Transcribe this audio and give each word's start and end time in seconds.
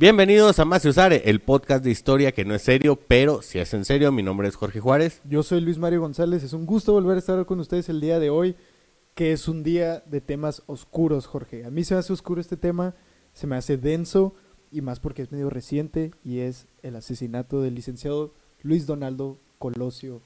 Bienvenidos 0.00 0.58
a 0.58 0.64
Más 0.64 0.82
Usare, 0.86 1.28
el 1.28 1.40
podcast 1.40 1.84
de 1.84 1.90
historia 1.90 2.32
que 2.32 2.46
no 2.46 2.54
es 2.54 2.62
serio, 2.62 2.96
pero 2.96 3.42
si 3.42 3.58
es 3.58 3.74
en 3.74 3.84
serio. 3.84 4.10
Mi 4.12 4.22
nombre 4.22 4.48
es 4.48 4.56
Jorge 4.56 4.80
Juárez. 4.80 5.20
Yo 5.28 5.42
soy 5.42 5.60
Luis 5.60 5.76
Mario 5.76 6.00
González. 6.00 6.42
Es 6.42 6.54
un 6.54 6.64
gusto 6.64 6.94
volver 6.94 7.16
a 7.16 7.18
estar 7.18 7.44
con 7.44 7.60
ustedes 7.60 7.90
el 7.90 8.00
día 8.00 8.18
de 8.18 8.30
hoy, 8.30 8.56
que 9.14 9.32
es 9.32 9.46
un 9.46 9.62
día 9.62 10.02
de 10.06 10.22
temas 10.22 10.62
oscuros, 10.64 11.26
Jorge. 11.26 11.66
A 11.66 11.70
mí 11.70 11.84
se 11.84 11.92
me 11.92 12.00
hace 12.00 12.14
oscuro 12.14 12.40
este 12.40 12.56
tema, 12.56 12.94
se 13.34 13.46
me 13.46 13.56
hace 13.56 13.76
denso 13.76 14.34
y 14.70 14.80
más 14.80 15.00
porque 15.00 15.20
es 15.20 15.32
medio 15.32 15.50
reciente 15.50 16.12
y 16.24 16.38
es 16.38 16.66
el 16.80 16.96
asesinato 16.96 17.60
del 17.60 17.74
licenciado 17.74 18.32
Luis 18.62 18.86
Donaldo 18.86 19.38
Colosio. 19.58 20.22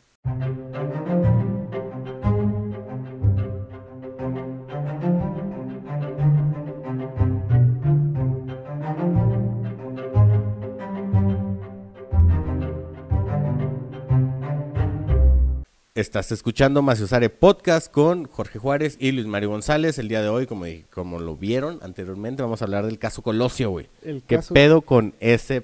Estás 15.96 16.32
escuchando 16.32 16.82
Maciosare 16.82 17.30
Podcast 17.30 17.88
con 17.88 18.24
Jorge 18.24 18.58
Juárez 18.58 18.96
y 18.98 19.12
Luis 19.12 19.26
Mario 19.28 19.50
González. 19.50 19.96
El 20.00 20.08
día 20.08 20.22
de 20.22 20.28
hoy, 20.28 20.44
como, 20.48 20.64
como 20.92 21.20
lo 21.20 21.36
vieron 21.36 21.78
anteriormente, 21.82 22.42
vamos 22.42 22.60
a 22.60 22.64
hablar 22.64 22.84
del 22.84 22.98
caso 22.98 23.22
Colosio, 23.22 23.70
güey. 23.70 23.86
El 24.02 24.20
¿Qué 24.24 24.34
caso- 24.34 24.54
pedo 24.54 24.80
con 24.82 25.14
ese 25.20 25.62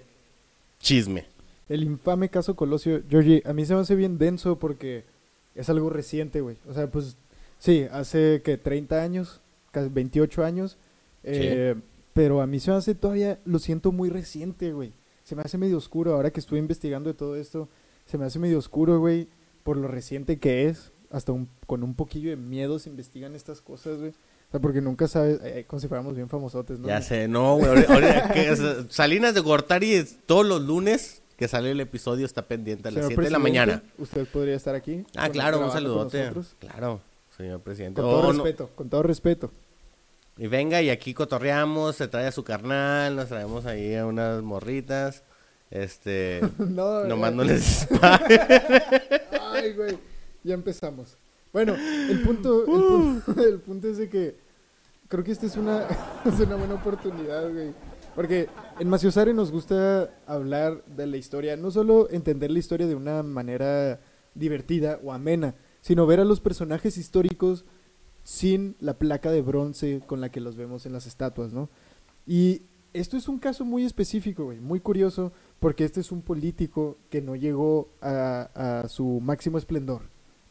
chisme? 0.78 1.26
El 1.68 1.82
infame 1.82 2.28
caso 2.28 2.54
Colosio. 2.54 3.02
Georgie, 3.10 3.42
a 3.44 3.52
mí 3.52 3.66
se 3.66 3.74
me 3.74 3.80
hace 3.80 3.96
bien 3.96 4.18
denso 4.18 4.56
porque 4.56 5.02
es 5.56 5.68
algo 5.68 5.90
reciente, 5.90 6.40
güey. 6.42 6.56
O 6.68 6.74
sea, 6.74 6.86
pues 6.88 7.16
sí, 7.58 7.88
hace 7.90 8.40
que 8.44 8.56
30 8.56 9.02
años, 9.02 9.40
casi 9.72 9.88
28 9.88 10.44
años. 10.44 10.76
eh, 11.24 11.74
Pero 12.12 12.40
a 12.40 12.46
mí 12.46 12.60
se 12.60 12.70
me 12.70 12.76
hace 12.76 12.94
todavía, 12.94 13.40
lo 13.44 13.58
siento 13.58 13.90
muy 13.90 14.10
reciente, 14.10 14.72
güey. 14.72 14.92
Se 15.24 15.34
me 15.34 15.42
hace 15.42 15.58
medio 15.58 15.76
oscuro. 15.76 16.14
Ahora 16.14 16.30
que 16.30 16.38
estuve 16.38 16.60
investigando 16.60 17.10
de 17.10 17.14
todo 17.14 17.34
esto, 17.34 17.68
se 18.06 18.16
me 18.16 18.26
hace 18.26 18.38
medio 18.38 18.58
oscuro, 18.58 19.00
güey, 19.00 19.26
por 19.62 19.76
lo 19.76 19.88
reciente 19.88 20.38
que 20.38 20.66
es. 20.68 20.92
Hasta 21.10 21.32
un- 21.32 21.48
con 21.66 21.82
un 21.82 21.94
poquillo 21.94 22.30
de 22.30 22.36
miedo 22.36 22.78
se 22.78 22.88
investigan 22.88 23.34
estas 23.34 23.60
cosas, 23.60 23.98
güey. 23.98 24.10
O 24.10 24.50
sea, 24.52 24.60
porque 24.60 24.80
nunca 24.80 25.06
sabes, 25.08 25.40
eh, 25.44 25.64
como 25.66 25.80
si 25.80 25.88
fuéramos 25.88 26.14
bien 26.14 26.28
famosotes, 26.28 26.78
¿no? 26.78 26.88
Ya 26.88 27.02
sé, 27.02 27.28
no, 27.28 27.56
güey. 27.56 27.68
Salinas 28.88 29.34
de 29.34 29.40
Gortari 29.40 30.04
todos 30.26 30.46
los 30.46 30.62
lunes 30.62 31.22
que 31.36 31.48
sale 31.48 31.70
el 31.70 31.80
episodio 31.80 32.26
está 32.26 32.42
pendiente 32.46 32.88
a 32.88 32.90
las 32.90 32.96
Señor 33.06 33.10
7 33.12 33.22
de 33.22 33.30
la 33.30 33.38
mañana. 33.38 33.82
Usted 33.98 34.26
podría 34.26 34.56
estar 34.56 34.74
aquí. 34.74 35.04
Ah, 35.16 35.28
claro, 35.30 35.64
un 35.64 35.70
saludote. 35.72 36.30
Claro, 36.58 37.00
señor 37.36 37.60
presidente. 37.60 38.00
Con 38.02 38.10
Oh, 38.10 38.20
todo 38.20 38.32
no. 38.32 38.44
respeto, 38.44 38.70
con 38.74 38.88
todo 38.90 39.02
respeto. 39.02 39.50
Y 40.36 40.46
venga, 40.46 40.80
y 40.82 40.90
aquí 40.90 41.12
cotorreamos, 41.14 41.96
se 41.96 42.08
trae 42.08 42.26
a 42.26 42.32
su 42.32 42.44
carnal, 42.44 43.16
nos 43.16 43.28
traemos 43.28 43.66
ahí 43.66 43.94
a 43.94 44.06
unas 44.06 44.42
morritas. 44.42 45.22
Este, 45.70 46.40
no, 46.58 47.04
nomás 47.04 47.32
eh, 47.32 47.34
no 47.36 47.44
les 47.44 47.64
dispare. 47.88 48.40
Ay, 49.52 49.72
güey, 49.74 49.98
ya 50.42 50.54
empezamos. 50.54 51.16
Bueno, 51.52 51.74
el 51.74 52.22
punto, 52.22 52.60
el 52.60 52.66
punto, 52.66 53.42
el 53.48 53.58
punto 53.60 53.88
es 53.88 53.98
de 53.98 54.08
que 54.08 54.36
creo 55.08 55.24
que 55.24 55.32
esta 55.32 55.46
es 55.46 55.56
una, 55.56 55.86
es 56.24 56.38
una 56.40 56.56
buena 56.56 56.74
oportunidad, 56.74 57.50
güey. 57.52 57.72
Porque 58.14 58.48
en 58.78 58.88
Maciosare 58.88 59.32
nos 59.34 59.50
gusta 59.50 60.10
hablar 60.26 60.84
de 60.84 61.06
la 61.06 61.16
historia, 61.16 61.56
no 61.56 61.70
solo 61.70 62.08
entender 62.10 62.50
la 62.50 62.58
historia 62.58 62.86
de 62.86 62.94
una 62.94 63.22
manera 63.22 64.00
divertida 64.34 64.98
o 65.02 65.12
amena, 65.12 65.54
sino 65.80 66.06
ver 66.06 66.20
a 66.20 66.24
los 66.24 66.40
personajes 66.40 66.98
históricos 66.98 67.64
sin 68.22 68.76
la 68.80 68.98
placa 68.98 69.30
de 69.30 69.42
bronce 69.42 70.02
con 70.06 70.20
la 70.20 70.30
que 70.30 70.40
los 70.40 70.56
vemos 70.56 70.86
en 70.86 70.92
las 70.92 71.06
estatuas, 71.06 71.52
¿no? 71.52 71.70
Y 72.26 72.62
esto 72.92 73.16
es 73.16 73.28
un 73.28 73.38
caso 73.38 73.64
muy 73.64 73.84
específico, 73.84 74.44
güey, 74.44 74.60
muy 74.60 74.80
curioso, 74.80 75.32
porque 75.60 75.84
este 75.84 76.00
es 76.00 76.10
un 76.10 76.22
político 76.22 76.96
que 77.10 77.20
no 77.20 77.36
llegó 77.36 77.88
a, 78.00 78.82
a 78.82 78.88
su 78.88 79.20
máximo 79.20 79.58
esplendor, 79.58 80.02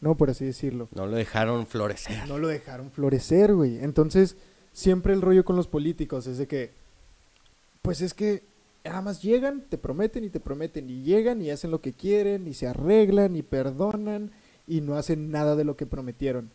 ¿no? 0.01 0.15
Por 0.15 0.29
así 0.29 0.45
decirlo. 0.45 0.87
No 0.95 1.07
lo 1.07 1.17
dejaron 1.17 1.65
florecer. 1.65 2.27
No 2.27 2.37
lo 2.37 2.47
dejaron 2.47 2.91
florecer, 2.91 3.55
güey. 3.55 3.79
Entonces, 3.79 4.37
siempre 4.71 5.13
el 5.13 5.21
rollo 5.21 5.43
con 5.43 5.55
los 5.55 5.67
políticos 5.67 6.27
es 6.27 6.37
de 6.37 6.47
que, 6.47 6.71
pues 7.81 8.01
es 8.01 8.13
que 8.13 8.43
nada 8.85 9.01
más 9.01 9.21
llegan, 9.21 9.65
te 9.67 9.77
prometen 9.77 10.23
y 10.23 10.29
te 10.29 10.39
prometen, 10.39 10.89
y 10.89 11.01
llegan 11.03 11.41
y 11.41 11.49
hacen 11.49 11.71
lo 11.71 11.81
que 11.81 11.93
quieren, 11.93 12.47
y 12.47 12.53
se 12.53 12.67
arreglan 12.67 13.35
y 13.35 13.41
perdonan, 13.41 14.31
y 14.67 14.81
no 14.81 14.95
hacen 14.95 15.31
nada 15.31 15.55
de 15.55 15.63
lo 15.63 15.75
que 15.75 15.87
prometieron. 15.87 16.51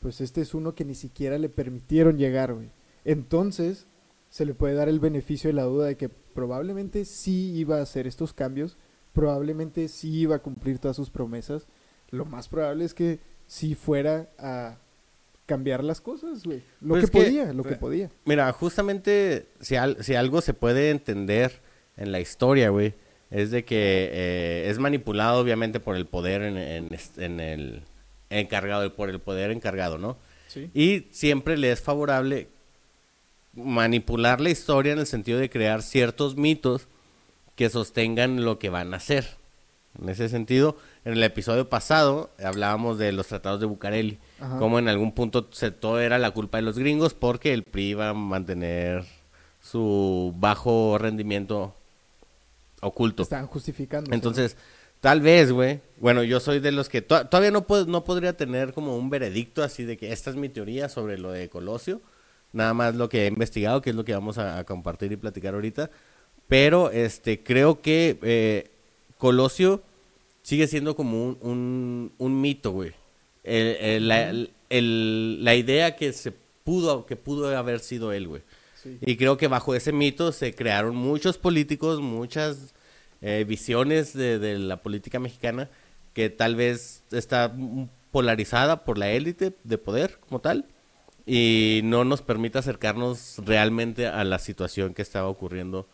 Pues 0.00 0.20
este 0.20 0.40
es 0.40 0.52
uno 0.52 0.74
que 0.74 0.84
ni 0.84 0.96
siquiera 0.96 1.38
le 1.38 1.48
permitieron 1.48 2.18
llegar, 2.18 2.52
güey. 2.52 2.68
Entonces, 3.04 3.86
se 4.30 4.44
le 4.44 4.54
puede 4.54 4.74
dar 4.74 4.88
el 4.88 4.98
beneficio 4.98 5.48
de 5.48 5.54
la 5.54 5.62
duda 5.62 5.86
de 5.86 5.96
que 5.96 6.10
probablemente 6.34 7.04
sí 7.04 7.52
iba 7.54 7.78
a 7.78 7.82
hacer 7.82 8.06
estos 8.06 8.32
cambios, 8.34 8.76
probablemente 9.12 9.88
sí 9.88 10.10
iba 10.20 10.36
a 10.36 10.38
cumplir 10.40 10.78
todas 10.78 10.96
sus 10.96 11.10
promesas. 11.10 11.66
Lo 12.10 12.24
más 12.24 12.48
probable 12.48 12.84
es 12.84 12.94
que 12.94 13.20
sí 13.46 13.74
fuera 13.74 14.28
a 14.38 14.76
cambiar 15.46 15.82
las 15.84 16.00
cosas, 16.00 16.42
güey. 16.44 16.62
Lo 16.80 16.94
Pues 16.94 17.06
que 17.10 17.10
podía, 17.18 17.52
lo 17.52 17.62
que 17.64 17.74
podía. 17.76 18.10
Mira, 18.24 18.50
justamente 18.52 19.46
si, 19.60 19.76
al- 19.76 20.02
si 20.02 20.14
algo 20.14 20.40
se 20.40 20.54
puede 20.54 20.90
entender 20.90 21.60
en 21.96 22.12
la 22.12 22.20
historia, 22.20 22.70
güey, 22.70 22.94
es 23.30 23.50
de 23.50 23.64
que 23.64 24.10
eh, 24.12 24.70
es 24.70 24.78
manipulado 24.78 25.40
obviamente 25.40 25.80
por 25.80 25.96
el 25.96 26.06
poder 26.06 26.42
en, 26.42 26.56
en 26.56 27.40
el 27.40 27.82
encargado, 28.30 28.94
por 28.94 29.10
el 29.10 29.20
poder 29.20 29.50
encargado, 29.50 29.98
¿no? 29.98 30.16
Sí. 30.48 30.70
Y 30.72 31.08
siempre 31.10 31.56
le 31.56 31.72
es 31.72 31.80
favorable 31.80 32.48
manipular 33.56 34.40
la 34.40 34.50
historia 34.50 34.92
en 34.92 34.98
el 34.98 35.06
sentido 35.06 35.38
de 35.38 35.50
crear 35.50 35.82
ciertos 35.82 36.36
mitos 36.36 36.86
que 37.56 37.70
sostengan 37.70 38.44
lo 38.44 38.58
que 38.58 38.70
van 38.70 38.94
a 38.94 38.96
hacer. 38.98 39.26
En 40.00 40.08
ese 40.08 40.28
sentido, 40.28 40.76
en 41.04 41.12
el 41.12 41.22
episodio 41.22 41.68
pasado 41.68 42.30
hablábamos 42.44 42.98
de 42.98 43.12
los 43.12 43.28
tratados 43.28 43.60
de 43.60 43.66
Bucareli, 43.66 44.18
Ajá. 44.40 44.58
como 44.58 44.80
en 44.80 44.88
algún 44.88 45.12
punto 45.12 45.48
se, 45.52 45.70
todo 45.70 46.00
era 46.00 46.18
la 46.18 46.32
culpa 46.32 46.58
de 46.58 46.62
los 46.62 46.76
gringos 46.78 47.14
porque 47.14 47.52
el 47.52 47.62
PRI 47.62 47.90
iba 47.90 48.08
a 48.08 48.14
mantener 48.14 49.04
su 49.62 50.34
bajo 50.36 50.98
rendimiento 50.98 51.74
oculto. 52.80 53.22
Estaban 53.22 53.46
justificando. 53.46 54.12
Entonces, 54.12 54.56
tal 55.00 55.20
vez, 55.20 55.52
güey. 55.52 55.80
Bueno, 56.00 56.22
yo 56.24 56.40
soy 56.40 56.58
de 56.58 56.72
los 56.72 56.88
que 56.88 57.00
to- 57.00 57.26
todavía 57.28 57.50
no, 57.52 57.64
puedo, 57.66 57.86
no 57.86 58.02
podría 58.04 58.36
tener 58.36 58.72
como 58.72 58.96
un 58.96 59.10
veredicto 59.10 59.62
así 59.62 59.84
de 59.84 59.96
que 59.96 60.12
esta 60.12 60.28
es 60.30 60.36
mi 60.36 60.48
teoría 60.48 60.88
sobre 60.88 61.18
lo 61.18 61.30
de 61.30 61.48
Colosio. 61.48 62.00
Nada 62.54 62.72
más 62.72 62.94
lo 62.94 63.08
que 63.10 63.24
he 63.24 63.26
investigado, 63.28 63.82
que 63.82 63.90
es 63.90 63.96
lo 63.96 64.04
que 64.06 64.14
vamos 64.14 64.38
a, 64.38 64.58
a 64.58 64.64
compartir 64.64 65.12
y 65.12 65.16
platicar 65.16 65.54
ahorita. 65.54 65.90
Pero 66.48 66.90
este 66.90 67.42
creo 67.42 67.80
que 67.82 68.18
eh, 68.22 68.70
Colosio 69.18 69.82
sigue 70.42 70.66
siendo 70.66 70.94
como 70.96 71.24
un, 71.26 71.38
un, 71.42 72.12
un 72.18 72.40
mito, 72.40 72.70
güey. 72.72 72.92
El- 73.42 73.76
el- 73.80 74.08
la, 74.08 74.30
el- 74.70 75.44
la 75.44 75.54
idea 75.54 75.96
que 75.96 76.12
se 76.12 76.32
pudo, 76.64 77.04
que 77.06 77.16
pudo 77.16 77.56
haber 77.56 77.80
sido 77.80 78.12
él, 78.12 78.28
güey. 78.28 78.42
Sí. 78.82 78.98
Y 79.00 79.16
creo 79.16 79.36
que 79.36 79.48
bajo 79.48 79.74
ese 79.74 79.92
mito 79.92 80.30
se 80.32 80.54
crearon 80.54 80.94
muchos 80.96 81.38
políticos, 81.38 82.00
muchas 82.00 82.74
eh, 83.22 83.44
visiones 83.48 84.12
de, 84.14 84.38
de 84.38 84.58
la 84.58 84.76
política 84.82 85.18
mexicana 85.18 85.68
que 86.12 86.30
tal 86.30 86.54
vez 86.54 87.02
está 87.10 87.52
polarizada 88.12 88.84
por 88.84 88.98
la 88.98 89.10
élite 89.10 89.52
de 89.64 89.78
poder 89.78 90.18
como 90.20 90.40
tal 90.40 90.66
y 91.26 91.80
no 91.84 92.04
nos 92.04 92.22
permite 92.22 92.58
acercarnos 92.58 93.36
realmente 93.44 94.06
a 94.06 94.24
la 94.24 94.38
situación 94.38 94.94
que 94.94 95.02
estaba 95.02 95.28
ocurriendo 95.28 95.86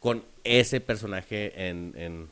con 0.00 0.22
ese 0.44 0.80
personaje 0.80 1.68
en, 1.68 1.92
en, 1.96 2.28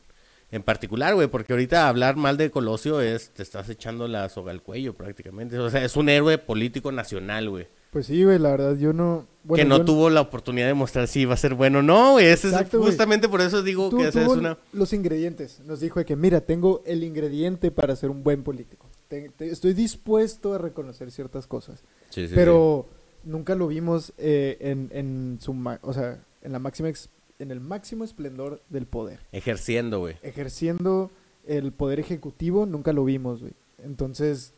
en 0.51 0.63
particular, 0.63 1.15
güey, 1.15 1.29
porque 1.29 1.53
ahorita 1.53 1.89
hablar 1.89 2.17
mal 2.17 2.37
de 2.37 2.51
Colosio 2.51 3.01
es, 3.01 3.31
te 3.31 3.43
estás 3.43 3.69
echando 3.69 4.09
la 4.09 4.29
soga 4.29 4.53
al 4.53 4.63
cuello 4.63 4.95
prácticamente, 4.95 5.59
o 5.59 5.69
sea, 5.69 5.85
es 5.85 5.97
un 5.97 6.09
héroe 6.09 6.39
político 6.39 6.93
nacional, 6.93 7.51
güey. 7.51 7.67
Pues 7.91 8.07
sí, 8.07 8.25
güey, 8.25 8.39
la 8.39 8.51
verdad, 8.51 8.77
yo 8.77 8.93
no... 8.93 9.27
bueno, 9.43 9.63
que 9.63 9.69
no 9.69 9.85
tuvo 9.85 10.11
la 10.11 10.21
oportunidad 10.21 10.67
de 10.67 10.75
mostrar 10.75 11.09
si 11.09 11.21
iba 11.21 11.33
a 11.33 11.37
ser 11.39 11.55
bueno. 11.55 11.83
No, 11.83 12.13
güey, 12.13 12.27
ese 12.27 12.49
es 12.49 12.71
güey. 12.71 12.85
justamente 12.85 13.27
por 13.29 13.41
eso 13.41 13.63
digo 13.63 13.91
que 13.91 14.09
esa 14.09 14.23
es 14.23 14.29
una... 14.29 14.59
los 14.73 14.93
ingredientes. 14.93 15.61
Nos 15.65 15.81
dijo 15.81 15.99
de 15.99 16.05
que, 16.05 16.15
mira, 16.15 16.43
tengo 16.43 16.83
el 16.85 17.05
ingrediente 17.05 17.71
para 17.71 17.97
ser 17.97 18.11
un 18.11 18.23
buen 18.23 18.43
político. 18.43 18.86
Te- 19.09 19.29
te- 19.31 19.51
estoy 19.51 19.73
dispuesto 19.73 20.55
a 20.55 20.59
reconocer 20.59 21.11
ciertas 21.11 21.47
cosas. 21.47 21.83
Sí, 22.11 22.27
sí, 22.29 22.35
pero 22.35 22.89
nunca 23.25 23.55
lo 23.55 23.69
vimos 23.69 24.13
eh, 24.19 24.57
en, 24.61 24.89
en 24.93 25.39
su... 25.41 25.53
O 25.83 25.93
sea, 25.93 26.19
en 26.43 26.53
la 26.53 26.59
máxima... 26.59 26.91
en 27.39 27.51
el 27.51 27.61
máximo 27.61 28.05
esplendor 28.05 28.63
del 28.69 28.87
poder. 28.87 29.21
Ejerciendo, 29.33 30.01
güey. 30.01 30.17
Ejerciendo 30.23 31.11
el 31.47 31.73
poder 31.73 32.01
ejecutivo, 32.01 32.67
nunca 32.67 32.93
lo 32.93 33.05
vimos, 33.05 33.41
güey. 33.41 33.53
Entonces... 33.85 34.53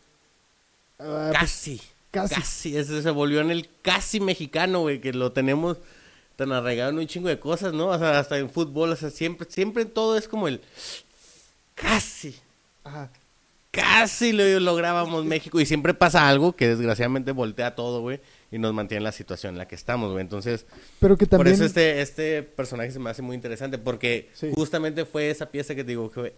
ah, 0.98 1.28
pues, 1.30 1.38
Casi. 1.40 1.80
casi. 2.10 2.34
Casi. 2.34 2.76
Ese 2.76 3.02
se 3.02 3.10
volvió 3.10 3.40
en 3.40 3.50
el 3.50 3.68
casi 3.82 4.20
mexicano, 4.20 4.80
güey, 4.80 5.00
que 5.00 5.12
lo 5.12 5.32
tenemos 5.32 5.76
tan 6.36 6.52
arraigado 6.52 6.90
en 6.90 6.98
un 6.98 7.06
chingo 7.06 7.28
de 7.28 7.40
cosas, 7.40 7.72
¿no? 7.74 7.88
O 7.88 7.98
sea, 7.98 8.18
hasta 8.18 8.38
en 8.38 8.48
fútbol, 8.48 8.92
o 8.92 8.96
sea, 8.96 9.10
siempre, 9.10 9.46
siempre 9.50 9.82
en 9.82 9.90
todo 9.90 10.16
es 10.16 10.28
como 10.28 10.46
el 10.48 10.60
casi. 11.74 12.34
Ajá. 12.84 13.10
Casi 13.80 14.32
lo 14.32 14.60
lográbamos 14.60 15.24
México 15.24 15.60
y 15.60 15.66
siempre 15.66 15.94
pasa 15.94 16.28
algo 16.28 16.54
que 16.54 16.68
desgraciadamente 16.68 17.32
voltea 17.32 17.74
todo, 17.74 18.00
güey. 18.00 18.20
y 18.50 18.58
nos 18.58 18.72
mantiene 18.72 18.98
en 18.98 19.04
la 19.04 19.12
situación 19.12 19.54
en 19.54 19.58
la 19.58 19.68
que 19.68 19.74
estamos, 19.74 20.10
güey. 20.12 20.22
Entonces, 20.22 20.66
Pero 21.00 21.16
que 21.18 21.26
también... 21.26 21.54
por 21.54 21.54
eso 21.54 21.64
este, 21.64 22.00
este 22.00 22.42
personaje 22.42 22.90
se 22.90 22.98
me 22.98 23.10
hace 23.10 23.20
muy 23.22 23.34
interesante, 23.36 23.76
porque 23.78 24.30
Sí. 24.32 24.50
justamente 24.54 25.04
fue 25.04 25.28
esa 25.30 25.50
pieza 25.50 25.74
que 25.74 25.84
te 25.84 25.90
digo 25.90 26.10
que 26.10 26.34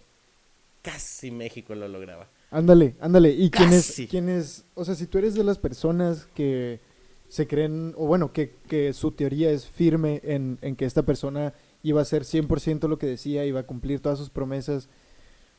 casi 0.83 1.31
México 1.31 1.75
lo 1.75 1.87
lograba. 1.89 2.29
Ándale, 2.51 2.97
ándale. 3.01 3.31
Y 3.31 3.51
quienes, 3.51 3.95
quienes, 4.11 4.65
o 4.75 4.85
sea, 4.85 4.95
si 4.97 5.07
tú 5.07 5.19
eres 5.19 5.35
de 5.35 5.45
las 5.45 5.59
personas 5.59 6.27
que 6.35 6.81
se 7.29 7.47
creen, 7.47 7.95
o 7.97 8.07
bueno, 8.07 8.33
que, 8.33 8.55
que 8.69 8.93
su 8.93 9.13
teoría 9.13 9.51
es 9.53 9.67
firme 9.67 10.21
en, 10.25 10.59
en 10.63 10.75
que 10.75 10.85
esta 10.87 11.03
persona 11.05 11.53
iba 11.85 12.01
a 12.01 12.03
hacer 12.03 12.25
100% 12.25 12.89
lo 12.89 12.99
que 12.99 13.07
decía, 13.07 13.45
iba 13.45 13.61
a 13.61 13.67
cumplir 13.67 14.01
todas 14.01 14.19
sus 14.19 14.31
promesas, 14.31 14.89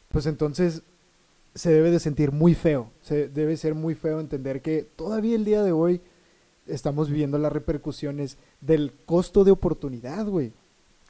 pues 0.10 0.26
entonces 0.26 0.82
se 1.54 1.72
debe 1.72 1.92
de 1.92 2.00
sentir 2.00 2.32
muy 2.32 2.56
feo, 2.56 2.92
se 3.02 3.28
debe 3.28 3.58
ser 3.58 3.76
muy 3.76 3.96
feo 3.96 4.20
entender 4.20 4.62
que 4.62 4.84
todavía 4.96 5.36
el 5.36 5.46
día 5.46 5.64
de 5.64 5.72
hoy 5.72 6.02
estamos 6.68 7.10
viviendo 7.10 7.38
las 7.38 7.52
repercusiones 7.52 8.38
del 8.62 8.94
costo 9.06 9.44
de 9.44 9.52
oportunidad, 9.52 10.26
güey, 10.26 10.54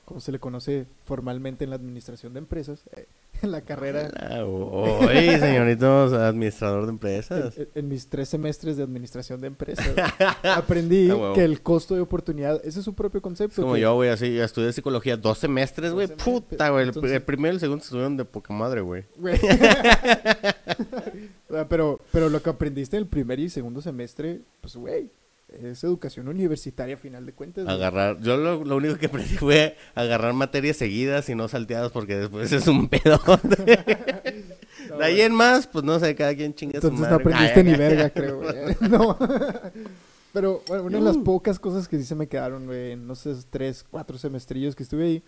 como 0.05 0.19
se 0.19 0.31
le 0.31 0.39
conoce 0.39 0.85
formalmente 1.05 1.63
en 1.63 1.69
la 1.69 1.75
administración 1.75 2.33
de 2.33 2.39
empresas, 2.39 2.81
eh, 2.95 3.05
en 3.43 3.51
la 3.51 3.61
carrera 3.61 4.09
Oye, 4.45 5.39
señorito 5.39 5.87
administrador 6.15 6.85
de 6.85 6.89
empresas. 6.91 7.57
en, 7.57 7.67
en 7.75 7.87
mis 7.87 8.07
tres 8.07 8.29
semestres 8.29 8.77
de 8.77 8.83
administración 8.83 9.41
de 9.41 9.47
empresas, 9.47 9.87
aprendí 10.43 11.09
Ah, 11.11 11.31
que 11.35 11.43
el 11.43 11.61
costo 11.61 11.95
de 11.95 12.01
oportunidad, 12.01 12.61
ese 12.65 12.79
es 12.79 12.85
su 12.85 12.93
propio 12.93 13.19
Es 13.19 13.23
concepto. 13.23 13.61
como 13.61 13.75
que- 13.75 13.81
yo, 13.81 13.95
güey, 13.95 14.09
así, 14.09 14.33
yo 14.33 14.43
estudié 14.43 14.71
psicología 14.73 15.17
dos 15.17 15.37
semestres, 15.37 15.91
güey. 15.93 16.07
Puta, 16.07 16.69
güey. 16.69 16.83
El, 16.83 16.89
entonces- 16.89 17.11
el 17.13 17.21
primero 17.23 17.53
y 17.53 17.55
el 17.55 17.59
segundo 17.59 17.83
estuvieron 17.83 18.17
de 18.17 18.25
poca 18.25 18.53
madre, 18.53 18.81
güey. 18.81 19.05
Güey. 19.17 19.39
Ah, 21.53 21.65
pero, 21.67 21.99
pero 22.13 22.29
lo 22.29 22.41
que 22.41 22.49
aprendiste 22.49 22.95
en 22.95 23.03
el 23.03 23.09
primer 23.09 23.37
y 23.39 23.49
segundo 23.49 23.81
semestre, 23.81 24.39
pues, 24.61 24.75
güey, 24.77 25.09
es 25.51 25.83
educación 25.83 26.27
universitaria 26.27 26.95
a 26.95 26.97
final 26.97 27.25
de 27.25 27.33
cuentas. 27.33 27.67
Agarrar, 27.67 28.19
yo 28.21 28.37
lo, 28.37 28.63
lo 28.63 28.75
único 28.77 28.97
que 28.97 29.07
aprendí 29.07 29.35
fue 29.37 29.75
agarrar 29.95 30.33
materias 30.33 30.77
seguidas 30.77 31.27
y 31.29 31.35
no 31.35 31.47
salteadas 31.47 31.91
porque 31.91 32.15
después 32.17 32.51
es 32.51 32.67
un 32.67 32.87
pedo. 32.87 33.19
No, 33.27 33.37
De 34.97 35.05
ahí 35.05 35.21
en 35.21 35.33
más, 35.33 35.67
pues 35.67 35.83
no 35.85 35.99
sé, 35.99 36.15
cada 36.15 36.35
quien 36.35 36.53
chinga 36.53 36.79
su 36.81 36.87
Entonces 36.87 36.99
no 37.09 37.17
madre. 37.17 37.23
aprendiste 37.23 37.59
Ay, 37.59 37.65
ni 37.65 37.71
ay, 37.71 37.77
verga, 37.77 38.03
ay. 38.05 38.11
creo, 38.11 38.37
güey. 38.37 38.75
No. 38.89 39.17
Pero 40.33 40.61
bueno, 40.67 40.83
una 40.85 40.97
de 40.97 41.03
las 41.03 41.17
Uh. 41.17 41.23
pocas 41.23 41.59
cosas 41.59 41.87
que 41.87 41.97
sí 41.97 42.05
se 42.05 42.15
me 42.15 42.27
quedaron, 42.27 42.65
güey, 42.65 42.91
en 42.91 43.05
no 43.05 43.15
sé, 43.15 43.33
tres, 43.49 43.85
cuatro 43.89 44.17
semestrillos 44.17 44.75
que 44.75 44.83
estuve 44.83 45.03
ahí, 45.05 45.23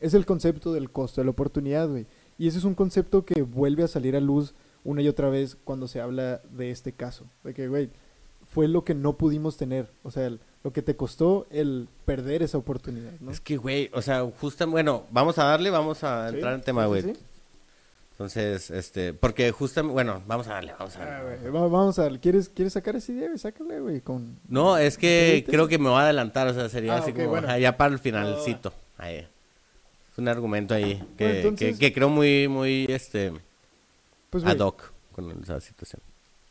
es 0.00 0.14
el 0.14 0.26
concepto 0.26 0.72
del 0.72 0.90
costo 0.90 1.20
de 1.20 1.26
la 1.26 1.30
oportunidad, 1.30 1.88
güey. 1.88 2.06
Y 2.38 2.48
ese 2.48 2.58
es 2.58 2.64
un 2.64 2.74
concepto 2.74 3.24
que 3.24 3.42
vuelve 3.42 3.82
a 3.84 3.88
salir 3.88 4.16
a 4.16 4.20
luz 4.20 4.54
una 4.84 5.02
y 5.02 5.08
otra 5.08 5.28
vez 5.28 5.56
cuando 5.64 5.86
se 5.88 6.00
habla 6.00 6.40
de 6.50 6.70
este 6.70 6.92
caso. 6.92 7.26
De 7.44 7.54
que, 7.54 7.68
güey, 7.68 7.90
fue 8.58 8.66
lo 8.66 8.82
que 8.84 8.92
no 8.92 9.12
pudimos 9.16 9.56
tener. 9.56 9.88
O 10.02 10.10
sea, 10.10 10.26
el- 10.26 10.40
lo 10.64 10.72
que 10.72 10.82
te 10.82 10.96
costó 10.96 11.46
el 11.52 11.86
perder 12.04 12.42
esa 12.42 12.58
oportunidad, 12.58 13.12
¿no? 13.20 13.30
Es 13.30 13.40
que, 13.40 13.56
güey, 13.56 13.88
o 13.94 14.02
sea, 14.02 14.28
justo, 14.40 14.66
bueno, 14.66 15.04
vamos 15.12 15.38
a 15.38 15.44
darle, 15.44 15.70
vamos 15.70 16.02
a 16.02 16.28
entrar 16.28 16.54
en 16.54 16.62
tema, 16.62 16.86
güey. 16.86 17.14
Entonces, 18.10 18.72
este, 18.72 19.12
porque 19.12 19.52
justamente, 19.52 19.92
bueno, 19.94 20.24
vamos 20.26 20.48
a 20.48 20.54
darle, 20.54 20.72
vamos 20.76 20.96
a 20.96 21.02
Ah, 21.04 21.22
darle. 21.22 21.50
va- 21.50 21.68
Vamos 21.68 22.00
a 22.00 22.02
ver, 22.02 22.18
¿quieres, 22.18 22.48
¿quieres 22.48 22.72
sacar 22.72 22.96
esa 22.96 23.12
idea? 23.12 23.38
Sácale, 23.38 23.78
güey, 23.78 24.00
con... 24.00 24.40
No, 24.48 24.76
es 24.76 24.98
que 24.98 25.44
creo 25.48 25.68
que 25.68 25.78
me 25.78 25.88
voy 25.88 26.00
a 26.00 26.02
adelantar, 26.02 26.48
o 26.48 26.52
sea, 26.54 26.68
sería 26.68 26.94
Ah, 26.96 26.98
así 26.98 27.12
como, 27.12 27.28
bueno. 27.28 27.56
ya 27.58 27.76
para 27.76 27.92
el 27.92 28.00
finalcito. 28.00 28.72
Ahí. 28.96 29.18
Es 29.18 30.18
un 30.18 30.26
argumento 30.26 30.74
ahí 30.74 30.96
que, 31.16 31.24
Bueno, 31.24 31.38
entonces- 31.38 31.78
que, 31.78 31.86
que 31.86 31.92
creo 31.94 32.08
muy, 32.08 32.48
muy, 32.48 32.86
este, 32.88 33.32
Pues, 34.30 34.44
ad 34.44 34.58
hoc 34.58 34.90
con 35.14 35.30
esa 35.44 35.60
situación. 35.60 36.02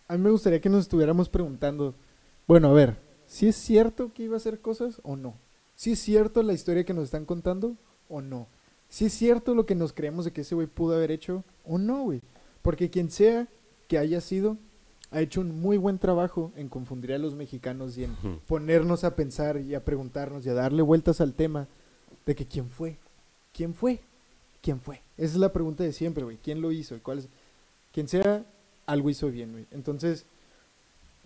A 0.08 0.18
mí 0.18 0.24
me 0.24 0.30
gustaría 0.30 0.62
que 0.62 0.70
nos 0.70 0.82
estuviéramos 0.82 1.28
preguntando, 1.28 1.94
bueno, 2.48 2.70
a 2.70 2.74
ver, 2.74 2.98
¿si 3.26 3.48
es 3.48 3.56
cierto 3.58 4.14
que 4.14 4.24
iba 4.24 4.36
a 4.36 4.38
hacer 4.38 4.62
cosas 4.62 5.02
o 5.04 5.18
no? 5.18 5.36
¿Si 5.76 5.92
es 5.92 6.00
cierto 6.00 6.42
la 6.44 6.54
historia 6.54 6.86
que 6.86 6.94
nos 6.94 7.06
están 7.06 7.26
contando 7.26 7.76
o 8.08 8.22
no? 8.22 8.48
¿Si 8.88 9.06
es 9.06 9.14
cierto 9.14 9.54
lo 9.54 9.66
que 9.66 9.76
nos 9.76 9.92
creemos 9.92 10.24
de 10.24 10.32
que 10.32 10.42
ese 10.42 10.56
güey 10.56 10.68
pudo 10.68 10.96
haber 10.96 11.12
hecho 11.12 11.44
o 11.66 11.78
no, 11.78 12.04
güey? 12.04 12.22
Porque 12.62 12.90
quien 12.90 13.12
sea 13.12 13.48
que 13.88 13.98
haya 13.98 14.22
sido, 14.22 14.58
ha 15.12 15.22
hecho 15.22 15.42
un 15.42 15.60
muy 15.60 15.78
buen 15.78 16.00
trabajo 16.00 16.52
en 16.56 16.70
confundir 16.70 17.14
a 17.14 17.18
los 17.18 17.36
mexicanos 17.36 17.98
y 17.98 18.06
en 18.06 18.16
ponernos 18.48 19.04
a 19.04 19.16
pensar 19.16 19.58
y 19.60 19.76
a 19.76 19.84
preguntarnos 19.84 20.46
y 20.46 20.50
a 20.50 20.54
darle 20.54 20.82
vueltas 20.82 21.20
al 21.20 21.34
tema 21.34 21.68
de 22.26 22.36
que 22.36 22.46
quién 22.46 22.70
fue, 22.70 22.98
quién 23.54 23.74
fue, 23.74 24.02
quién 24.62 24.80
fue. 24.80 25.02
Esa 25.18 25.34
es 25.34 25.40
la 25.40 25.54
pregunta 25.54 25.84
de 25.84 25.94
siempre, 25.94 26.24
güey. 26.24 26.38
¿Quién 26.38 26.62
lo 26.62 26.72
hizo? 26.72 26.96
¿Y 26.96 27.00
¿Cuál 27.00 27.20
es? 27.20 27.30
Quien 27.92 28.08
sea, 28.08 28.46
algo 28.88 29.10
hizo 29.10 29.30
bien, 29.30 29.52
güey. 29.52 29.66
Entonces, 29.72 30.26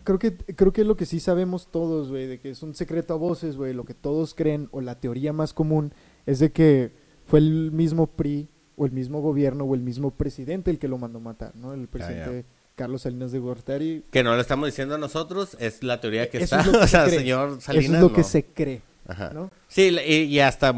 creo 0.03 0.19
que, 0.19 0.35
creo 0.35 0.73
que 0.73 0.83
lo 0.83 0.97
que 0.97 1.05
sí 1.05 1.19
sabemos 1.19 1.67
todos, 1.71 2.09
güey, 2.09 2.27
de 2.27 2.39
que 2.39 2.49
es 2.49 2.61
un 2.63 2.75
secreto 2.75 3.13
a 3.13 3.17
voces, 3.17 3.55
güey, 3.55 3.73
lo 3.73 3.85
que 3.85 3.93
todos 3.93 4.33
creen, 4.33 4.67
o 4.71 4.81
la 4.81 4.99
teoría 4.99 5.31
más 5.31 5.53
común, 5.53 5.93
es 6.25 6.39
de 6.39 6.51
que 6.51 6.91
fue 7.27 7.39
el 7.39 7.71
mismo 7.71 8.07
PRI, 8.07 8.49
o 8.75 8.85
el 8.85 8.91
mismo 8.91 9.21
gobierno, 9.21 9.63
o 9.63 9.75
el 9.75 9.81
mismo 9.81 10.11
presidente 10.11 10.71
el 10.71 10.79
que 10.79 10.87
lo 10.87 10.97
mandó 10.97 11.19
matar, 11.19 11.55
¿no? 11.55 11.73
El 11.73 11.87
presidente 11.87 12.45
Carlos 12.75 13.03
Salinas 13.03 13.31
de 13.31 13.39
Gortari. 13.39 14.03
Que 14.09 14.23
no 14.23 14.33
lo 14.33 14.41
estamos 14.41 14.67
diciendo 14.67 14.97
nosotros, 14.97 15.55
es 15.59 15.83
la 15.83 16.01
teoría 16.01 16.29
que 16.29 16.39
Eso 16.39 16.55
está, 16.57 16.61
es 16.61 16.65
lo 16.67 16.71
que 16.79 16.85
o 16.85 16.87
sea, 16.87 17.03
se 17.03 17.09
cree. 17.09 17.19
señor 17.19 17.61
Salinas. 17.61 17.85
Eso 17.85 17.95
es 17.95 18.01
lo 18.01 18.13
que 18.13 18.23
se 18.23 18.45
cree, 18.45 18.81
Ajá. 19.11 19.31
¿no? 19.33 19.51
Sí, 19.67 19.89
y, 20.07 20.39
hasta 20.39 20.73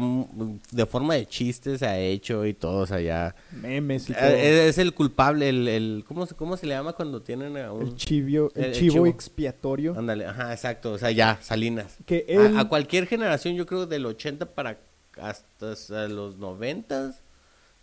de 0.70 0.86
forma 0.86 1.14
de 1.14 1.26
chiste 1.26 1.78
se 1.78 1.86
ha 1.86 1.98
hecho 1.98 2.44
y 2.46 2.54
todo, 2.54 2.78
o 2.82 2.86
sea, 2.86 3.00
ya. 3.00 3.34
Memes 3.52 4.10
y 4.10 4.12
todo. 4.12 4.22
Eh, 4.24 4.68
Es 4.68 4.78
el 4.78 4.92
culpable, 4.94 5.48
el, 5.48 5.68
el 5.68 6.04
¿cómo, 6.06 6.26
se- 6.26 6.34
¿cómo 6.34 6.56
se 6.56 6.66
le 6.66 6.74
llama 6.74 6.92
cuando 6.94 7.22
tienen 7.22 7.56
a 7.56 7.72
un... 7.72 7.82
el 7.82 7.96
chivio, 7.96 8.50
el, 8.54 8.72
chivo, 8.72 8.92
chivo. 8.94 9.06
expiatorio. 9.06 9.94
Ándale, 9.98 10.26
ajá, 10.26 10.52
exacto, 10.52 10.92
o 10.92 10.98
sea, 10.98 11.10
ya, 11.10 11.38
Salinas. 11.42 11.96
Que 12.06 12.24
A- 12.28 12.32
él, 12.32 12.58
A, 12.58 12.68
cualquier 12.68 13.06
generación, 13.06 13.54
yo 13.54 13.66
creo 13.66 13.86
del 13.86 14.06
80 14.06 14.46
para 14.46 14.78
hasta, 15.20 16.08
los 16.08 16.36
90, 16.38 17.14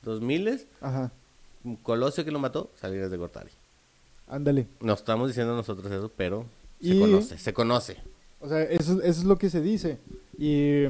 2000, 0.04 0.68
ajá, 0.82 1.12
Colosio 1.84 2.26
que 2.26 2.32
lo 2.32 2.40
mató, 2.40 2.72
Salinas 2.80 3.12
de 3.12 3.18
Gortari. 3.18 3.52
ándale. 4.28 4.68
No 4.80 4.94
estamos 4.94 5.28
diciendo 5.28 5.56
nosotros 5.56 5.92
eso, 5.92 6.12
pero 6.16 6.46
se 6.82 7.00
conoce, 7.00 7.38
se 7.38 7.54
conoce. 7.54 7.98
O 8.40 8.50
sea, 8.50 8.64
eso, 8.64 8.94
eso 8.94 9.04
es 9.04 9.24
lo 9.24 9.38
que 9.38 9.50
se 9.52 9.62
dice. 9.62 10.00
Y 10.38 10.84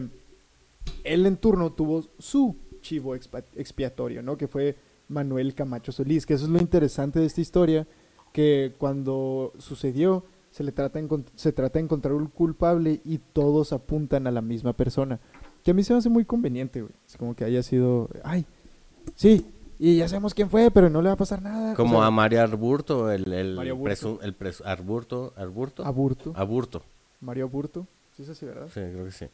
él 1.04 1.26
en 1.26 1.38
turno 1.38 1.72
tuvo 1.72 2.04
su 2.20 2.56
chivo 2.82 3.16
expiatorio, 3.16 4.22
¿no? 4.24 4.38
Que 4.38 4.48
fue 4.48 4.76
Manuel 5.10 5.54
Camacho 5.54 5.92
Solís. 5.92 6.26
Que 6.26 6.34
eso 6.36 6.46
es 6.46 6.52
lo 6.52 6.60
interesante 6.60 7.20
de 7.20 7.26
esta 7.26 7.42
historia, 7.42 7.88
que 8.34 8.74
cuando 8.78 9.54
sucedió 9.58 10.24
se 10.52 10.64
le 10.66 10.72
trata 10.74 11.00
se 11.36 11.54
trata 11.54 11.80
de 11.80 11.86
encontrar 11.86 12.14
un 12.14 12.28
culpable 12.28 13.00
y 13.06 13.20
todos 13.20 13.72
apuntan 13.72 14.28
a 14.28 14.32
la 14.32 14.42
misma 14.42 14.74
persona. 14.74 15.20
Que 15.64 15.72
a 15.72 15.74
mí 15.74 15.84
se 15.84 15.94
me 15.94 16.00
hace 16.00 16.10
muy 16.10 16.26
conveniente, 16.26 16.82
güey. 16.82 16.94
Es 17.08 17.16
como 17.18 17.36
que 17.36 17.46
haya 17.46 17.62
sido, 17.64 18.10
ay, 18.24 18.46
sí, 19.16 19.46
y 19.80 19.98
ya 19.98 20.08
sabemos 20.08 20.34
quién 20.34 20.50
fue, 20.50 20.70
pero 20.72 20.90
no 20.90 21.02
le 21.02 21.08
va 21.08 21.14
a 21.14 21.18
pasar 21.18 21.42
nada. 21.42 21.74
O 21.74 21.76
Como 21.76 22.00
sea, 22.00 22.08
a 22.08 22.12
Mario 22.12 22.42
Arburto, 22.42 23.12
el, 23.12 23.32
el, 23.32 23.56
Mario 23.56 23.78
presu- 23.78 24.20
el 24.24 24.38
presu- 24.38 24.64
Arburto, 24.66 25.34
Arburto, 25.38 25.86
Aburto, 25.86 26.34
Aburto, 26.36 26.84
Mario 27.22 27.46
Aburto. 27.46 27.88
Sí, 28.16 28.24
es 28.24 28.30
así, 28.30 28.46
¿verdad? 28.46 28.68
sí, 28.74 28.80
creo 28.94 29.06
que 29.06 29.12
sí. 29.12 29.26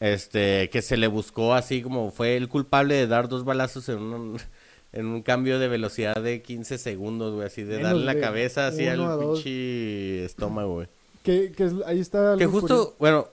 Este, 0.00 0.68
que 0.70 0.82
se 0.82 0.96
le 0.96 1.06
buscó 1.06 1.54
así 1.54 1.80
como 1.82 2.10
fue 2.10 2.36
el 2.36 2.48
culpable 2.48 2.94
de 2.96 3.06
dar 3.06 3.28
dos 3.28 3.44
balazos 3.44 3.88
en 3.88 3.98
un, 3.98 4.36
en 4.92 5.06
un 5.06 5.22
cambio 5.22 5.58
de 5.58 5.68
velocidad 5.68 6.16
de 6.20 6.42
15 6.42 6.78
segundos, 6.78 7.34
güey, 7.34 7.46
así 7.46 7.62
de 7.62 7.76
Menos 7.76 7.92
darle 7.92 8.04
la 8.06 8.20
cabeza 8.20 8.66
así 8.66 8.86
al 8.86 8.98
pinche 9.18 10.24
estómago, 10.24 10.74
güey. 10.74 10.88
Que, 11.22 11.52
que 11.52 11.70
ahí 11.86 12.00
está 12.00 12.34
Que 12.36 12.46
justo, 12.46 12.66
curioso. 12.66 12.96
bueno, 12.98 13.28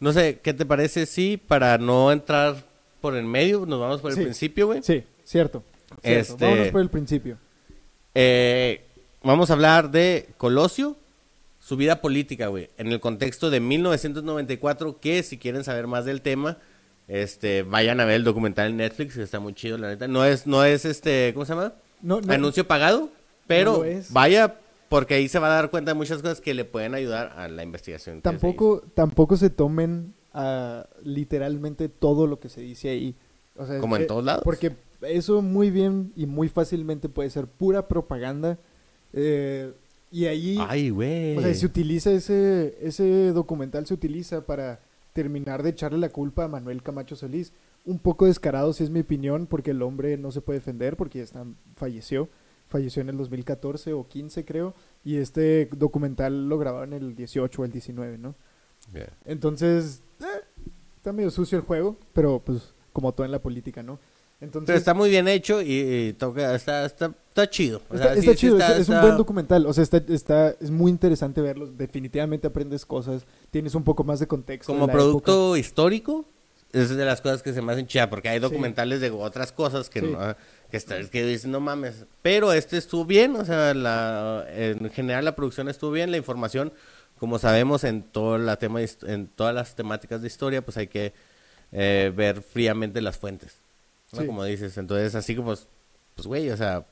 no 0.00 0.12
sé, 0.12 0.40
¿qué 0.42 0.52
te 0.52 0.66
parece? 0.66 1.06
Sí, 1.06 1.36
para 1.36 1.78
no 1.78 2.10
entrar 2.10 2.56
por 3.00 3.14
el 3.16 3.24
medio, 3.24 3.64
nos 3.66 3.78
vamos 3.80 4.00
por 4.00 4.10
el 4.10 4.16
Sí. 4.16 4.22
principio, 4.24 4.66
güey. 4.66 4.82
Sí, 4.82 5.04
cierto. 5.24 5.62
cierto. 6.02 6.32
Este- 6.32 6.44
Vámonos 6.44 6.68
por 6.68 6.80
el 6.80 6.90
principio. 6.90 7.38
Eh, 8.14 8.82
vamos 9.22 9.50
a 9.50 9.52
hablar 9.52 9.90
de 9.92 10.28
Colosio, 10.38 10.96
su 11.60 11.76
vida 11.76 12.00
política, 12.00 12.48
güey, 12.48 12.70
en 12.78 12.88
el 12.88 13.00
contexto 13.00 13.50
de 13.50 13.60
1994, 13.60 14.98
que 14.98 15.22
si 15.22 15.38
quieren 15.38 15.62
saber 15.62 15.86
más 15.86 16.06
del 16.06 16.22
tema, 16.22 16.58
este, 17.06 17.62
vayan 17.62 18.00
a 18.00 18.04
ver 18.06 18.16
el 18.16 18.24
documental 18.24 18.70
en 18.70 18.78
Netflix, 18.78 19.14
que 19.14 19.22
está 19.22 19.40
muy 19.40 19.52
chido, 19.52 19.76
la 19.78 19.88
neta. 19.88 20.08
No 20.08 20.24
es, 20.24 20.46
no 20.46 20.64
es 20.64 20.84
este, 20.84 21.32
¿cómo 21.34 21.44
se 21.44 21.52
llama? 21.54 21.74
No, 22.00 22.20
no, 22.22 22.32
Anuncio 22.32 22.66
pagado, 22.66 23.10
pero 23.46 23.84
vaya, 24.08 24.58
porque 24.88 25.14
ahí 25.14 25.28
se 25.28 25.38
va 25.38 25.48
a 25.48 25.54
dar 25.54 25.70
cuenta 25.70 25.90
de 25.90 25.96
muchas 25.96 26.22
cosas 26.22 26.40
que 26.40 26.54
le 26.54 26.64
pueden 26.64 26.94
ayudar 26.94 27.34
a 27.36 27.46
la 27.48 27.62
investigación. 27.62 28.16
que 28.16 28.20
se 28.20 28.22
tampoco, 28.22 28.82
tampoco 28.94 29.36
se 29.36 29.50
tomen 29.50 30.14
ah, 30.32 30.86
literalmente 31.04 31.90
todo 31.90 32.26
lo 32.26 32.40
que 32.40 32.48
se 32.48 32.62
dice 32.62 32.88
ahí. 32.88 33.14
O 33.54 33.66
sea, 33.66 33.80
Como 33.80 33.96
en 33.96 34.02
eh, 34.02 34.06
todos 34.06 34.24
lados. 34.24 34.42
Porque 34.44 34.76
eso 35.02 35.42
muy 35.42 35.70
bien 35.70 36.12
y 36.16 36.24
muy 36.24 36.48
fácilmente 36.48 37.10
puede 37.10 37.28
ser 37.28 37.46
pura 37.46 37.86
propaganda. 37.86 38.58
eh, 39.12 39.72
y 40.10 40.26
ahí, 40.26 40.58
Ay, 40.68 40.90
güey. 40.90 41.36
o 41.36 41.40
sea, 41.40 41.54
se 41.54 41.66
utiliza 41.66 42.10
ese, 42.12 42.76
ese 42.80 43.32
documental, 43.32 43.86
se 43.86 43.94
utiliza 43.94 44.44
para 44.44 44.80
terminar 45.12 45.62
de 45.62 45.70
echarle 45.70 45.98
la 45.98 46.08
culpa 46.08 46.44
a 46.44 46.48
Manuel 46.48 46.82
Camacho 46.82 47.16
Solís. 47.16 47.52
Un 47.84 47.98
poco 47.98 48.26
descarado, 48.26 48.72
si 48.72 48.84
es 48.84 48.90
mi 48.90 49.00
opinión, 49.00 49.46
porque 49.46 49.70
el 49.70 49.82
hombre 49.82 50.16
no 50.18 50.30
se 50.32 50.40
puede 50.40 50.58
defender 50.58 50.96
porque 50.96 51.18
ya 51.18 51.24
está, 51.24 51.46
falleció. 51.76 52.28
falleció 52.68 53.02
en 53.02 53.08
el 53.08 53.16
2014 53.16 53.92
o 53.94 54.06
15 54.06 54.44
creo, 54.44 54.74
y 55.04 55.16
este 55.16 55.68
documental 55.76 56.48
lo 56.48 56.58
grabaron 56.58 56.92
en 56.92 57.02
el 57.02 57.16
18 57.16 57.62
o 57.62 57.64
el 57.64 57.72
19, 57.72 58.18
¿no? 58.18 58.34
Yeah. 58.92 59.12
Entonces, 59.24 60.02
eh, 60.20 60.24
está 60.96 61.12
medio 61.12 61.30
sucio 61.30 61.58
el 61.58 61.64
juego, 61.64 61.96
pero 62.12 62.40
pues 62.44 62.74
como 62.92 63.12
todo 63.12 63.24
en 63.24 63.32
la 63.32 63.40
política, 63.40 63.82
¿no? 63.82 63.98
Entonces, 64.40 64.66
Pero 64.66 64.78
está 64.78 64.94
muy 64.94 65.10
bien 65.10 65.28
hecho 65.28 65.60
y, 65.60 65.72
y 66.08 66.12
toca, 66.14 66.54
está, 66.54 66.86
está, 66.86 67.12
está 67.28 67.50
chido. 67.50 67.82
O 67.90 67.94
Está, 67.94 68.06
sea, 68.06 68.14
sí- 68.14 68.20
está 68.20 68.32
sí 68.32 68.38
chido, 68.38 68.58
está- 68.58 68.72
es, 68.74 68.80
es 68.80 68.88
un 68.88 69.00
buen 69.02 69.16
documental, 69.18 69.66
o 69.66 69.72
sea, 69.72 69.82
está, 69.84 69.98
está, 70.08 70.50
es 70.60 70.70
muy 70.70 70.90
interesante 70.90 71.42
verlo, 71.42 71.66
definitivamente 71.66 72.46
aprendes 72.46 72.86
cosas, 72.86 73.26
tienes 73.50 73.74
un 73.74 73.84
poco 73.84 74.02
más 74.02 74.18
de 74.18 74.26
contexto. 74.26 74.72
Como 74.72 74.88
producto 74.88 75.56
histórico, 75.58 76.24
es 76.72 76.88
de 76.88 77.04
las 77.04 77.20
cosas 77.20 77.42
que 77.42 77.52
se 77.52 77.60
me 77.60 77.72
hacen 77.72 77.86
chida, 77.86 78.08
porque 78.08 78.28
hay 78.30 78.38
Sí. 78.38 78.42
documentales 78.42 79.00
de 79.00 79.10
otras 79.10 79.52
cosas 79.52 79.90
que, 79.90 80.00
Sí. 80.00 80.06
no, 80.06 80.36
que, 81.10 81.24
dicen, 81.26 81.50
no 81.50 81.60
mames. 81.60 82.06
Pero 82.22 82.52
este 82.54 82.78
estuvo 82.78 83.04
bien, 83.04 83.36
o 83.36 83.44
sea, 83.44 83.74
la, 83.74 84.46
en 84.48 84.88
general 84.90 85.24
la 85.26 85.34
producción 85.36 85.68
estuvo 85.68 85.90
bien, 85.90 86.10
la 86.12 86.16
información, 86.16 86.72
como 87.18 87.38
sabemos 87.38 87.84
en, 87.84 88.02
toda 88.04 88.38
la 88.38 88.56
tema, 88.56 88.80
en 88.80 89.26
todas 89.26 89.54
las 89.54 89.74
temáticas 89.74 90.22
de 90.22 90.28
historia, 90.28 90.62
pues 90.64 90.76
hay 90.78 90.86
que 90.86 91.12
eh, 91.72 92.10
ver 92.16 92.40
fríamente 92.42 93.00
las 93.02 93.18
fuentes, 93.18 93.58
¿no? 94.12 94.20
Sí. 94.20 94.26
Como 94.26 94.44
dices, 94.44 94.76
entonces 94.78 95.14
así 95.14 95.34
como, 95.36 95.54
pues, 96.14 96.26
güey, 96.26 96.50
o 96.50 96.56
sea, 96.56 96.86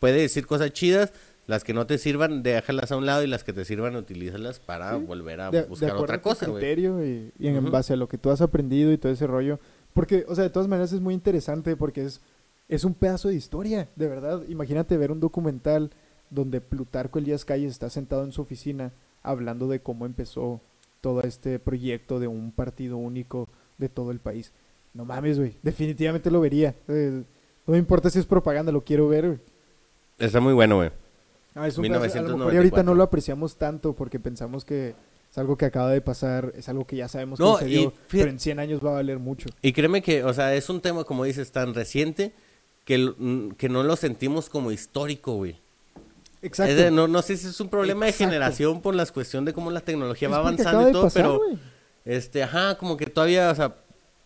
puede 0.00 0.20
decir 0.20 0.46
cosas 0.46 0.72
chidas, 0.72 1.12
las 1.46 1.62
que 1.62 1.74
no 1.74 1.86
te 1.86 1.98
sirvan, 1.98 2.42
déjalas 2.42 2.90
a 2.92 2.96
un 2.96 3.06
lado 3.06 3.22
y 3.22 3.26
las 3.26 3.44
que 3.44 3.52
te 3.52 3.64
sirvan, 3.64 3.96
utilízalas 3.96 4.60
para 4.60 4.96
Sí. 4.98 5.04
volver 5.04 5.40
a 5.40 5.50
De, 5.50 5.62
de 5.62 5.66
buscar 5.68 5.90
acuerdo 5.90 6.04
otra 6.04 6.16
a 6.16 6.18
tu 6.18 6.22
cosa, 6.28 6.46
güey. 6.46 6.60
criterio 6.60 7.04
y, 7.04 7.32
y 7.38 7.48
en 7.48 7.58
Ujú. 7.58 7.70
base 7.70 7.92
a 7.92 7.96
lo 7.96 8.08
que 8.08 8.18
tú 8.18 8.30
has 8.30 8.40
aprendido 8.40 8.92
y 8.92 8.98
todo 8.98 9.12
ese 9.12 9.26
rollo. 9.26 9.58
Porque, 9.92 10.24
o 10.28 10.34
sea, 10.34 10.44
de 10.44 10.50
todas 10.50 10.68
maneras 10.68 10.92
es 10.92 11.00
muy 11.00 11.14
interesante 11.14 11.76
porque 11.76 12.04
es, 12.04 12.20
es 12.68 12.84
un 12.84 12.94
pedazo 12.94 13.28
de 13.28 13.34
historia, 13.34 13.88
de 13.94 14.08
verdad. 14.08 14.42
Imagínate 14.48 14.96
ver 14.96 15.12
un 15.12 15.20
documental 15.20 15.90
donde 16.30 16.60
Plutarco 16.62 17.18
Elías 17.18 17.44
Calles 17.44 17.70
está 17.72 17.90
sentado 17.90 18.24
en 18.24 18.32
su 18.32 18.40
oficina 18.42 18.92
hablando 19.22 19.68
de 19.68 19.80
cómo 19.80 20.06
empezó 20.06 20.60
todo 21.02 21.20
este 21.22 21.58
proyecto 21.58 22.18
de 22.18 22.26
un 22.26 22.50
partido 22.52 22.96
único 22.96 23.48
de 23.78 23.88
todo 23.90 24.10
el 24.10 24.18
país. 24.18 24.52
No 24.94 25.04
mames, 25.04 25.38
güey. 25.38 25.56
Definitivamente 25.62 26.30
lo 26.30 26.40
vería. 26.40 26.74
Eh, 26.88 27.22
no 27.66 27.72
me 27.72 27.78
importa 27.78 28.08
si 28.10 28.18
es 28.18 28.26
propaganda, 28.26 28.70
lo 28.72 28.82
quiero 28.84 29.08
ver, 29.08 29.26
güey. 29.26 29.38
Está 30.18 30.40
muy 30.40 30.52
bueno, 30.52 30.76
güey. 30.76 30.90
Ah, 31.54 31.66
es 31.68 31.76
un 31.78 31.84
pedazo- 31.84 32.18
a 32.18 32.22
lo 32.22 32.36
mejor 32.38 32.54
y 32.54 32.56
1994. 32.56 32.58
ahorita 32.58 32.82
no 32.82 32.94
lo 32.94 33.02
apreciamos 33.02 33.56
tanto 33.56 33.92
porque 33.94 34.18
pensamos 34.20 34.64
que 34.64 34.94
es 35.30 35.38
algo 35.38 35.56
que 35.56 35.64
acaba 35.66 35.90
de 35.90 36.00
pasar, 36.00 36.52
es 36.56 36.68
algo 36.68 36.86
que 36.86 36.96
ya 36.96 37.08
sabemos 37.08 37.38
que 37.38 37.44
No, 37.44 37.54
sucedió, 37.54 37.80
y 37.80 37.84
fíjate- 37.84 37.98
pero 38.10 38.30
en 38.30 38.38
100 38.40 38.58
años 38.60 38.80
va 38.84 38.90
a 38.90 38.94
valer 38.94 39.18
mucho. 39.18 39.48
Y 39.62 39.72
créeme 39.72 40.02
que, 40.02 40.24
o 40.24 40.32
sea, 40.32 40.54
es 40.54 40.68
un 40.70 40.80
tema, 40.80 41.04
como 41.04 41.24
dices, 41.24 41.50
tan 41.52 41.74
reciente 41.74 42.32
que, 42.84 42.98
mm, 42.98 43.50
que 43.52 43.68
no 43.68 43.82
lo 43.82 43.96
sentimos 43.96 44.48
como 44.48 44.70
histórico, 44.70 45.34
güey. 45.34 45.60
Exacto. 46.42 46.72
Es 46.72 46.76
de- 46.78 46.90
no, 46.90 47.08
no 47.08 47.22
sé 47.22 47.36
si 47.36 47.46
es 47.48 47.60
un 47.60 47.68
problema 47.68 48.06
Exacto. 48.06 48.24
de 48.24 48.30
generación 48.30 48.80
por 48.82 48.94
la 48.94 49.06
cuestión 49.06 49.44
de 49.44 49.52
cómo 49.52 49.70
la 49.70 49.80
tecnología 49.80 50.28
Es 50.28 50.34
va 50.34 50.38
avanzando 50.38 50.88
y 50.88 50.92
todo, 50.92 51.02
pasar, 51.04 51.22
pero, 51.22 51.38
güey. 51.38 51.58
este, 52.04 52.42
ajá, 52.42 52.76
como 52.78 52.96
que 52.96 53.06
todavía, 53.06 53.50
o 53.50 53.54
sea, 53.54 53.74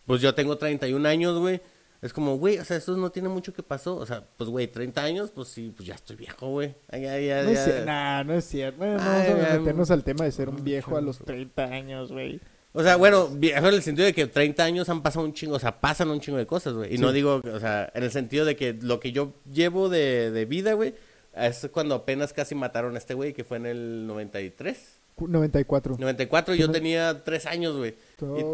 pues 0.09 0.21
yo 0.21 0.33
tengo 0.33 0.57
31 0.57 1.07
años, 1.07 1.37
güey. 1.37 1.61
Es 2.01 2.13
como, 2.13 2.37
güey, 2.37 2.57
o 2.57 2.65
sea, 2.65 2.77
eso 2.77 2.97
no 2.97 3.11
tiene 3.11 3.29
mucho 3.29 3.53
que 3.53 3.61
pasó. 3.61 3.95
O 3.97 4.05
sea, 4.07 4.23
pues, 4.37 4.49
güey, 4.49 4.67
30 4.67 5.03
años, 5.03 5.29
pues 5.35 5.49
sí, 5.49 5.71
pues 5.75 5.85
ya 5.87 5.93
estoy 5.95 6.15
viejo, 6.15 6.49
güey. 6.49 6.73
Ay, 6.89 7.01
No 7.03 7.49
es 7.51 7.63
cierto, 7.63 7.85
nah, 7.85 8.23
no 8.23 8.33
es 8.33 8.45
cierto. 8.45 8.77
Bueno, 8.79 8.97
vamos 8.97 9.27
a 9.29 9.57
meternos 9.59 9.91
al 9.91 10.03
tema 10.03 10.25
de 10.25 10.31
ser 10.31 10.49
un 10.49 10.63
viejo 10.63 10.97
a 10.97 11.01
los 11.01 11.19
mucho. 11.19 11.25
30 11.25 11.63
años, 11.65 12.11
güey. 12.11 12.39
O 12.73 12.81
sea, 12.81 12.95
bueno, 12.95 13.27
viejo 13.29 13.67
en 13.67 13.73
el 13.75 13.81
sentido 13.83 14.05
de 14.05 14.13
que 14.13 14.25
30 14.27 14.63
años 14.63 14.89
han 14.89 15.03
pasado 15.03 15.25
un 15.25 15.33
chingo, 15.33 15.55
o 15.55 15.59
sea, 15.59 15.79
pasan 15.79 16.09
un 16.09 16.19
chingo 16.21 16.37
de 16.39 16.47
cosas, 16.47 16.73
güey. 16.73 16.91
Y 16.93 16.97
Sí. 16.97 17.01
no 17.03 17.11
digo, 17.11 17.41
o 17.43 17.59
sea, 17.59 17.91
en 17.93 18.03
el 18.03 18.11
sentido 18.11 18.45
de 18.45 18.55
que 18.55 18.73
lo 18.81 18.99
que 18.99 19.11
yo 19.11 19.33
llevo 19.51 19.89
de, 19.89 20.31
de 20.31 20.45
vida, 20.45 20.73
güey, 20.73 20.95
es 21.35 21.69
cuando 21.71 21.95
apenas 21.95 22.33
casi 22.33 22.55
mataron 22.55 22.95
a 22.95 22.97
este 22.97 23.13
güey, 23.13 23.33
que 23.33 23.43
fue 23.43 23.57
en 23.57 23.65
el 23.65 24.07
93. 24.07 24.99
Cu- 25.15 25.27
94. 25.27 25.97
94 25.99 26.53
Sí, 26.53 26.59
yo 26.61 26.67
no- 26.67 26.73
tenía 26.73 27.23
3 27.23 27.45
años, 27.45 27.75
güey. 27.75 27.95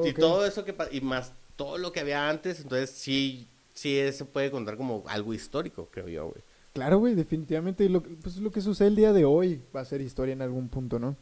Y, 0.05 0.13
todo 0.13 0.45
eso 0.45 0.65
que 0.65 0.73
y 0.91 1.01
más 1.01 1.31
todo 1.55 1.77
lo 1.77 1.91
que 1.91 2.01
había 2.01 2.29
antes, 2.29 2.59
entonces 2.59 2.89
sí, 2.91 3.47
sí 3.73 3.99
se 4.11 4.25
puede 4.25 4.51
contar 4.51 4.77
como 4.77 5.03
algo 5.07 5.33
histórico, 5.33 5.87
creo 5.91 6.07
yo, 6.07 6.27
güey. 6.29 6.41
Claro, 6.73 6.97
güey, 6.99 7.15
definitivamente. 7.15 7.87
Lo, 7.87 8.03
pues 8.03 8.37
lo 8.37 8.51
que 8.51 8.61
sucede 8.61 8.89
el 8.89 8.95
día 8.95 9.13
de 9.13 9.23
hoy 9.23 9.61
va 9.73 9.79
a 9.79 9.85
ser 9.85 10.01
historia 10.01 10.33
en 10.33 10.41
algún 10.41 10.67
punto, 10.67 10.99
¿no? 10.99 11.15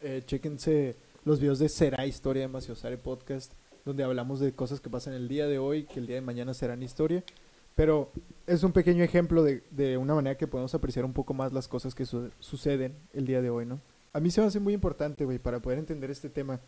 Eh, 0.00 0.22
chéquense 0.26 0.96
los 1.24 1.38
videos 1.40 1.58
de 1.58 1.68
Será 1.68 2.06
Historia 2.06 2.42
de 2.42 2.48
Maciosare 2.48 2.98
Podcast, 2.98 3.52
donde 3.84 4.02
hablamos 4.02 4.40
de 4.40 4.52
cosas 4.52 4.80
que 4.80 4.90
pasan 4.90 5.14
el 5.14 5.28
día 5.28 5.46
de 5.46 5.58
hoy, 5.58 5.84
que 5.84 6.00
el 6.00 6.06
día 6.06 6.16
de 6.16 6.20
mañana 6.22 6.52
serán 6.52 6.82
historia. 6.82 7.22
Pero 7.76 8.10
es 8.46 8.62
un 8.64 8.72
pequeño 8.72 9.04
ejemplo 9.04 9.42
de, 9.44 9.62
de 9.70 9.96
una 9.98 10.14
manera 10.14 10.36
que 10.36 10.46
podemos 10.46 10.74
apreciar 10.74 11.04
un 11.04 11.12
poco 11.12 11.34
más 11.34 11.52
las 11.52 11.68
cosas 11.68 11.94
que 11.94 12.06
su- 12.06 12.30
suceden 12.40 12.94
el 13.12 13.26
día 13.26 13.42
de 13.42 13.50
hoy, 13.50 13.66
¿no? 13.66 13.80
A 14.12 14.18
mí 14.20 14.30
se 14.30 14.40
me 14.40 14.46
hace 14.46 14.58
muy 14.60 14.72
importante, 14.74 15.24
güey, 15.24 15.38
para 15.38 15.60
poder 15.60 15.78
entender 15.78 16.10
este 16.10 16.30
tema. 16.30 16.58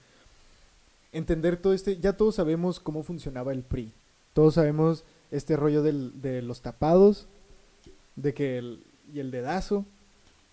Entender 1.12 1.57
todo 1.57 1.73
este... 1.73 1.99
Ya 1.99 2.17
todos 2.17 2.35
sabemos 2.35 2.81
cómo 2.81 3.03
funcionaba 3.03 3.53
el 3.53 3.62
PRI. 3.62 3.93
Todos 4.35 4.55
sabemos 4.55 5.05
este 5.31 5.57
rollo 5.57 5.83
del- 5.83 6.21
de 6.21 6.43
los 6.43 6.61
tapados, 6.61 7.27
de 8.17 8.35
que 8.35 8.59
el, 8.59 8.83
y 9.12 9.21
el 9.21 9.31
dedazo, 9.31 9.85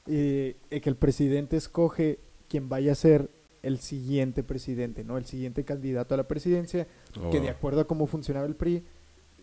y, 0.08 0.56
y 0.70 0.80
que 0.82 0.90
el 0.90 0.96
presidente 0.96 1.58
escoge 1.58 2.20
quien 2.50 2.70
vaya 2.70 2.92
a 2.92 2.96
ser 2.96 3.30
el 3.64 3.80
siguiente 3.80 4.44
presidente, 4.44 5.04
¿no? 5.04 5.18
El 5.18 5.26
siguiente 5.26 5.64
candidato 5.64 6.14
a 6.14 6.18
la 6.18 6.28
presidencia, 6.28 6.88
que 7.32 7.40
de 7.40 7.48
Oh. 7.48 7.52
acuerdo 7.52 7.82
a 7.82 7.88
cómo 7.88 8.06
funcionaba 8.06 8.46
el 8.46 8.56
PRI, 8.56 8.84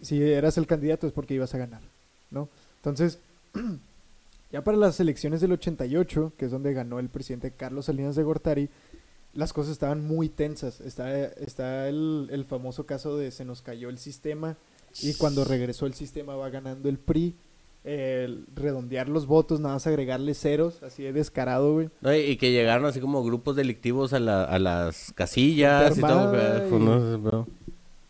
si 0.01 0.23
eras 0.23 0.57
el 0.59 0.67
candidato 0.67 1.07
es 1.07 1.13
porque 1.13 1.35
ibas 1.35 1.55
a 1.55 1.59
ganar, 1.59 1.83
¿no? 2.31 2.49
Entonces, 2.77 3.19
ya 4.53 4.63
para 4.63 4.77
las 4.77 5.01
elecciones 5.01 5.41
del 5.41 5.53
88, 5.53 6.33
que 6.37 6.45
es 6.47 6.51
donde 6.51 6.73
ganó 6.73 6.99
el 6.99 7.09
presidente 7.09 7.51
Carlos 7.53 7.87
Salinas 7.87 8.15
de 8.17 8.23
Gortari, 8.23 8.69
las 9.35 9.53
cosas 9.53 9.73
estaban 9.73 10.05
muy 10.07 10.29
tensas. 10.29 10.81
Está, 10.81 11.25
está 11.25 11.89
el, 11.89 12.29
el 12.31 12.45
famoso 12.45 12.87
caso 12.87 13.17
de 13.17 13.31
se 13.31 13.45
nos 13.45 13.63
cayó 13.63 13.89
el 13.89 13.99
sistema 13.99 14.57
y 15.01 15.15
cuando 15.15 15.45
regresó 15.45 15.87
el 15.87 15.95
sistema 15.95 16.37
va 16.37 16.51
ganando 16.51 16.89
el 16.89 16.99
PRI. 16.99 17.35
El 17.85 18.47
redondear 18.55 19.09
los 19.09 19.27
votos, 19.27 19.59
nada 19.59 19.75
más 19.75 19.89
agregarle 19.89 20.35
ceros, 20.35 20.85
así 20.85 21.03
de 21.03 21.13
descarado, 21.13 21.73
güey. 21.73 21.91
No, 22.01 22.15
y, 22.15 22.19
y 22.21 22.37
que 22.37 22.53
llegaron 22.53 22.85
así 22.87 23.01
como 23.01 23.25
grupos 23.25 23.57
delictivos 23.57 24.13
a, 24.13 24.21
la- 24.21 24.45
a 24.45 24.61
las 24.61 25.13
casillas 25.17 25.99
y 25.99 26.01
todo. 26.01 26.33
y- 26.33 26.71
pues, 26.71 26.81
no 26.81 27.47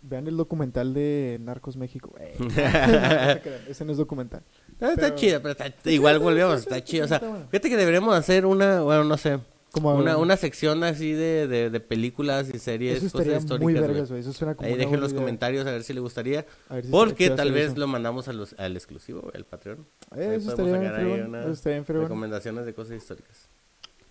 Vean 0.03 0.27
el 0.29 0.37
documental 0.37 0.93
de 0.93 1.39
Narcos 1.41 1.79
México. 1.79 2.13
Eh, 2.21 2.37
ese 3.69 3.85
no 3.87 3.93
es 3.93 3.99
documental. 3.99 4.43
Ah, 4.81 4.91
está 4.91 5.03
Pero- 5.07 5.17
chido, 5.17 5.41
pero 5.43 5.53
está, 5.53 5.91
igual 5.91 6.17
está- 6.17 6.25
volvemos, 6.25 6.59
está- 6.61 6.85
chido. 6.85 7.07
O 7.07 7.09
sea, 7.09 7.21
fíjate 7.51 7.71
que 7.71 7.77
deberíamos 7.79 8.15
hacer 8.15 8.45
una, 8.45 8.83
bueno, 8.83 9.05
no 9.05 9.17
sé, 9.17 9.39
Como 9.73 9.95
una, 9.95 10.19
una 10.19 10.37
sección 10.37 10.85
así 10.85 11.13
de, 11.13 11.47
de, 11.49 11.71
de 11.71 11.81
películas 11.81 12.51
y 12.53 12.59
series, 12.59 13.03
eso 13.03 13.11
cosas 13.19 13.39
históricas. 13.39 13.61
muy 13.63 13.73
vergas, 13.73 14.11
güey. 14.11 14.21
Eso 14.21 14.33
suena 14.35 14.55
como 14.55 14.69
Ahí 14.69 14.77
dejen 14.77 15.01
los 15.01 15.13
idea. 15.13 15.21
comentarios 15.23 15.67
a 15.67 15.71
ver 15.73 15.83
si 15.83 15.95
le 15.95 16.01
gustaría. 16.01 16.45
Si 16.83 16.89
Porque 16.91 17.31
tal 17.31 17.53
vez 17.53 17.71
eso. 17.71 17.81
lo 17.81 17.87
mandamos 17.87 18.29
a 18.29 18.35
los, 18.35 18.55
al 18.59 18.77
exclusivo, 18.77 19.31
al 19.35 19.45
Patreon. 19.47 19.87
Eh, 20.15 20.35
eso 20.37 20.55
podemos 20.55 20.73
sacar 20.87 21.01
ahí 21.01 21.21
una 21.23 21.41
eso. 21.51 21.93
Recomendaciones 22.03 22.67
de 22.67 22.75
cosas 22.75 22.99
históricas. 22.99 23.49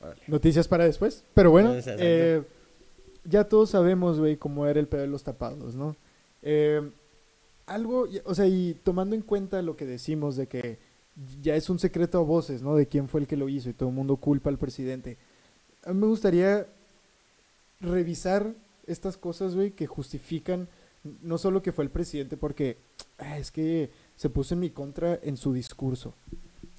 Órale. 0.01 0.21
Noticias 0.25 0.67
para 0.67 0.85
después. 0.85 1.23
Pero 1.35 1.51
bueno, 1.51 1.75
eh, 1.75 2.41
ya 3.23 3.43
todos 3.43 3.69
sabemos, 3.69 4.17
güey, 4.17 4.37
cómo 4.37 4.65
era 4.65 4.79
el 4.79 4.87
pedo 4.87 5.01
de 5.01 5.07
los 5.07 5.21
tapados, 5.23 5.75
¿no? 5.75 5.95
Eh, 6.41 6.81
algo, 7.67 8.07
o 8.25 8.33
sea, 8.33 8.47
y 8.47 8.75
tomando 8.83 9.15
en 9.15 9.21
cuenta 9.21 9.61
lo 9.61 9.75
que 9.77 9.85
decimos 9.85 10.35
de 10.35 10.47
que 10.47 10.79
ya 11.39 11.55
es 11.55 11.69
un 11.69 11.77
secreto 11.77 12.17
a 12.17 12.21
voces, 12.21 12.63
¿no? 12.63 12.75
De 12.75 12.87
quién 12.87 13.07
fue 13.07 13.21
el 13.21 13.27
que 13.27 13.37
lo 13.37 13.47
hizo 13.47 13.69
y 13.69 13.73
todo 13.73 13.89
el 13.89 13.95
mundo 13.95 14.15
culpa 14.15 14.49
al 14.49 14.57
presidente. 14.57 15.17
A 15.83 15.93
mí 15.93 15.99
me 15.99 16.07
gustaría 16.07 16.67
revisar 17.79 18.53
estas 18.87 19.17
cosas, 19.17 19.55
güey, 19.55 19.71
que 19.71 19.87
justifican 19.87 20.67
no 21.23 21.37
solo 21.39 21.63
que 21.63 21.71
fue 21.71 21.83
el 21.83 21.89
presidente, 21.89 22.37
porque 22.37 22.77
ah, 23.17 23.37
es 23.39 23.49
que 23.51 23.89
se 24.15 24.29
puso 24.29 24.53
en 24.53 24.59
mi 24.59 24.69
contra 24.69 25.19
en 25.23 25.35
su 25.35 25.51
discurso. 25.53 26.13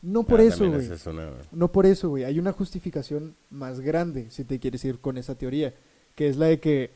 No 0.01 0.23
por 0.25 0.41
Ah, 0.41 0.45
eso, 0.45 0.69
güey. 0.69 0.85
esa 0.85 0.95
es 0.95 1.07
una- 1.07 1.31
No 1.51 1.73
por 1.73 1.87
eso, 1.87 2.09
güey. 2.09 2.25
Hay 2.25 2.39
una 2.39 2.53
justificación 2.53 3.35
más 3.51 3.81
grande, 3.81 4.31
si 4.31 4.45
te 4.45 4.61
quieres 4.61 4.85
ir 4.85 4.99
con 5.01 5.19
esa 5.19 5.35
teoría, 5.35 5.75
que 6.15 6.29
es 6.29 6.37
la 6.37 6.47
de 6.47 6.61
que 6.61 6.91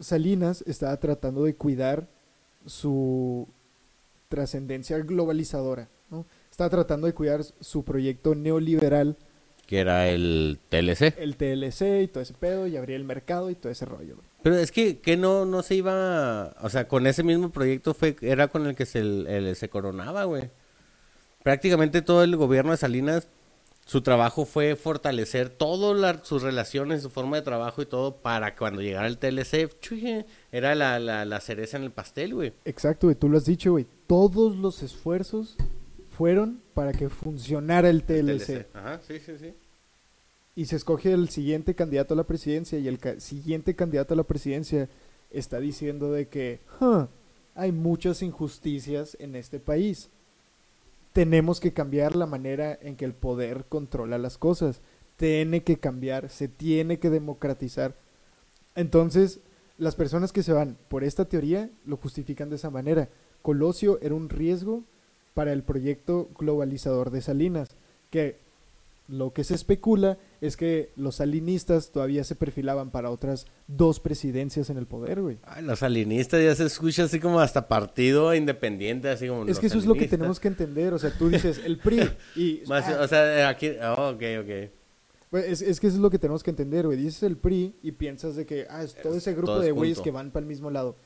Salinas 0.00 0.62
estaba 0.66 0.96
tratando 0.98 1.44
de 1.44 1.54
cuidar 1.54 2.06
su 2.66 3.48
trascendencia 4.28 4.98
globalizadora, 4.98 5.88
¿no? 6.10 6.26
Estaba 6.50 6.68
tratando 6.68 7.06
de 7.06 7.14
cuidar 7.14 7.44
su 7.44 7.82
proyecto 7.84 8.34
neoliberal, 8.34 9.16
Que 9.66 9.80
era 9.80 10.08
el 10.08 10.58
TLC. 10.68 11.14
el 11.18 11.36
TLC 11.36 12.02
y 12.04 12.06
todo 12.08 12.22
ese 12.22 12.34
pedo, 12.34 12.66
y 12.68 12.76
abrir 12.76 12.96
el 12.96 13.04
mercado 13.04 13.50
y 13.50 13.54
todo 13.56 13.72
ese 13.72 13.84
rollo, 13.84 14.14
güey. 14.16 14.28
Pero 14.42 14.56
es 14.58 14.70
que, 14.70 14.98
que 15.00 15.16
no, 15.16 15.44
no 15.44 15.62
se 15.64 15.74
iba, 15.74 16.54
o 16.62 16.68
sea, 16.70 16.86
con 16.86 17.06
ese 17.08 17.24
mismo 17.24 17.50
proyecto 17.50 17.92
fue, 17.94 18.14
era 18.20 18.46
con 18.46 18.64
el 18.66 18.76
que 18.76 18.86
se, 18.86 19.00
el- 19.00 19.56
se 19.56 19.68
coronaba, 19.68 20.22
güey. 20.24 20.50
Prácticamente 21.42 22.02
todo 22.02 22.22
el 22.24 22.36
gobierno 22.36 22.72
de 22.72 22.76
Salinas, 22.76 23.28
su 23.84 24.02
trabajo 24.02 24.44
fue 24.46 24.74
fortalecer 24.74 25.48
todas 25.48 26.26
sus 26.26 26.42
relaciones, 26.42 27.02
su 27.02 27.10
forma 27.10 27.36
de 27.36 27.42
trabajo 27.42 27.82
y 27.82 27.86
todo 27.86 28.16
para 28.16 28.56
cuando 28.56 28.82
llegara 28.82 29.06
el 29.06 29.18
TLC, 29.18 29.78
chuje, 29.80 30.26
era 30.50 30.74
la, 30.74 30.98
la, 30.98 31.24
la 31.24 31.40
cereza 31.40 31.76
en 31.76 31.84
el 31.84 31.92
pastel, 31.92 32.34
güey. 32.34 32.52
Exacto, 32.64 33.06
güey. 33.06 33.14
Tú 33.16 33.28
lo 33.28 33.38
has 33.38 33.44
dicho, 33.46 33.72
güey. 33.72 33.86
Todos 34.08 34.56
los 34.56 34.82
esfuerzos 34.82 35.56
fueron 36.16 36.62
para 36.74 36.92
que 36.92 37.08
funcionara 37.08 37.90
el 37.90 38.04
TLC. 38.04 38.66
Ajá, 38.74 39.00
sí, 39.06 39.18
sí, 39.24 39.32
sí. 39.38 39.54
Y 40.54 40.64
se 40.66 40.76
escoge 40.76 41.12
el 41.12 41.28
siguiente 41.28 41.74
candidato 41.74 42.14
a 42.14 42.16
la 42.16 42.24
presidencia 42.24 42.78
y 42.78 42.88
el 42.88 42.98
ca- 42.98 43.20
siguiente 43.20 43.74
candidato 43.74 44.14
a 44.14 44.16
la 44.16 44.22
presidencia 44.24 44.88
está 45.30 45.60
diciendo 45.60 46.10
de 46.12 46.28
que 46.28 46.60
"Huh, 46.80 47.06
hay 47.54 47.72
muchas 47.72 48.22
injusticias 48.22 49.16
en 49.20 49.36
este 49.36 49.60
país. 49.60 50.08
Tenemos 51.12 51.60
que 51.60 51.72
cambiar 51.72 52.16
la 52.16 52.26
manera 52.26 52.78
en 52.80 52.96
que 52.96 53.04
el 53.04 53.14
poder 53.14 53.64
controla 53.68 54.18
las 54.18 54.38
cosas. 54.38 54.80
Tiene 55.16 55.62
que 55.62 55.78
cambiar, 55.78 56.28
se 56.30 56.48
tiene 56.48 56.98
que 56.98 57.10
democratizar. 57.10 57.94
Entonces, 58.74 59.40
las 59.78 59.94
personas 59.94 60.32
que 60.32 60.42
se 60.42 60.52
van 60.52 60.76
por 60.88 61.04
esta 61.04 61.24
teoría 61.26 61.70
lo 61.86 61.96
justifican 61.96 62.50
de 62.50 62.56
esa 62.56 62.70
manera. 62.70 63.08
Colosio 63.42 63.98
era 64.02 64.14
un 64.14 64.28
riesgo 64.28 64.84
para 65.36 65.52
el 65.52 65.62
proyecto 65.62 66.30
globalizador 66.38 67.10
de 67.10 67.20
Salinas, 67.20 67.68
que 68.08 68.38
lo 69.06 69.34
que 69.34 69.44
se 69.44 69.54
especula 69.54 70.16
es 70.40 70.56
que 70.56 70.92
los 70.96 71.16
salinistas 71.16 71.90
todavía 71.92 72.24
se 72.24 72.36
perfilaban 72.36 72.90
para 72.90 73.10
otras 73.10 73.44
dos 73.68 74.00
presidencias 74.00 74.70
en 74.70 74.78
el 74.78 74.86
poder, 74.86 75.20
güey. 75.20 75.36
Ay, 75.42 75.62
los 75.62 75.80
salinistas 75.80 76.42
ya 76.42 76.54
se 76.54 76.64
escucha 76.64 77.04
así 77.04 77.20
como 77.20 77.38
hasta 77.38 77.68
partido 77.68 78.34
independiente, 78.34 79.10
así 79.10 79.28
como 79.28 79.44
Es 79.44 79.58
que 79.58 79.66
eso 79.66 79.76
es 79.76 79.84
lo 79.84 79.92
que 79.92 80.08
tenemos 80.08 80.40
que 80.40 80.48
entender, 80.48 80.94
o 80.94 80.98
sea, 80.98 81.10
tú 81.10 81.28
dices 81.28 81.60
el 81.62 81.76
PRI 81.76 82.00
y... 82.34 82.62
Más- 82.66 82.88
ah, 82.88 83.02
o 83.02 83.06
sea, 83.06 83.50
aquí, 83.50 83.72
oh, 83.98 84.12
ok, 84.14 84.22
ok. 84.40 85.34
Es, 85.44 85.60
es 85.60 85.80
que 85.80 85.88
eso 85.88 85.96
es 85.96 86.02
lo 86.02 86.08
que 86.08 86.18
tenemos 86.18 86.42
que 86.42 86.48
entender, 86.48 86.86
güey. 86.86 86.96
Dices 86.96 87.22
el 87.24 87.36
PRI 87.36 87.74
y 87.82 87.92
piensas 87.92 88.36
de 88.36 88.46
que, 88.46 88.66
ah, 88.70 88.82
es 88.82 88.94
todo 88.94 89.14
ese 89.14 89.34
grupo 89.34 89.48
todo 89.52 89.60
de 89.60 89.68
es 89.68 89.74
güeyes 89.74 90.00
que 90.00 90.10
van 90.10 90.30
para 90.30 90.44
el 90.44 90.48
mismo 90.48 90.70
lado. 90.70 90.96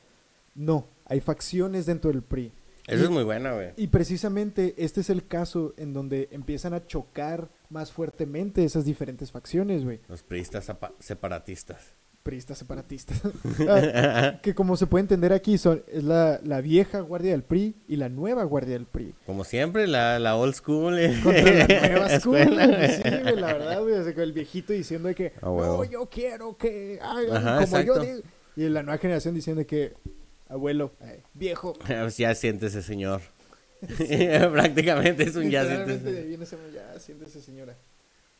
No, 0.55 0.87
hay 1.03 1.19
facciones 1.19 1.85
dentro 1.85 2.11
del 2.11 2.21
PRI. 2.21 2.53
Eso 2.87 3.01
Y- 3.01 3.03
es 3.05 3.09
muy 3.09 3.23
buena, 3.23 3.53
güey. 3.53 3.69
Y 3.77 3.87
precisamente 3.87 4.73
este 4.77 5.01
es 5.01 5.09
el 5.09 5.25
caso 5.27 5.73
en 5.77 5.93
donde 5.93 6.27
empiezan 6.31 6.73
a 6.73 6.85
chocar 6.85 7.49
más 7.69 7.91
fuertemente 7.91 8.63
esas 8.65 8.85
diferentes 8.85 9.31
facciones, 9.31 9.83
güey. 9.83 9.99
Los 10.09 10.23
priistas 10.23 10.69
separatistas. 10.99 11.93
Priistas 12.23 12.57
separatistas. 12.59 13.19
Ah, 13.67 14.39
que 14.41 14.53
como 14.55 14.75
se 14.77 14.85
puede 14.87 15.01
entender 15.01 15.33
aquí, 15.33 15.57
son, 15.57 15.83
es 15.87 16.03
la, 16.03 16.39
la 16.43 16.61
vieja 16.61 16.99
guardia 17.01 17.31
del 17.31 17.43
PRI 17.43 17.75
y 17.87 17.95
la 17.95 18.09
nueva 18.09 18.43
guardia 18.43 18.73
del 18.73 18.85
PRI. 18.85 19.13
Como 19.25 19.43
siempre, 19.43 19.87
la, 19.87 20.19
la 20.19 20.35
old 20.35 20.53
school. 20.55 20.97
eh. 20.99 21.19
Contra 21.23 21.53
la 21.67 21.87
nueva 21.89 22.09
school. 22.19 22.37
Sí, 22.37 22.45
güey, 23.23 23.35
la 23.39 23.53
verdad, 23.53 23.81
güey. 23.81 23.93
o 23.95 24.03
sea, 24.03 24.13
con 24.13 24.23
el 24.23 24.33
viejito 24.33 24.73
diciendo 24.73 25.07
de 25.07 25.15
que, 25.15 25.33
Ah, 25.41 25.49
huevo. 25.49 25.77
no, 25.77 25.83
yo 25.83 26.07
quiero 26.09 26.57
que 26.57 26.99
hagan 27.01 27.37
Ajá, 27.47 27.65
como 27.65 27.81
yo 27.81 27.99
digo. 27.99 28.19
Y 28.55 28.67
la 28.69 28.83
nueva 28.83 28.97
generación 28.99 29.33
diciendo 29.33 29.59
de 29.59 29.65
que, 29.65 29.93
abuelo, 30.51 30.91
eh, 31.01 31.21
viejo. 31.33 31.77
Ya 32.17 32.35
siéntese, 32.35 32.81
señor. 32.81 33.21
Prácticamente 34.51 35.23
es 35.23 35.35
un 35.35 35.49
ya 35.49 35.65
siéntese. 35.65 36.23
viene 36.25 36.43
ese, 36.43 36.57
ya, 36.73 36.99
siéntese, 36.99 37.41
señora. 37.41 37.75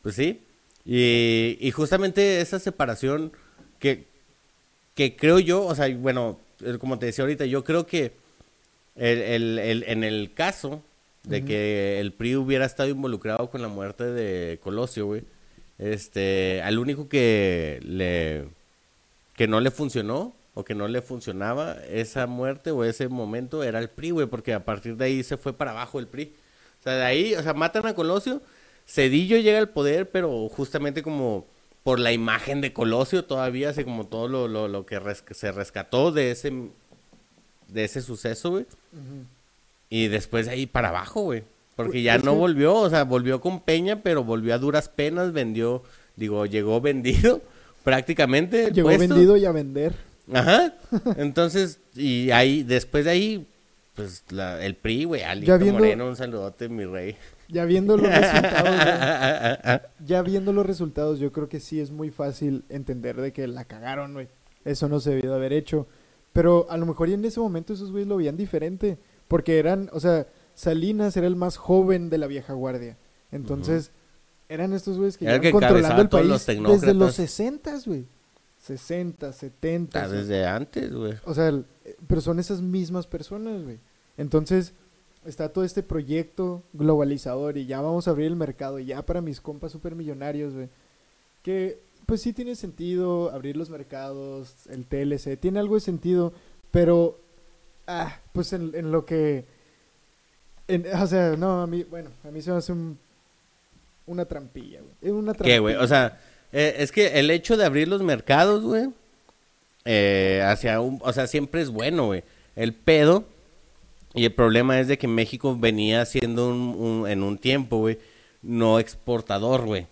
Pues 0.02 0.14
sí. 0.14 0.40
Y, 0.84 1.56
y 1.60 1.70
justamente 1.70 2.40
esa 2.40 2.58
separación 2.58 3.32
que, 3.78 4.06
que 4.94 5.16
creo 5.16 5.38
yo, 5.38 5.64
o 5.64 5.74
sea, 5.74 5.88
bueno, 5.96 6.38
como 6.78 6.98
te 6.98 7.06
decía 7.06 7.22
ahorita, 7.24 7.44
yo 7.46 7.64
creo 7.64 7.86
que 7.86 8.12
el, 8.96 9.18
el- 9.20 9.58
el- 9.58 9.84
en 9.84 10.04
el 10.04 10.32
caso 10.34 10.82
de 11.24 11.44
que 11.44 12.00
el 12.00 12.12
PRI 12.12 12.34
hubiera 12.36 12.64
estado 12.64 12.88
involucrado 12.88 13.48
con 13.48 13.62
la 13.62 13.68
muerte 13.68 14.04
de 14.04 14.58
Colosio, 14.60 15.06
güey, 15.06 15.22
este, 15.78 16.60
al 16.62 16.78
único 16.78 17.08
que 17.08 17.80
le 17.84 18.44
que 19.36 19.46
no 19.48 19.60
le 19.60 19.70
funcionó 19.70 20.34
o 20.54 20.64
que 20.64 20.74
no 20.74 20.86
le 20.88 21.00
funcionaba 21.02 21.76
esa 21.88 22.26
muerte 22.26 22.70
o 22.70 22.84
ese 22.84 23.08
momento 23.08 23.62
era 23.62 23.78
el 23.78 23.88
PRI, 23.88 24.10
güey, 24.10 24.26
porque 24.26 24.52
a 24.52 24.64
partir 24.64 24.96
de 24.96 25.04
ahí 25.06 25.22
se 25.22 25.36
fue 25.36 25.52
para 25.52 25.70
abajo 25.70 25.98
el 25.98 26.06
PRI. 26.06 26.32
O 26.80 26.82
sea, 26.82 26.94
de 26.96 27.04
ahí, 27.04 27.34
o 27.34 27.42
sea, 27.42 27.54
matan 27.54 27.86
a 27.86 27.94
Colosio, 27.94 28.42
Cedillo 28.86 29.38
llega 29.38 29.58
al 29.58 29.68
poder, 29.70 30.10
pero 30.10 30.48
justamente 30.48 31.02
como 31.02 31.46
por 31.84 31.98
la 31.98 32.12
imagen 32.12 32.60
de 32.60 32.72
Colosio 32.72 33.24
todavía, 33.24 33.70
así 33.70 33.84
como 33.84 34.06
todo 34.06 34.28
lo, 34.28 34.46
lo, 34.48 34.68
lo 34.68 34.84
que 34.86 34.98
res- 35.00 35.24
se 35.30 35.52
rescató 35.52 36.12
de 36.12 36.30
ese 36.32 36.52
de 37.68 37.84
ese 37.84 38.02
suceso, 38.02 38.50
güey. 38.50 38.66
Y 39.88 40.08
después 40.08 40.46
de 40.46 40.52
ahí 40.52 40.66
para 40.66 40.88
abajo, 40.88 41.22
güey. 41.22 41.44
Porque 41.76 42.02
ya 42.02 42.18
no 42.18 42.34
volvió, 42.34 42.74
o 42.74 42.90
sea, 42.90 43.04
volvió 43.04 43.40
con 43.40 43.60
Peña, 43.60 44.02
pero 44.02 44.22
volvió 44.24 44.54
a 44.54 44.58
duras 44.58 44.88
penas, 44.90 45.32
vendió, 45.32 45.82
digo, 46.16 46.44
llegó 46.44 46.80
vendido 46.82 47.40
prácticamente. 47.84 48.70
Llegó 48.72 48.88
puesto. 48.88 49.08
vendido 49.14 49.36
y 49.38 49.44
a 49.46 49.52
vender. 49.52 49.94
Ajá. 50.34 50.74
Entonces, 51.16 51.78
y 51.94 52.30
ahí, 52.30 52.62
después 52.62 53.04
de 53.04 53.10
ahí, 53.10 53.48
pues 53.94 54.24
la, 54.30 54.64
el 54.64 54.74
PRI, 54.76 55.04
güey, 55.04 55.22
Alito 55.22 55.58
viendo- 55.58 55.78
Moreno, 55.80 56.06
un 56.08 56.16
saludote, 56.16 56.68
mi 56.68 56.84
rey. 56.84 57.16
Ya 57.48 57.64
viendo 57.66 57.96
los 57.98 58.08
resultados, 58.08 59.80
ya 60.06 60.22
viendo 60.22 60.52
los 60.52 60.64
resultados, 60.64 61.18
yo 61.18 61.32
creo 61.32 61.48
que 61.48 61.60
sí 61.60 61.80
es 61.80 61.90
muy 61.90 62.10
fácil 62.10 62.64
entender 62.70 63.20
de 63.20 63.32
que 63.32 63.46
la 63.46 63.64
cagaron, 63.64 64.14
güey. 64.14 64.28
Eso 64.64 64.88
no 64.88 65.00
se 65.00 65.10
debió 65.10 65.30
de 65.30 65.36
haber 65.36 65.52
hecho. 65.52 65.86
Pero 66.32 66.66
a 66.70 66.78
lo 66.78 66.86
mejor 66.86 67.10
y 67.10 67.12
en 67.14 67.24
ese 67.26 67.40
momento 67.40 67.74
esos 67.74 67.90
güeyes 67.90 68.08
lo 68.08 68.16
veían 68.16 68.36
diferente. 68.38 68.96
Porque 69.28 69.58
eran, 69.58 69.90
o 69.92 70.00
sea, 70.00 70.26
Salinas 70.54 71.16
era 71.16 71.26
el 71.26 71.36
más 71.36 71.56
joven 71.58 72.08
de 72.10 72.18
la 72.18 72.26
vieja 72.26 72.52
guardia. 72.54 72.96
Entonces, 73.30 73.90
eran 74.48 74.72
estos 74.72 74.96
güeyes 74.96 75.18
que 75.18 75.24
Era 75.26 75.34
llevan 75.34 75.42
que 75.42 75.50
controlando 75.52 76.02
el 76.02 76.08
país 76.08 76.28
los 76.28 76.46
desde 76.46 76.94
los 76.94 77.14
60, 77.14 77.78
güey. 77.86 78.06
60, 78.62 79.32
70. 79.32 80.02
Ah, 80.02 80.08
desde 80.08 80.46
antes, 80.46 80.94
güey. 80.94 81.14
O 81.24 81.34
sea, 81.34 81.48
el- 81.48 81.66
eh, 81.84 81.96
pero 82.06 82.20
son 82.20 82.38
esas 82.38 82.60
mismas 82.62 83.06
personas, 83.06 83.62
güey. 83.62 83.78
Entonces, 84.16 84.72
está 85.26 85.48
todo 85.48 85.64
este 85.64 85.82
proyecto 85.82 86.62
globalizador 86.72 87.56
y 87.58 87.66
ya 87.66 87.80
vamos 87.80 88.06
a 88.06 88.12
abrir 88.12 88.26
el 88.28 88.36
mercado 88.36 88.78
y 88.78 88.86
ya 88.86 89.04
para 89.04 89.20
mis 89.20 89.40
compas 89.40 89.72
supermillonarios, 89.72 90.54
güey. 90.54 90.68
Que, 91.42 91.80
pues 92.06 92.20
sí 92.22 92.32
tiene 92.32 92.54
sentido 92.56 93.30
abrir 93.32 93.56
los 93.56 93.68
mercados, 93.70 94.54
el 94.68 94.86
TLC, 94.86 95.36
tiene 95.36 95.58
algo 95.58 95.74
de 95.74 95.80
sentido, 95.80 96.32
pero, 96.70 97.18
ah, 97.86 98.20
pues 98.32 98.52
en, 98.52 98.72
en 98.74 98.92
lo 98.92 99.04
que... 99.04 99.44
en- 100.68 100.86
o 100.94 101.06
sea, 101.06 101.36
no, 101.36 101.62
a 101.62 101.66
mí, 101.66 101.82
bueno, 101.84 102.10
a 102.24 102.30
mí 102.30 102.40
se 102.42 102.50
me 102.52 102.58
hace 102.58 102.72
un, 102.72 102.96
una 104.06 104.24
trampilla, 104.24 104.80
güey. 104.80 104.92
Es 105.00 105.10
una 105.12 105.32
trampilla. 105.32 105.56
¿Qué, 105.56 105.58
güey? 105.60 105.74
O 105.76 105.86
sea, 105.86 106.20
eh, 106.52 106.76
es 106.78 106.92
que 106.92 107.18
el 107.18 107.30
hecho 107.30 107.56
de 107.56 107.64
abrir 107.64 107.88
los 107.88 108.02
mercados, 108.02 108.62
güey, 108.62 108.88
eh, 109.84 110.42
hacia 110.46 110.80
un, 110.80 110.98
o 111.02 111.12
sea, 111.12 111.26
siempre 111.26 111.60
es 111.62 111.70
bueno, 111.70 112.06
güey. 112.06 112.22
El 112.56 112.72
pedo 112.74 113.24
y 114.14 114.24
el 114.24 114.32
problema 114.32 114.78
es 114.78 114.88
de 114.88 114.98
que 114.98 115.08
México 115.08 115.56
venía 115.58 116.04
siendo 116.04 116.48
un, 116.50 116.60
un- 116.78 117.08
en 117.08 117.22
un 117.22 117.38
tiempo, 117.38 117.78
güey, 117.78 117.98
no 118.42 118.78
exportador, 118.78 119.64
güey. 119.64 119.86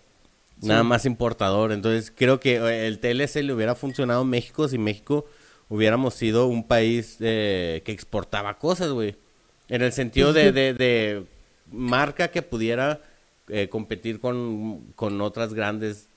Sí. 0.61 0.67
Nada 0.67 0.83
más 0.83 1.05
importador. 1.05 1.71
Entonces, 1.71 2.13
creo 2.15 2.39
que 2.39 2.57
eh, 2.57 2.87
el 2.87 2.99
TLC 2.99 3.37
le 3.43 3.53
hubiera 3.53 3.73
funcionado 3.75 4.21
a 4.21 4.25
México 4.25 4.67
si 4.67 4.77
México 4.77 5.25
hubiéramos 5.69 6.13
sido 6.13 6.45
un 6.47 6.67
país 6.67 7.17
eh, 7.19 7.81
que 7.83 7.91
exportaba 7.91 8.59
cosas, 8.59 8.91
güey. 8.91 9.15
En 9.69 9.81
el 9.81 9.91
sentido 9.91 10.31
Pues 10.33 10.45
de, 10.45 10.51
de, 10.51 10.73
de 10.73 11.23
marca 11.71 12.27
que 12.29 12.41
pudiera 12.43 12.99
eh, 13.47 13.69
competir 13.69 14.19
con, 14.19 14.91
con 14.95 15.19
otras 15.21 15.53
grandes 15.55 16.07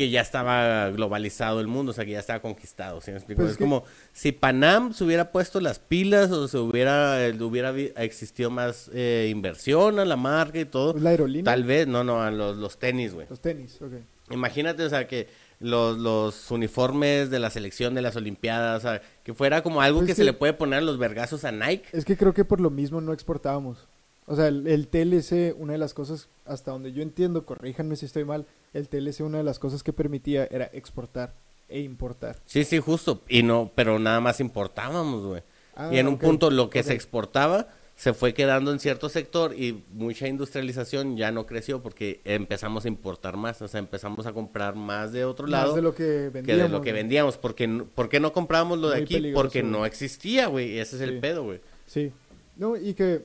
que 0.00 0.10
ya 0.10 0.22
estaba 0.22 0.88
globalizado 0.90 1.60
el 1.60 1.66
mundo, 1.66 1.90
o 1.90 1.92
sea, 1.94 2.04
que 2.06 2.12
ya 2.12 2.18
estaba 2.20 2.40
conquistado, 2.40 3.00
¿sí 3.02 3.10
me 3.10 3.18
explico? 3.18 3.40
Pues 3.42 3.52
es 3.52 3.56
que- 3.58 3.64
como 3.64 3.84
si 4.12 4.32
Panam 4.32 4.92
se 4.94 5.04
hubiera 5.04 5.30
puesto 5.30 5.60
las 5.60 5.78
pilas 5.78 6.30
o 6.30 6.48
se 6.48 6.56
hubiera, 6.58 7.26
eh, 7.26 7.42
hubiera 7.42 7.70
existido 8.02 8.48
más 8.50 8.90
eh, 8.94 9.28
inversión 9.30 9.98
a 9.98 10.04
la 10.06 10.16
marca 10.16 10.58
y 10.58 10.64
todo, 10.64 10.94
la 10.98 11.10
aerolínea, 11.10 11.44
tal 11.44 11.64
vez, 11.64 11.86
no, 11.86 12.02
no, 12.02 12.22
a 12.22 12.30
los, 12.30 12.56
los 12.56 12.78
tenis, 12.78 13.12
güey. 13.14 13.26
los 13.28 13.40
tenis, 13.40 13.78
ok. 13.82 13.92
Imagínate, 14.30 14.84
o 14.84 14.88
sea, 14.88 15.06
que 15.06 15.28
los, 15.58 15.98
los 15.98 16.50
uniformes 16.50 17.28
de 17.30 17.38
la 17.38 17.50
selección 17.50 17.94
de 17.94 18.00
las 18.02 18.16
Olimpiadas, 18.16 18.78
o 18.84 18.88
sea, 18.88 19.02
que 19.22 19.34
fuera 19.34 19.62
como 19.62 19.82
algo 19.82 19.98
Pues 20.00 20.08
que 20.08 20.14
se 20.14 20.24
le 20.24 20.32
puede 20.32 20.54
poner 20.54 20.78
a 20.78 20.82
los 20.82 20.96
vergazos 20.98 21.44
a 21.44 21.52
Nike. 21.52 21.84
Es 21.92 22.04
que 22.06 22.16
creo 22.16 22.32
que 22.32 22.44
por 22.46 22.60
lo 22.60 22.70
mismo 22.70 23.00
no 23.00 23.12
exportábamos. 23.12 23.86
O 24.26 24.36
sea, 24.36 24.46
el, 24.48 24.66
el 24.68 24.86
TLC, 24.88 25.54
una 25.58 25.72
de 25.72 25.78
las 25.78 25.92
cosas, 25.92 26.28
hasta 26.46 26.70
donde 26.70 26.92
yo 26.92 27.02
entiendo, 27.02 27.44
corríjanme 27.44 27.96
si 27.96 28.06
estoy 28.06 28.24
mal, 28.24 28.46
el 28.72 28.88
TLC 28.88 29.20
una 29.20 29.38
de 29.38 29.44
las 29.44 29.58
cosas 29.58 29.82
que 29.82 29.92
permitía 29.92 30.46
era 30.50 30.70
exportar 30.72 31.34
e 31.68 31.80
importar. 31.80 32.36
Sí, 32.46 32.64
sí, 32.64 32.78
justo. 32.78 33.22
Y 33.28 33.42
no, 33.42 33.70
pero 33.74 33.98
nada 33.98 34.20
más 34.20 34.40
importábamos, 34.40 35.24
güey. 35.24 35.42
Ah, 35.76 35.90
y 35.92 35.98
en 35.98 36.08
un 36.08 36.18
punto 36.18 36.50
lo 36.50 36.68
que 36.68 36.82
se 36.82 36.92
exportaba 36.94 37.68
se 37.96 38.12
fue 38.14 38.32
quedando 38.32 38.72
en 38.72 38.80
cierto 38.80 39.08
sector 39.10 39.54
y 39.54 39.84
mucha 39.92 40.26
industrialización 40.26 41.16
ya 41.18 41.30
no 41.32 41.44
creció 41.46 41.82
porque 41.82 42.20
empezamos 42.24 42.86
a 42.86 42.88
importar 42.88 43.36
más, 43.36 43.60
o 43.60 43.68
sea, 43.68 43.78
empezamos 43.78 44.24
a 44.26 44.32
comprar 44.32 44.74
más 44.74 45.12
de 45.12 45.24
otro 45.26 45.46
lado 45.46 45.66
Más 45.68 45.76
de 45.76 45.82
lo 45.82 45.94
que 45.94 46.04
que 46.04 46.30
vendíamos. 46.30 46.62
de 46.62 46.68
lo 46.70 46.80
que 46.82 46.92
vendíamos. 46.92 47.36
Porque, 47.36 47.68
¿Por 47.94 48.08
qué 48.08 48.18
no 48.18 48.32
comprábamos 48.32 48.78
lo 48.78 48.88
de 48.88 49.02
aquí? 49.02 49.14
peligroso, 49.14 49.42
Porque 49.42 49.62
no 49.62 49.84
existía, 49.84 50.46
güey. 50.46 50.72
y 50.72 50.78
Ese 50.78 50.96
es 50.96 51.02
Sí. 51.02 51.08
el 51.08 51.20
pedo, 51.20 51.44
güey. 51.44 51.60
Sí. 51.86 52.10
No, 52.56 52.76
y 52.76 52.94
que 52.94 53.22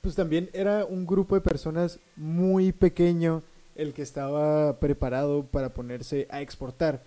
pues 0.00 0.14
también 0.16 0.50
era 0.52 0.84
un 0.84 1.06
grupo 1.06 1.34
de 1.36 1.40
personas 1.42 2.00
muy 2.16 2.72
pequeño 2.72 3.42
el 3.74 3.92
que 3.94 4.02
estaba 4.02 4.78
preparado 4.78 5.44
para 5.44 5.74
ponerse 5.74 6.26
a 6.30 6.40
exportar, 6.40 7.02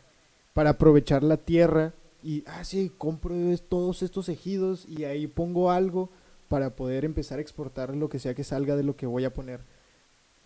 para 0.54 0.72
aprovechar 0.72 1.24
la 1.24 1.38
tierra 1.38 1.94
y, 2.24 2.44
ah, 2.48 2.64
sí, 2.64 2.92
compro 2.98 3.36
todos 3.70 4.02
estos 4.02 4.30
ejidos 4.30 4.86
y 4.88 5.04
ahí 5.04 5.28
pongo 5.28 5.72
algo 5.72 6.10
para 6.48 6.76
poder 6.76 7.06
empezar 7.06 7.40
a 7.40 7.42
exportar 7.42 7.96
lo 7.96 8.10
que 8.10 8.20
sea 8.20 8.34
que 8.34 8.44
salga 8.44 8.76
de 8.76 8.84
lo 8.84 8.96
que 8.96 9.06
voy 9.06 9.26
a 9.26 9.34
poner. 9.34 9.62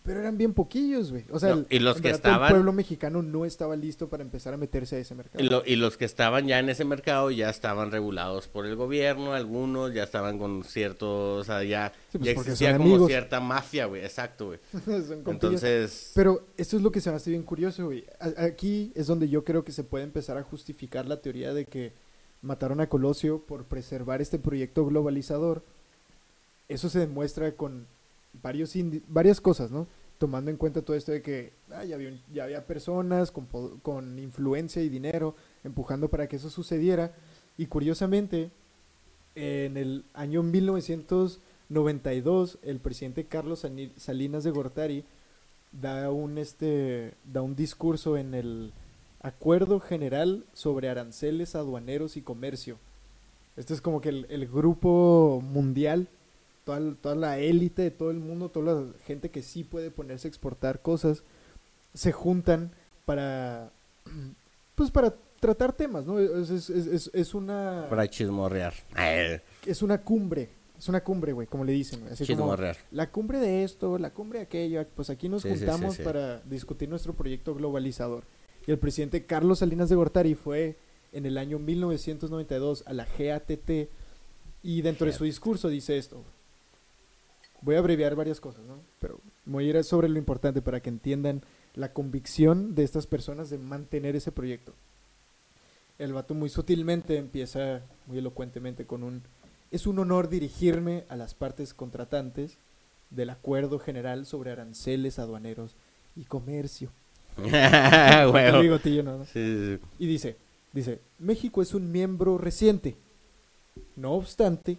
Pero 0.03 0.21
eran 0.21 0.37
bien 0.37 0.53
poquillos, 0.53 1.11
güey. 1.11 1.25
O 1.29 1.39
sea, 1.39 1.55
No, 1.55 1.65
y 1.69 1.79
los 1.79 1.97
en 1.97 2.01
que 2.01 2.07
verdad, 2.07 2.21
todo 2.21 2.31
estaban- 2.31 2.47
el 2.47 2.53
pueblo 2.55 2.73
mexicano 2.73 3.21
no 3.21 3.45
estaba 3.45 3.75
listo 3.75 4.07
para 4.09 4.23
empezar 4.23 4.53
a 4.53 4.57
meterse 4.57 4.95
a 4.95 4.99
ese 4.99 5.13
mercado. 5.13 5.43
Y, 5.43 5.47
lo- 5.49 5.61
y 5.65 5.75
los 5.75 5.97
que 5.97 6.05
estaban 6.05 6.47
ya 6.47 6.57
en 6.57 6.69
ese 6.69 6.85
mercado 6.85 7.29
ya 7.31 7.49
estaban 7.49 7.91
regulados 7.91 8.47
por 8.47 8.65
el 8.65 8.75
gobierno, 8.75 9.33
algunos 9.33 9.93
ya 9.93 10.03
estaban 10.03 10.39
con 10.39 10.63
ciertos, 10.63 11.41
o 11.41 11.43
sea, 11.43 11.63
ya, 11.63 11.91
Sí, 12.11 12.17
pues, 12.17 12.23
ya 12.23 12.31
existía 12.31 12.71
como 12.77 12.85
amigos. 12.89 13.07
cierta 13.07 13.39
mafia, 13.39 13.85
güey, 13.85 14.03
exacto, 14.03 14.47
güey. 14.47 14.59
Entonces, 15.27 16.11
Pero 16.15 16.47
esto 16.57 16.77
es 16.77 16.81
lo 16.81 16.91
que 16.91 17.01
se 17.01 17.09
me 17.09 17.17
hace 17.17 17.29
bien 17.31 17.43
curioso, 17.43 17.85
güey. 17.85 18.05
Aquí 18.37 18.91
es 18.95 19.05
donde 19.05 19.29
yo 19.29 19.43
creo 19.43 19.63
que 19.63 19.71
se 19.71 19.83
puede 19.83 20.05
empezar 20.05 20.37
a 20.37 20.43
justificar 20.43 21.05
la 21.07 21.21
teoría 21.21 21.53
de 21.53 21.65
que 21.65 21.93
mataron 22.41 22.79
a 22.79 22.87
Colosio 22.87 23.39
por 23.45 23.65
preservar 23.65 24.21
este 24.21 24.39
proyecto 24.39 24.85
globalizador. 24.85 25.61
Eso 26.69 26.89
se 26.89 26.99
demuestra 26.99 27.51
con 27.53 27.85
varios 28.33 28.73
varias 29.07 29.39
cosas, 29.41 29.71
¿no? 29.71 29.87
Tomando 30.17 30.51
en 30.51 30.57
cuenta 30.57 30.81
todo 30.81 30.97
esto 30.97 31.11
de 31.11 31.21
que 31.21 31.53
ah, 31.71 31.83
ya, 31.85 31.95
había, 31.95 32.19
ya 32.33 32.43
había 32.43 32.65
personas 32.65 33.31
con, 33.31 33.47
con 33.81 34.19
influencia 34.19 34.81
y 34.81 34.89
dinero 34.89 35.35
empujando 35.63 36.09
para 36.09 36.27
que 36.27 36.35
eso 36.35 36.49
sucediera. 36.49 37.13
Y 37.57 37.67
curiosamente, 37.67 38.51
en 39.35 39.77
el 39.77 40.03
año 40.13 40.43
1992, 40.43 42.57
el 42.63 42.79
presidente 42.79 43.23
Carlos 43.25 43.65
Salinas 43.97 44.43
de 44.43 44.51
Gortari 44.51 45.05
da 45.71 46.11
un, 46.11 46.37
este, 46.37 47.13
da 47.31 47.41
un 47.41 47.55
discurso 47.55 48.17
en 48.17 48.33
el 48.33 48.73
Acuerdo 49.21 49.79
General 49.79 50.43
sobre 50.53 50.89
Aranceles 50.89 51.55
Aduaneros 51.55 52.17
y 52.17 52.21
Comercio. 52.21 52.77
Este 53.57 53.73
es 53.73 53.81
como 53.81 53.99
que 53.99 54.09
el 54.09 54.47
grupo 54.47 55.41
mundial, 55.43 56.07
toda, 56.77 56.95
toda 57.01 57.15
la 57.15 57.39
élite 57.39 57.81
de 57.81 57.91
todo 57.91 58.11
el 58.11 58.19
mundo, 58.19 58.49
toda 58.49 58.73
la 58.73 58.83
gente 59.05 59.29
que 59.31 59.41
sí 59.41 59.63
puede 59.63 59.89
ponerse 59.91 60.27
a 60.27 60.29
exportar 60.29 60.81
cosas, 60.81 61.23
se 61.93 62.11
juntan 62.11 62.71
para, 63.05 63.71
pues 64.75 64.91
para 64.91 65.15
tratar 65.39 65.73
temas, 65.73 66.05
¿no? 66.05 66.19
Es, 66.19 66.49
es- 66.49 66.69
es- 66.69 67.09
es- 67.13 67.33
una, 67.33 67.87
para 67.89 68.07
chismorrear. 68.09 68.73
Es 69.65 69.81
una 69.81 70.01
cumbre, 70.01 70.49
es 70.77 70.87
una 70.89 71.03
cumbre, 71.03 71.33
güey, 71.33 71.47
como 71.47 71.63
le 71.65 71.71
dicen, 71.73 72.01
así 72.11 72.25
como 72.25 72.37
chismorrear. 72.43 72.77
la 72.91 73.09
cumbre 73.09 73.39
de 73.39 73.63
esto, 73.63 73.97
la 73.97 74.11
cumbre 74.11 74.39
de 74.39 74.45
aquello, 74.45 74.85
pues 74.95 75.09
aquí 75.09 75.27
nos 75.29 75.41
Sí, 75.43 75.49
sí, 75.49 75.57
sí, 75.57 75.65
juntamos 75.65 75.95
sí. 75.95 76.03
para 76.03 76.39
discutir 76.41 76.87
nuestro 76.89 77.13
proyecto 77.13 77.53
globalizador. 77.55 78.23
Y 78.67 78.71
el 78.71 78.77
presidente 78.79 79.25
Carlos 79.25 79.59
Salinas 79.59 79.89
de 79.89 79.95
Gortari 79.95 80.35
fue 80.35 80.77
en 81.11 81.25
el 81.25 81.37
año 81.37 81.57
1992 81.59 82.83
a 82.85 82.93
la 82.93 83.05
GATT 83.17 83.89
y 84.61 84.81
dentro 84.81 85.07
de 85.07 85.13
su 85.13 85.23
discurso 85.23 85.69
dice 85.69 85.97
esto. 85.97 86.23
Voy 87.61 87.75
a 87.75 87.79
abreviar 87.79 88.15
varias 88.15 88.39
cosas, 88.39 88.65
¿no? 88.65 88.75
Pero 88.99 89.19
voy 89.45 89.65
a 89.67 89.69
ir 89.69 89.83
sobre 89.83 90.09
lo 90.09 90.17
importante 90.17 90.61
para 90.61 90.79
que 90.79 90.89
entiendan 90.89 91.41
la 91.75 91.93
convicción 91.93 92.75
de 92.75 92.83
estas 92.83 93.07
personas 93.07 93.49
de 93.49 93.57
mantener 93.57 94.15
ese 94.15 94.31
proyecto. 94.31 94.73
El 95.97 96.13
vato 96.13 96.33
muy 96.33 96.49
sutilmente 96.49 97.17
empieza, 97.17 97.81
muy 98.07 98.19
elocuentemente, 98.19 98.85
con 98.85 99.03
un... 99.03 99.23
Es 99.71 99.85
un 99.85 99.99
honor 99.99 100.29
dirigirme 100.29 101.03
a 101.09 101.15
las 101.15 101.33
partes 101.33 101.73
contratantes 101.73 102.57
del 103.09 103.29
Acuerdo 103.29 103.79
General 103.79 104.25
sobre 104.25 104.51
Aranceles 104.51 105.19
Aduaneros 105.19 105.75
y 106.15 106.23
Comercio. 106.23 106.89
Bigotillo, 108.61 109.03
¿no? 109.03 109.25
Sí, 109.25 109.77
sí. 109.77 109.79
Y 109.99 110.07
dice, 110.07 110.37
dice, 110.73 110.99
México 111.19 111.61
es 111.61 111.73
un 111.73 111.91
miembro 111.91 112.37
reciente. 112.37 112.95
No 113.95 114.13
obstante, 114.13 114.77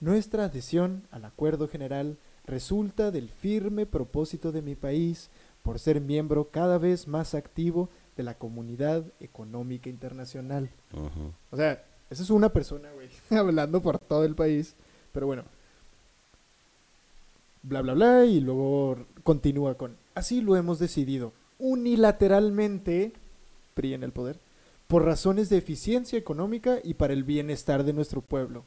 nuestra 0.00 0.44
adhesión 0.44 1.06
al 1.10 1.24
acuerdo 1.24 1.68
general 1.68 2.18
resulta 2.46 3.10
del 3.10 3.28
firme 3.28 3.86
propósito 3.86 4.52
de 4.52 4.62
mi 4.62 4.74
país 4.74 5.30
por 5.62 5.78
ser 5.78 6.00
miembro 6.00 6.50
cada 6.50 6.78
vez 6.78 7.08
más 7.08 7.34
activo 7.34 7.88
de 8.16 8.22
la 8.22 8.34
comunidad 8.34 9.04
económica 9.20 9.90
internacional. 9.90 10.70
O 11.50 11.56
sea, 11.56 11.84
esa 12.08 12.22
es 12.22 12.30
una 12.30 12.52
persona, 12.52 12.90
güey, 12.92 13.08
hablando 13.38 13.82
por 13.82 13.98
todo 13.98 14.24
el 14.24 14.34
país. 14.34 14.76
Pero 15.12 15.26
bueno. 15.26 15.44
Bla, 17.62 17.82
bla, 17.82 17.94
bla. 17.94 18.24
Y 18.24 18.40
luego 18.40 18.96
continúa 19.24 19.74
con, 19.76 19.96
así 20.14 20.40
lo 20.40 20.56
hemos 20.56 20.78
decidido 20.78 21.32
unilateralmente, 21.58 23.12
PRI 23.74 23.94
en 23.94 24.02
el 24.02 24.12
poder, 24.12 24.38
por 24.86 25.04
razones 25.04 25.48
de 25.48 25.58
eficiencia 25.58 26.18
económica 26.18 26.78
y 26.82 26.94
para 26.94 27.12
el 27.12 27.24
bienestar 27.24 27.84
de 27.84 27.92
nuestro 27.92 28.20
pueblo. 28.20 28.64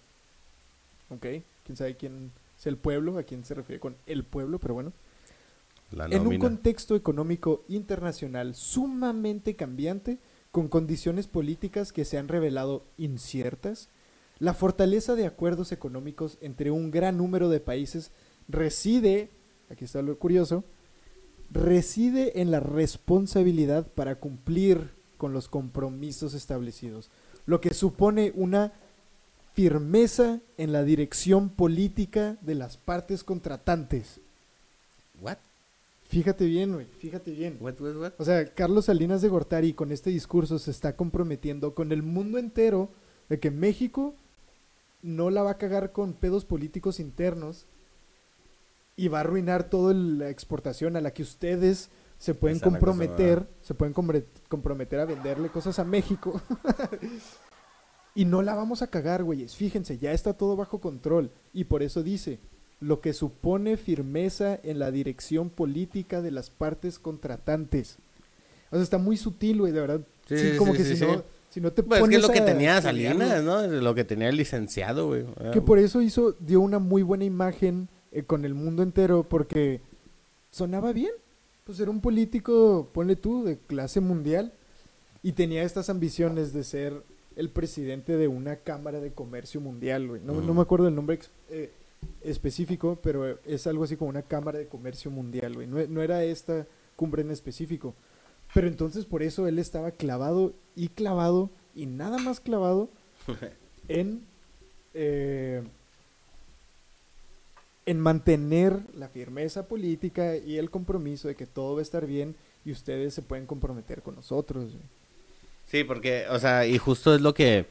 ¿Ok? 1.09 1.25
¿Quién 1.63 1.75
sabe 1.75 1.97
quién 1.97 2.31
es 2.57 2.67
el 2.67 2.77
pueblo? 2.77 3.17
¿A 3.17 3.23
quién 3.23 3.45
se 3.45 3.53
refiere 3.53 3.79
con 3.79 3.95
el 4.05 4.23
pueblo? 4.23 4.59
Pero 4.59 4.73
bueno. 4.73 4.93
La 5.91 6.05
En 6.05 6.27
un 6.27 6.37
contexto 6.37 6.95
económico 6.95 7.63
internacional 7.67 8.53
sumamente 8.53 9.55
cambiante, 9.55 10.19
con 10.51 10.67
condiciones 10.67 11.27
políticas 11.27 11.91
que 11.91 12.05
se 12.05 12.19
han 12.19 12.27
revelado 12.27 12.83
inciertas, 12.97 13.89
la 14.39 14.53
fortaleza 14.53 15.15
de 15.15 15.25
acuerdos 15.25 15.71
económicos 15.71 16.37
entre 16.41 16.71
un 16.71 16.91
gran 16.91 17.17
número 17.17 17.49
de 17.49 17.59
países 17.59 18.11
reside, 18.47 19.29
aquí 19.69 19.85
está 19.85 20.01
lo 20.01 20.17
curioso, 20.17 20.63
reside 21.51 22.41
en 22.41 22.51
la 22.51 22.59
responsabilidad 22.59 23.87
para 23.87 24.15
cumplir 24.15 24.91
con 25.17 25.33
los 25.33 25.49
compromisos 25.49 26.33
establecidos, 26.33 27.09
lo 27.45 27.59
que 27.59 27.73
supone 27.73 28.31
una 28.35 28.73
firmeza 29.59 30.39
en 30.55 30.71
la 30.71 30.85
dirección 30.85 31.49
política 31.49 32.37
de 32.39 32.55
las 32.55 32.77
partes 32.77 33.25
contratantes. 33.25 34.21
What? 35.19 35.35
Fíjate 36.07 36.45
bien, 36.45 36.71
güey, 36.71 36.85
fíjate 36.85 37.31
bien. 37.31 37.57
What, 37.59 37.73
what, 37.81 37.95
what? 37.97 38.13
O 38.19 38.23
sea, 38.23 38.45
Carlos 38.53 38.85
Salinas 38.85 39.21
de 39.21 39.27
Gortari 39.27 39.73
con 39.73 39.91
este 39.91 40.11
discurso 40.11 40.59
se 40.59 40.71
está 40.71 40.95
comprometiendo 40.95 41.75
con 41.75 41.91
el 41.91 42.03
mundo 42.03 42.37
entero 42.37 42.89
de 43.27 43.41
que 43.41 43.51
México 43.51 44.15
no 45.01 45.29
la 45.29 45.43
va 45.43 45.51
a 45.51 45.57
cagar 45.57 45.91
con 45.91 46.13
pedos 46.13 46.45
políticos 46.45 47.01
internos 47.01 47.65
y 48.95 49.09
va 49.09 49.17
a 49.17 49.21
arruinar 49.21 49.69
toda 49.69 49.93
la 49.93 50.29
exportación 50.29 50.95
a 50.95 51.01
la 51.01 51.11
que 51.11 51.23
ustedes 51.23 51.89
se 52.17 52.33
pueden 52.33 52.57
Esa 52.57 52.65
comprometer, 52.65 53.45
se 53.61 53.73
pueden 53.73 53.93
comprometer 54.47 55.01
a 55.01 55.05
venderle 55.05 55.49
cosas 55.49 55.79
a 55.79 55.83
México. 55.83 56.41
y 58.15 58.25
no 58.25 58.41
la 58.41 58.55
vamos 58.55 58.81
a 58.81 58.87
cagar, 58.87 59.23
güeyes. 59.23 59.55
Fíjense, 59.55 59.97
ya 59.97 60.11
está 60.11 60.33
todo 60.33 60.55
bajo 60.55 60.79
control. 60.79 61.31
Y 61.53 61.65
por 61.65 61.83
eso 61.83 62.03
dice, 62.03 62.39
lo 62.79 63.01
que 63.01 63.13
supone 63.13 63.77
firmeza 63.77 64.59
en 64.63 64.79
la 64.79 64.91
dirección 64.91 65.49
política 65.49 66.21
de 66.21 66.31
las 66.31 66.49
partes 66.49 66.99
contratantes. 66.99 67.97
O 68.71 68.75
sea, 68.75 68.83
está 68.83 68.97
muy 68.97 69.17
sutil, 69.17 69.59
güey, 69.59 69.73
de 69.73 69.81
verdad. 69.81 70.01
Sí, 70.27 70.57
como 70.57 70.73
sí, 70.73 70.77
que 70.77 70.83
sí, 70.85 70.95
si. 70.95 71.05
No, 71.05 71.23
si 71.49 71.61
no 71.61 71.73
te 71.73 71.81
Pues 71.81 71.97
es 71.97 72.01
pones 72.01 72.17
que 72.17 72.21
es 72.21 72.27
lo 72.27 72.33
que 72.33 72.41
tenía 72.41 72.81
Salinas, 72.81 73.43
¿no? 73.43 73.65
Lo 73.65 73.95
que 73.95 74.03
tenía 74.03 74.29
el 74.29 74.37
licenciado, 74.37 75.07
güey. 75.07 75.25
Que 75.51 75.61
por 75.61 75.79
eso 75.79 76.01
hizo, 76.01 76.33
dio 76.39 76.61
una 76.61 76.79
muy 76.79 77.01
buena 77.01 77.25
imagen 77.25 77.89
eh, 78.11 78.23
con 78.23 78.45
el 78.45 78.53
mundo 78.53 78.83
entero, 78.83 79.23
porque 79.27 79.81
sonaba 80.51 80.93
bien. 80.93 81.11
Pues 81.63 81.79
era 81.79 81.91
un 81.91 82.01
político, 82.01 82.89
ponle 82.93 83.15
tú, 83.15 83.43
de 83.43 83.57
clase 83.57 83.99
mundial, 83.99 84.53
y 85.21 85.33
tenía 85.33 85.63
estas 85.63 85.89
ambiciones 85.89 86.53
de 86.53 86.63
ser 86.63 87.03
el 87.39 87.49
presidente 87.49 88.17
de 88.17 88.27
una 88.27 88.57
cámara 88.57 88.99
de 88.99 89.13
comercio 89.13 89.61
mundial, 89.61 90.09
güey. 90.09 90.21
No, 90.21 90.33
me 90.33 90.61
acuerdo 90.61 90.89
el 90.89 90.95
nombre 90.95 91.19
eh, 91.49 91.71
específico, 92.21 92.99
pero 93.01 93.39
es 93.45 93.65
algo 93.65 93.85
así 93.85 93.95
como 93.95 94.09
una 94.09 94.23
cámara 94.23 94.59
de 94.59 94.67
comercio 94.67 95.09
mundial, 95.09 95.53
güey. 95.53 95.65
No, 95.65 95.77
no 95.87 96.01
era 96.01 96.21
esta 96.25 96.67
cumbre 96.97 97.21
en 97.21 97.31
específico. 97.31 97.95
Pero 98.53 98.67
entonces 98.67 99.05
por 99.05 99.23
eso 99.23 99.47
él 99.47 99.57
estaba 99.57 99.91
clavado 99.91 100.53
y 100.75 100.89
clavado 100.89 101.49
y 101.73 101.85
nada 101.85 102.17
más 102.17 102.41
clavado 102.41 102.89
en, 103.87 104.21
eh, 104.93 105.63
en 107.85 107.99
mantener 108.01 108.81
la 108.97 109.07
firmeza 109.07 109.65
política 109.65 110.35
y 110.35 110.57
el 110.57 110.69
compromiso 110.69 111.29
de 111.29 111.35
que 111.35 111.45
todo 111.45 111.75
va 111.75 111.79
a 111.79 111.83
estar 111.83 112.05
bien 112.05 112.35
y 112.65 112.73
ustedes 112.73 113.13
se 113.13 113.21
pueden 113.21 113.45
comprometer 113.45 114.01
con 114.01 114.15
nosotros. 114.15 114.73
güey. 114.73 114.98
Sí, 115.69 115.83
porque, 115.83 116.25
o 116.29 116.39
sea, 116.39 116.65
y 116.65 116.77
justo 116.77 117.13
es 117.13 117.21
lo 117.21 117.33
que, 117.33 117.65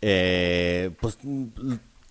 eh, 0.00 0.90
pues, 1.00 1.18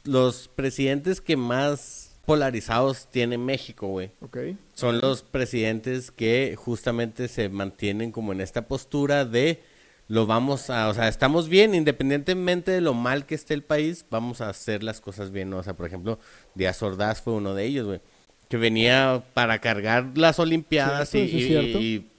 los 0.03 0.47
presidentes 0.47 1.21
que 1.21 1.35
más 1.37 2.17
polarizados 2.25 3.07
tiene 3.11 3.37
México, 3.37 3.87
güey. 3.87 4.11
¿Ok? 4.21 4.37
Son 4.73 4.99
los 4.99 5.21
presidentes 5.23 6.11
que 6.11 6.55
justamente 6.57 7.27
se 7.27 7.49
mantienen 7.49 8.11
como 8.11 8.31
en 8.31 8.41
esta 8.41 8.67
postura 8.67 9.25
de 9.25 9.61
lo 10.07 10.25
vamos 10.27 10.69
a, 10.69 10.87
o 10.89 10.93
sea, 10.93 11.07
estamos 11.07 11.49
bien, 11.49 11.73
independientemente 11.73 12.71
de 12.71 12.81
lo 12.81 12.93
mal 12.93 13.25
que 13.25 13.33
esté 13.35 13.55
el 13.55 13.63
país, 13.63 14.05
vamos 14.11 14.39
a 14.41 14.49
hacer 14.49 14.83
las 14.83 15.01
cosas 15.01 15.31
bien, 15.31 15.49
¿no? 15.49 15.57
O 15.57 15.63
sea, 15.63 15.73
por 15.75 15.87
ejemplo, 15.87 16.19
Díaz 16.53 16.81
Ordaz 16.83 17.21
fue 17.23 17.33
uno 17.33 17.55
de 17.55 17.65
ellos, 17.65 17.87
güey, 17.87 18.01
que 18.47 18.57
venía 18.57 19.23
para 19.33 19.59
cargar 19.61 20.11
las 20.15 20.37
Olimpiadas 20.39 21.13
y, 21.15 21.19
es 21.21 21.33
y- 21.33 21.37
y 21.77 22.11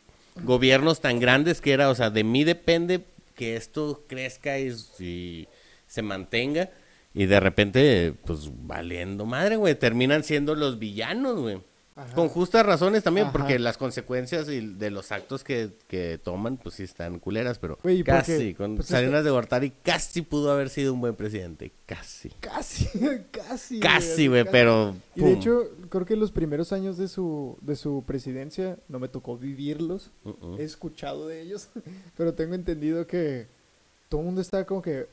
gobiernos 0.42 1.00
tan 1.00 1.20
grandes 1.20 1.60
que 1.60 1.72
era, 1.72 1.90
o 1.90 1.94
sea, 1.94 2.10
de 2.10 2.24
mí 2.24 2.44
depende 2.44 3.04
que 3.34 3.56
esto 3.56 4.04
crezca 4.08 4.58
y, 4.58 5.48
se 5.86 6.02
mantenga. 6.02 6.70
Y 7.14 7.26
de 7.26 7.40
repente, 7.40 8.14
pues 8.24 8.50
valiendo 8.52 9.24
madre, 9.24 9.56
güey. 9.56 9.74
Terminan 9.74 10.24
siendo 10.24 10.54
los 10.54 10.78
villanos, 10.78 11.40
güey. 11.40 11.60
Ajá. 11.96 12.14
Con 12.14 12.28
justas 12.28 12.64
razones 12.66 13.02
también, 13.02 13.28
Ajá. 13.28 13.32
porque 13.38 13.58
las 13.58 13.78
consecuencias 13.78 14.48
y 14.50 14.60
de 14.74 14.90
los 14.90 15.12
actos 15.12 15.42
que, 15.42 15.70
que 15.88 16.18
toman, 16.22 16.58
pues 16.58 16.74
sí 16.74 16.82
están 16.82 17.18
culeras, 17.18 17.58
pero 17.58 17.78
Güey, 17.82 18.00
¿y 18.00 18.04
por 18.04 18.16
casi. 18.16 18.54
Con 18.54 18.76
Pues 18.76 18.88
Salinas 18.88 19.24
de 19.24 19.30
Gortari 19.30 19.70
casi 19.82 20.20
pudo 20.20 20.52
haber 20.52 20.68
sido 20.68 20.92
un 20.92 21.00
buen 21.00 21.14
presidente. 21.16 21.72
Casi. 21.86 22.28
Casi, 22.40 22.86
casi. 23.30 23.80
Casi, 23.80 24.26
güey, 24.28 24.44
pero. 24.44 24.94
Y 25.14 25.22
de 25.22 25.32
hecho, 25.32 25.70
creo 25.88 26.04
que 26.04 26.16
los 26.16 26.32
primeros 26.32 26.72
años 26.72 26.98
de 26.98 27.08
su, 27.08 27.56
de 27.62 27.76
su 27.76 28.04
presidencia 28.06 28.76
no 28.88 28.98
me 28.98 29.08
tocó 29.08 29.38
vivirlos. 29.38 30.10
Uh-uh. 30.24 30.58
He 30.58 30.64
escuchado 30.64 31.26
de 31.28 31.40
ellos, 31.40 31.70
pero 32.16 32.34
tengo 32.34 32.54
entendido 32.54 33.06
que 33.06 33.46
todo 34.08 34.20
el 34.20 34.26
mundo 34.26 34.40
está 34.40 34.66
como 34.66 34.82
que, 34.82 35.08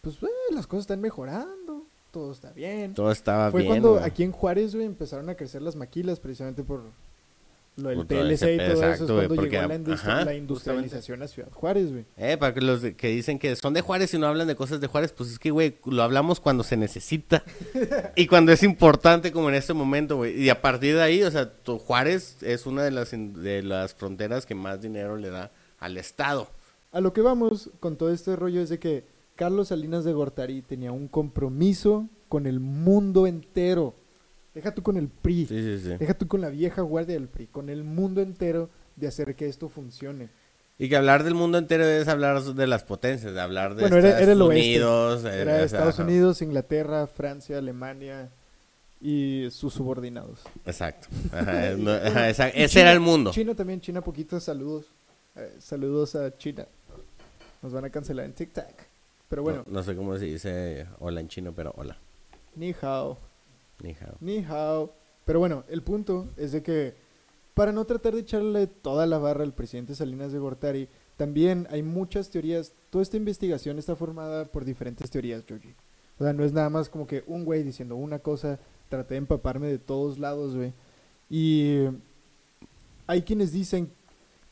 pues 0.00 0.16
eh, 0.22 0.26
las 0.54 0.66
cosas 0.66 0.84
están 0.84 1.00
mejorando, 1.00 1.71
todo 2.12 2.30
está 2.30 2.52
bien. 2.52 2.94
Todo 2.94 3.10
estaba 3.10 3.50
Fue 3.50 3.62
bien. 3.62 3.72
cuando 3.72 3.92
güey. 3.94 4.04
aquí 4.04 4.22
en 4.22 4.30
Juárez, 4.32 4.74
güey, 4.74 4.86
empezaron 4.86 5.28
a 5.30 5.34
crecer 5.34 5.62
las 5.62 5.74
maquilas 5.74 6.20
precisamente 6.20 6.62
por 6.62 6.82
lo 7.76 7.88
del 7.88 7.98
Por 8.00 8.06
TLC 8.06 8.42
y 8.54 8.58
todo 8.58 8.66
eso. 8.66 8.72
exacto, 8.82 9.04
Es 9.04 9.10
güey, 9.10 9.26
cuando 9.28 9.34
porque, 9.36 9.50
llegó 9.56 9.68
la, 9.68 9.74
industri- 9.78 9.92
ajá, 9.94 10.24
la 10.26 10.34
industrialización 10.34 11.22
a 11.22 11.26
Ciudad 11.28 11.50
Juárez, 11.52 11.90
güey. 11.90 12.04
Eh, 12.18 12.36
para 12.36 12.52
que 12.52 12.60
los 12.60 12.80
que 12.82 13.08
dicen 13.08 13.38
que 13.38 13.56
son 13.56 13.72
de 13.72 13.80
Juárez 13.80 14.12
y 14.12 14.18
no 14.18 14.26
hablan 14.26 14.46
de 14.46 14.54
cosas 14.54 14.78
de 14.78 14.88
Juárez, 14.88 15.12
pues 15.12 15.30
es 15.30 15.38
que, 15.38 15.50
güey, 15.50 15.76
lo 15.86 16.02
hablamos 16.02 16.38
cuando 16.38 16.64
se 16.64 16.76
necesita 16.76 17.42
y 18.14 18.26
cuando 18.26 18.52
es 18.52 18.62
importante, 18.62 19.32
como 19.32 19.48
en 19.48 19.54
este 19.54 19.72
momento, 19.72 20.16
güey. 20.16 20.38
Y 20.38 20.50
a 20.50 20.60
partir 20.60 20.96
de 20.96 21.02
ahí, 21.02 21.22
o 21.22 21.30
sea, 21.30 21.50
tu- 21.50 21.78
Juárez 21.78 22.36
es 22.42 22.66
una 22.66 22.82
de 22.82 22.90
las, 22.90 23.10
de 23.12 23.62
las 23.62 23.94
fronteras 23.94 24.44
que 24.44 24.54
más 24.54 24.82
dinero 24.82 25.16
le 25.16 25.30
da 25.30 25.50
al 25.78 25.96
Estado. 25.96 26.48
A 26.92 27.00
lo 27.00 27.14
que 27.14 27.22
vamos 27.22 27.70
con 27.80 27.96
todo 27.96 28.12
este 28.12 28.36
rollo 28.36 28.60
es 28.60 28.68
de 28.68 28.78
que 28.78 29.04
Carlos 29.42 29.68
Salinas 29.68 30.04
de 30.04 30.12
Gortari 30.12 30.62
tenía 30.62 30.92
un 30.92 31.08
compromiso 31.08 32.08
con 32.28 32.46
el 32.46 32.60
mundo 32.60 33.26
entero. 33.26 33.92
Deja 34.54 34.72
tú 34.72 34.84
con 34.84 34.96
el 34.96 35.08
PRI, 35.08 35.46
Sí, 35.46 35.60
sí, 35.62 35.78
sí. 35.82 35.96
deja 35.98 36.14
tú 36.14 36.28
con 36.28 36.40
la 36.40 36.48
vieja 36.48 36.80
guardia 36.82 37.14
del 37.16 37.26
PRI, 37.26 37.48
con 37.48 37.68
el 37.68 37.82
mundo 37.82 38.20
entero 38.20 38.70
de 38.94 39.08
hacer 39.08 39.34
que 39.34 39.48
esto 39.48 39.68
funcione. 39.68 40.28
Y 40.78 40.88
que 40.88 40.94
hablar 40.96 41.24
del 41.24 41.34
mundo 41.34 41.58
entero 41.58 41.84
es 41.84 42.06
hablar 42.06 42.40
de 42.40 42.66
las 42.68 42.84
potencias, 42.84 43.34
de 43.34 43.40
hablar 43.40 43.74
de 43.74 43.80
Bueno, 43.82 43.96
Estados 43.96 44.20
era 44.22 44.32
el. 44.32 44.42
Unidos. 44.42 45.24
eh, 45.24 45.40
Era 45.40 45.62
Estados 45.64 45.94
ajá. 45.94 46.04
Unidos, 46.04 46.40
Inglaterra, 46.40 47.08
Francia, 47.08 47.58
Alemania 47.58 48.30
y 49.00 49.48
sus 49.50 49.74
subordinados. 49.74 50.38
Exacto. 50.64 51.08
Ajá, 51.32 51.70
es- 51.70 51.78
no, 51.78 51.90
ajá, 52.04 52.30
esa- 52.30 52.48
Y 52.48 52.62
ese 52.62 52.68
China- 52.74 52.82
era 52.82 52.92
el 52.92 53.00
mundo. 53.00 53.32
China 53.32 53.56
también, 53.56 53.80
China 53.80 54.02
poquito, 54.02 54.38
saludos. 54.38 54.86
Eh, 55.34 55.52
saludos 55.58 56.14
a 56.14 56.36
China. 56.38 56.64
Nos 57.60 57.72
van 57.72 57.84
a 57.86 57.90
cancelar 57.90 58.24
en 58.26 58.32
TikTok. 58.34 58.66
Pero 59.32 59.42
bueno, 59.44 59.62
No, 59.66 59.72
no 59.72 59.82
sé 59.82 59.96
cómo 59.96 60.14
se 60.18 60.26
dice 60.26 60.86
hola 60.98 61.20
en 61.22 61.28
chino, 61.28 61.54
pero 61.54 61.72
hola. 61.78 61.96
ni 62.54 62.74
hao. 62.82 63.16
Ni 63.82 63.92
hao. 63.94 64.16
Ni 64.20 64.44
hao. 64.44 64.92
Pero 65.24 65.38
bueno, 65.38 65.64
el 65.70 65.82
punto 65.82 66.28
es 66.36 66.52
de 66.52 66.62
que 66.62 66.94
para 67.54 67.72
no 67.72 67.86
tratar 67.86 68.12
de 68.12 68.20
echarle 68.20 68.66
toda 68.66 69.06
la 69.06 69.16
barra 69.16 69.42
al 69.42 69.54
presidente 69.54 69.94
Salinas 69.94 70.32
de 70.32 70.38
Gortari, 70.38 70.86
también 71.16 71.66
hay 71.70 71.82
muchas 71.82 72.28
teorías. 72.28 72.74
Toda 72.90 73.00
esta 73.00 73.16
investigación 73.16 73.78
está 73.78 73.96
formada 73.96 74.44
por 74.44 74.66
diferentes 74.66 75.10
teorías, 75.10 75.44
Georgie. 75.48 75.76
O 76.18 76.24
sea, 76.24 76.34
no 76.34 76.44
es 76.44 76.52
nada 76.52 76.68
más 76.68 76.90
como 76.90 77.06
que 77.06 77.24
un 77.26 77.46
güey 77.46 77.62
diciendo 77.62 77.96
una 77.96 78.18
cosa, 78.18 78.60
traté 78.90 79.14
de 79.14 79.18
empaparme 79.18 79.66
de 79.68 79.78
todos 79.78 80.18
lados, 80.18 80.54
güey. 80.54 80.74
Y 81.30 81.84
hay 83.06 83.22
quienes 83.22 83.50
dicen 83.50 83.90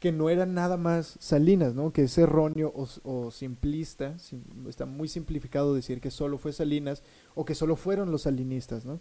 que 0.00 0.10
no 0.12 0.28
era 0.30 0.46
nada 0.46 0.76
más 0.76 1.16
Salinas, 1.20 1.74
¿no? 1.74 1.92
Que 1.92 2.02
es 2.04 2.18
erróneo 2.18 2.72
o, 2.74 2.88
o 3.04 3.30
simplista, 3.30 4.18
sim- 4.18 4.42
está 4.68 4.86
muy 4.86 5.06
simplificado 5.08 5.74
decir 5.74 6.00
que 6.00 6.10
solo 6.10 6.38
fue 6.38 6.52
Salinas 6.52 7.02
o 7.34 7.44
que 7.44 7.54
solo 7.54 7.76
fueron 7.76 8.10
los 8.10 8.22
salinistas, 8.22 8.84
¿no? 8.84 8.98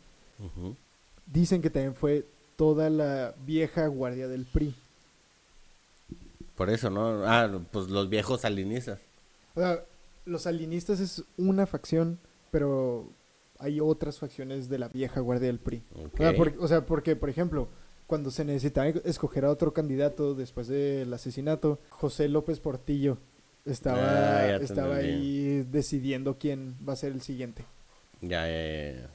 Dicen 1.25 1.61
que 1.61 1.69
también 1.69 1.95
fue 1.95 2.25
toda 2.55 2.89
la 2.89 3.33
vieja 3.45 3.87
guardia 3.87 4.27
del 4.27 4.45
PRI. 4.45 4.75
Por 6.55 6.69
eso, 6.69 6.89
¿no? 6.89 7.23
Ah, 7.25 7.49
pues 7.71 7.87
los 7.89 8.09
viejos 8.09 8.41
salinistas. 8.41 8.99
O 9.55 9.61
sea, 9.61 9.83
los 10.25 10.41
salinistas 10.43 10.99
es 10.99 11.23
una 11.37 11.65
facción, 11.65 12.19
pero 12.51 13.09
hay 13.59 13.79
otras 13.79 14.19
facciones 14.19 14.67
de 14.69 14.79
la 14.79 14.89
vieja 14.89 15.21
guardia 15.21 15.47
del 15.47 15.59
PRI. 15.59 15.81
Ok. 15.95 16.13
O, 16.15 16.17
sea, 16.17 16.35
porque, 16.35 16.57
o 16.59 16.67
sea, 16.67 16.85
porque, 16.85 17.15
por 17.15 17.29
ejemplo, 17.29 17.69
cuando 18.09 18.31
se 18.31 18.43
necesitaba 18.43 18.87
escoger 19.05 19.45
a 19.45 19.51
otro 19.51 19.71
candidato 19.71 20.33
después 20.33 20.67
del 20.67 21.13
asesinato, 21.13 21.79
José 21.89 22.27
López 22.27 22.59
Portillo 22.59 23.19
estaba, 23.65 24.01
Ah, 24.39 24.55
estaba 24.55 24.95
ahí 24.95 25.63
decidiendo 25.71 26.37
quién 26.39 26.75
va 26.87 26.93
a 26.93 26.95
ser 26.95 27.11
el 27.11 27.21
siguiente. 27.21 27.63
Ya, 28.21 28.47
ya, 28.47 28.91
ya. 28.93 29.09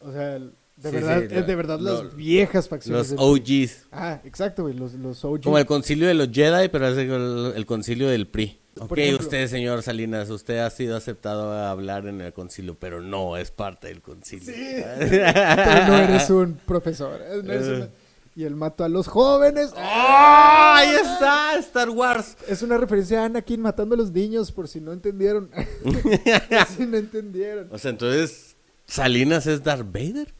O 0.00 0.12
sea, 0.12 0.38
de 0.38 0.50
Sí, 0.82 0.90
verdad, 0.96 1.18
sí, 1.28 1.34
eh, 1.34 1.42
de 1.42 1.54
verdad 1.56 1.80
lo- 1.80 2.04
las 2.04 2.14
viejas 2.16 2.68
facciones. 2.68 3.10
Los. 3.10 3.20
OGs. 3.20 3.86
Ah, 3.90 4.20
exacto, 4.24 4.62
güey, 4.62 4.74
los, 4.74 4.94
los 4.94 5.24
OG. 5.24 5.42
Como 5.42 5.58
el 5.58 5.66
concilio 5.66 6.06
de 6.06 6.14
los 6.14 6.28
Jedi, 6.30 6.68
pero 6.68 6.86
es 6.88 6.96
el, 6.96 7.52
el 7.56 7.66
concilio 7.66 8.08
del 8.08 8.28
PRI. 8.28 8.58
Por 8.74 8.84
Ok, 8.92 8.98
ejemplo- 8.98 9.24
usted, 9.26 9.48
señor 9.48 9.82
Salinas, 9.82 10.30
usted 10.30 10.58
ha 10.58 10.70
sido 10.70 10.96
aceptado 10.96 11.50
a 11.52 11.70
hablar 11.72 12.06
en 12.06 12.20
el 12.20 12.32
concilio, 12.32 12.76
pero 12.78 13.02
no 13.02 13.36
es 13.36 13.50
parte 13.50 13.88
del 13.88 14.00
concilio. 14.00 14.46
Pero 14.54 15.86
no 15.88 15.98
eres 15.98 16.30
un 16.30 16.54
profesor. 16.64 17.20
eh, 17.20 17.40
no 17.44 17.52
eres 17.52 17.66
una- 17.68 17.88
Y 18.36 18.44
el 18.44 18.54
mato 18.54 18.84
a 18.84 18.88
los 18.88 19.08
jóvenes. 19.08 19.72
¡Oh! 19.74 19.80
Ahí 19.80 20.90
está, 20.90 21.56
Star 21.58 21.90
Wars. 21.90 22.36
Es 22.48 22.62
una 22.62 22.78
referencia 22.78 23.22
a 23.22 23.24
Anakin 23.26 23.60
matando 23.60 23.94
a 23.94 23.98
los 23.98 24.12
niños, 24.12 24.52
por 24.52 24.68
si 24.68 24.80
no 24.80 24.92
entendieron. 24.92 25.50
por 25.82 26.66
si 26.66 26.86
no 26.86 26.96
entendieron. 26.96 27.68
O 27.72 27.78
sea, 27.78 27.90
entonces, 27.90 28.54
¿Salinas 28.90 29.46
es 29.46 29.62
Darth 29.62 29.86
Vader? 29.92 30.34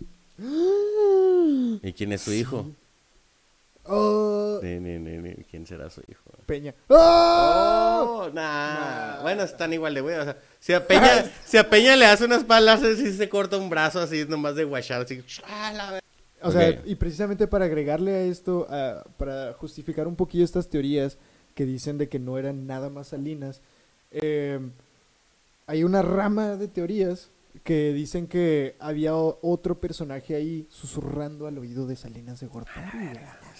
¿Y 1.82 1.92
quién 1.92 2.12
es 2.12 2.22
su 2.22 2.32
hijo? 2.32 2.66
Oh, 3.84 4.60
Ni, 4.62 4.78
ni, 4.78 4.98
ni, 4.98 5.18
ni, 5.18 5.34
¿Quién 5.44 5.66
será 5.66 5.88
su 5.88 6.00
hijo? 6.08 6.22
Peña. 6.46 6.74
¡Oh! 6.88 6.96
Oh, 8.26 8.30
nah. 8.32 9.16
Nah. 9.16 9.22
Bueno, 9.22 9.44
están 9.44 9.72
igual 9.72 9.94
de 9.94 10.00
güey. 10.00 10.16
O 10.16 10.24
sea, 10.24 10.36
si 10.58 10.72
a 10.72 10.86
Peña, 10.86 11.30
si 11.44 11.58
a 11.58 11.70
Peña 11.70 11.96
le 11.96 12.06
hace 12.06 12.24
unas 12.24 12.44
palas, 12.44 12.80
si 12.80 13.12
se 13.12 13.28
corta 13.28 13.56
un 13.56 13.70
brazo 13.70 14.00
así, 14.00 14.24
nomás 14.28 14.56
de 14.56 14.64
guachar, 14.64 15.02
así. 15.02 15.22
¡ah, 15.46 15.72
la 15.72 16.00
O 16.42 16.50
sea, 16.52 16.80
y 16.84 16.94
precisamente 16.94 17.46
para 17.46 17.66
agregarle 17.66 18.14
a 18.14 18.22
esto, 18.22 18.66
a- 18.70 19.04
para 19.16 19.52
justificar 19.54 20.06
un 20.08 20.16
poquillo 20.16 20.44
estas 20.44 20.68
teorías 20.68 21.18
que 21.54 21.66
dicen 21.66 21.98
de 21.98 22.08
que 22.08 22.18
no 22.18 22.38
eran 22.38 22.66
nada 22.66 22.88
más 22.90 23.08
Salinas, 23.08 23.60
eh, 24.10 24.58
hay 25.66 25.84
una 25.84 26.02
rama 26.02 26.56
de 26.56 26.68
teorías 26.68 27.30
que 27.64 27.92
dicen 27.92 28.26
que 28.26 28.76
había 28.78 29.14
otro 29.14 29.80
personaje 29.80 30.34
ahí 30.36 30.66
susurrando 30.70 31.46
al 31.46 31.58
oído 31.58 31.86
de 31.86 31.96
Salinas 31.96 32.40
de 32.40 32.46
Gortari. 32.46 33.10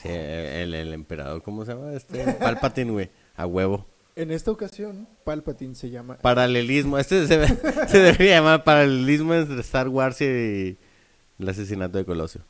Sí, 0.00 0.08
el, 0.08 0.74
el 0.74 0.94
emperador, 0.94 1.42
¿cómo 1.42 1.64
se 1.64 1.74
llama? 1.74 1.92
Este, 1.92 2.32
Palpatine, 2.34 2.92
güey. 2.92 3.10
A 3.36 3.46
huevo. 3.46 3.86
En 4.16 4.30
esta 4.30 4.50
ocasión, 4.50 5.08
Palpatine 5.24 5.74
se 5.74 5.90
llama. 5.90 6.18
Paralelismo. 6.18 6.98
Este 6.98 7.26
se, 7.26 7.46
se 7.88 7.98
debería 7.98 8.36
llamar 8.36 8.64
paralelismo 8.64 9.34
entre 9.34 9.60
Star 9.60 9.88
Wars 9.88 10.20
y 10.20 10.76
el 11.38 11.48
asesinato 11.48 11.98
de 11.98 12.04
Colosio. 12.04 12.42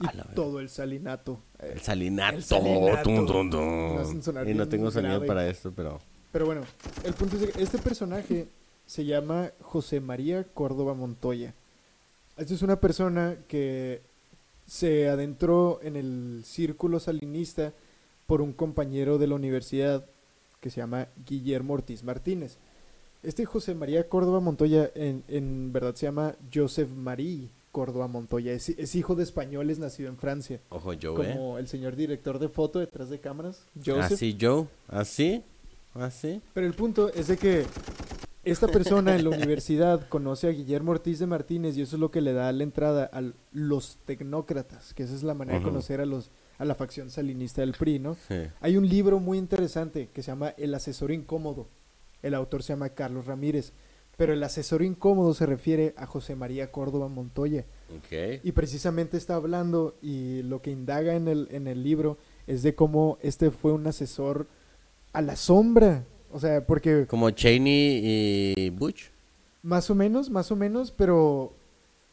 Y 0.00 0.34
todo 0.34 0.60
el 0.60 0.68
salinato. 0.68 1.40
eh, 1.58 1.72
El 1.74 1.80
salinato. 1.80 2.36
El 2.36 2.42
salinato. 2.44 3.02
Tum, 3.02 3.26
tum, 3.26 3.50
tum. 3.50 4.48
Y 4.48 4.54
no 4.54 4.68
tengo 4.68 4.90
sonido 4.90 5.14
grave. 5.14 5.26
para 5.26 5.48
esto, 5.48 5.72
pero... 5.74 6.00
Pero 6.32 6.46
bueno, 6.46 6.62
el 7.04 7.12
punto 7.12 7.36
es 7.36 7.52
que 7.52 7.62
este 7.62 7.76
personaje 7.78 8.48
se 8.86 9.04
llama 9.04 9.50
José 9.60 10.00
María 10.00 10.44
Córdoba 10.44 10.94
Montoya. 10.94 11.54
Esta 12.38 12.54
es 12.54 12.62
una 12.62 12.80
persona 12.80 13.36
que 13.48 14.00
se 14.66 15.08
adentró 15.08 15.80
en 15.82 15.96
el 15.96 16.42
círculo 16.46 17.00
salinista 17.00 17.74
por 18.26 18.40
un 18.40 18.54
compañero 18.54 19.18
de 19.18 19.26
la 19.26 19.34
universidad 19.34 20.06
que 20.60 20.70
se 20.70 20.80
llama 20.80 21.08
Guillermo 21.26 21.74
Ortiz 21.74 22.02
Martínez. 22.02 22.56
Este 23.22 23.44
José 23.44 23.74
María 23.74 24.08
Córdoba 24.08 24.40
Montoya 24.40 24.90
en, 24.94 25.24
en 25.28 25.72
verdad 25.72 25.94
se 25.94 26.06
llama 26.06 26.34
Joseph 26.52 26.90
Marie 26.90 27.50
Córdoba 27.72 28.06
Montoya. 28.06 28.52
Es, 28.52 28.68
es 28.68 28.94
hijo 28.94 29.16
de 29.16 29.24
españoles 29.24 29.78
nacido 29.78 30.08
en 30.10 30.18
Francia. 30.18 30.60
Ojo, 30.68 30.92
Joe, 31.00 31.30
¿eh? 31.30 31.34
Como 31.34 31.58
el 31.58 31.66
señor 31.66 31.96
director 31.96 32.38
de 32.38 32.48
foto 32.48 32.78
detrás 32.78 33.08
de 33.10 33.18
cámaras, 33.18 33.66
Joseph. 33.74 34.12
Así, 34.12 34.38
Joe. 34.40 34.66
Así. 34.88 35.42
Así. 35.94 36.40
Pero 36.54 36.66
el 36.66 36.74
punto 36.74 37.12
es 37.12 37.26
de 37.28 37.36
que 37.36 37.66
esta 38.44 38.68
persona 38.68 39.14
en 39.14 39.24
la 39.24 39.30
universidad 39.36 40.08
conoce 40.08 40.48
a 40.48 40.50
Guillermo 40.50 40.92
Ortiz 40.92 41.18
de 41.18 41.26
Martínez 41.26 41.76
y 41.76 41.82
eso 41.82 41.96
es 41.96 42.00
lo 42.00 42.10
que 42.10 42.20
le 42.20 42.32
da 42.32 42.52
la 42.52 42.62
entrada 42.62 43.10
a 43.12 43.22
los 43.52 43.98
tecnócratas, 44.04 44.94
que 44.94 45.02
esa 45.02 45.14
es 45.14 45.22
la 45.22 45.34
manera 45.34 45.58
de 45.58 45.64
conocer 45.64 46.00
a 46.00 46.06
los 46.06 46.30
a 46.58 46.64
la 46.64 46.74
facción 46.76 47.10
salinista 47.10 47.62
del 47.62 47.72
PRI, 47.72 47.98
¿no? 47.98 48.16
Sí. 48.28 48.36
Hay 48.60 48.76
un 48.76 48.88
libro 48.88 49.18
muy 49.18 49.36
interesante 49.36 50.10
que 50.12 50.22
se 50.22 50.30
llama 50.30 50.50
El 50.50 50.74
asesor 50.74 51.10
incómodo. 51.10 51.66
El 52.22 52.34
autor 52.34 52.62
se 52.62 52.72
llama 52.72 52.90
Carlos 52.90 53.26
Ramírez, 53.26 53.72
pero 54.22 54.34
el 54.34 54.44
asesor 54.44 54.82
incómodo 54.84 55.34
se 55.34 55.46
refiere 55.46 55.94
a 55.96 56.06
José 56.06 56.36
María 56.36 56.70
Córdoba 56.70 57.08
Montoya. 57.08 57.64
Y 58.44 58.52
precisamente 58.52 59.16
está 59.16 59.34
hablando 59.34 59.96
y 60.00 60.42
lo 60.44 60.62
que 60.62 60.70
indaga 60.70 61.16
en 61.16 61.26
el, 61.26 61.48
en 61.50 61.66
el 61.66 61.82
libro 61.82 62.18
es 62.46 62.62
de 62.62 62.76
cómo 62.76 63.18
este 63.20 63.50
fue 63.50 63.72
un 63.72 63.84
asesor 63.84 64.46
a 65.12 65.22
la 65.22 65.34
sombra. 65.34 66.04
O 66.30 66.38
sea, 66.38 66.64
porque 66.64 67.08
Como 67.08 67.30
Cheney 67.30 68.54
y 68.56 68.70
Butch. 68.70 69.10
Más 69.60 69.90
o 69.90 69.96
menos, 69.96 70.30
más 70.30 70.52
o 70.52 70.54
menos, 70.54 70.92
pero 70.92 71.56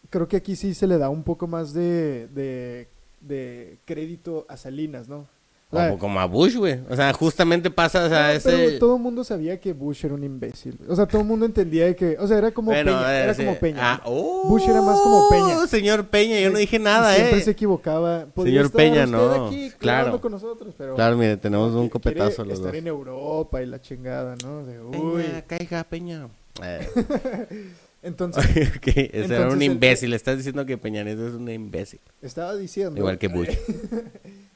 creo 0.09 0.27
que 0.27 0.37
aquí 0.37 0.55
sí 0.55 0.73
se 0.73 0.87
le 0.87 0.97
da 0.97 1.09
un 1.09 1.21
poco 1.21 1.45
más 1.45 1.75
de, 1.75 2.27
de, 2.29 2.87
de 3.21 3.77
crédito 3.85 4.47
a 4.49 4.57
Salinas, 4.57 5.07
¿no? 5.07 5.27
Como, 5.69 5.99
como 5.99 6.19
a 6.19 6.25
Bush, 6.25 6.55
güey. 6.55 6.79
O 6.89 6.95
sea, 6.95 7.13
justamente 7.13 7.69
pasa, 7.69 8.05
o 8.05 8.09
sea, 8.09 8.33
no, 8.33 8.39
pero 8.43 8.57
ese... 8.57 8.79
todo 8.79 8.95
el 8.95 9.01
mundo 9.03 9.23
sabía 9.23 9.59
que 9.59 9.71
Bush 9.73 10.03
era 10.03 10.15
un 10.15 10.23
imbécil. 10.23 10.75
O 10.87 10.95
sea, 10.95 11.05
todo 11.05 11.21
el 11.21 11.27
mundo 11.27 11.45
entendía 11.45 11.95
que, 11.95 12.17
o 12.19 12.27
sea, 12.27 12.39
era 12.39 12.49
como 12.51 12.71
Bueno, 12.71 12.91
Peña, 12.97 13.15
era 13.21 13.31
ese- 13.33 13.45
como 13.45 13.57
Peña. 13.59 13.77
ah, 13.79 14.01
oh, 14.05 14.47
Bush 14.49 14.63
era 14.67 14.81
más 14.81 14.99
como 14.99 15.29
Peña. 15.29 15.67
Señor 15.67 16.07
Peña, 16.07 16.39
yo 16.39 16.49
no 16.49 16.57
dije 16.57 16.79
nada, 16.79 17.13
Siempre 17.13 17.37
eh. 17.37 17.41
se 17.43 17.51
equivocaba. 17.51 18.25
Podría 18.33 18.53
Señor 18.53 18.65
estar 18.65 18.77
Peña, 18.79 19.03
usted 19.05 19.15
no, 19.37 19.45
aquí 19.47 19.71
claro. 19.77 20.19
con 20.19 20.31
nosotros, 20.31 20.73
pero 20.75 20.95
Claro, 20.95 21.15
mire, 21.17 21.37
tenemos 21.37 21.71
un 21.75 21.87
copetazo 21.87 22.43
los 22.45 22.55
estar 22.55 22.71
dos. 22.71 22.79
en 22.79 22.87
Europa 22.87 23.61
y 23.61 23.67
la 23.67 23.79
chingada, 23.79 24.35
¿no? 24.43 24.65
De, 24.65 24.79
uy. 24.81 25.21
Peña, 25.21 25.41
caiga, 25.43 25.83
Peña. 25.83 26.27
Eh, 26.63 26.87
Entonces, 28.01 28.43
ok, 28.77 28.87
ese 28.87 29.35
era 29.35 29.49
un 29.49 29.61
el- 29.61 29.63
imbécil. 29.71 30.13
Estás 30.13 30.37
diciendo 30.37 30.65
que 30.65 30.79
Peña 30.79 31.03
Nieto 31.03 31.27
es 31.27 31.33
un 31.35 31.47
imbécil. 31.47 31.99
estaba 32.23 32.55
diciendo. 32.55 32.97
Igual 32.97 33.19
que 33.19 33.27
Bush. 33.27 33.49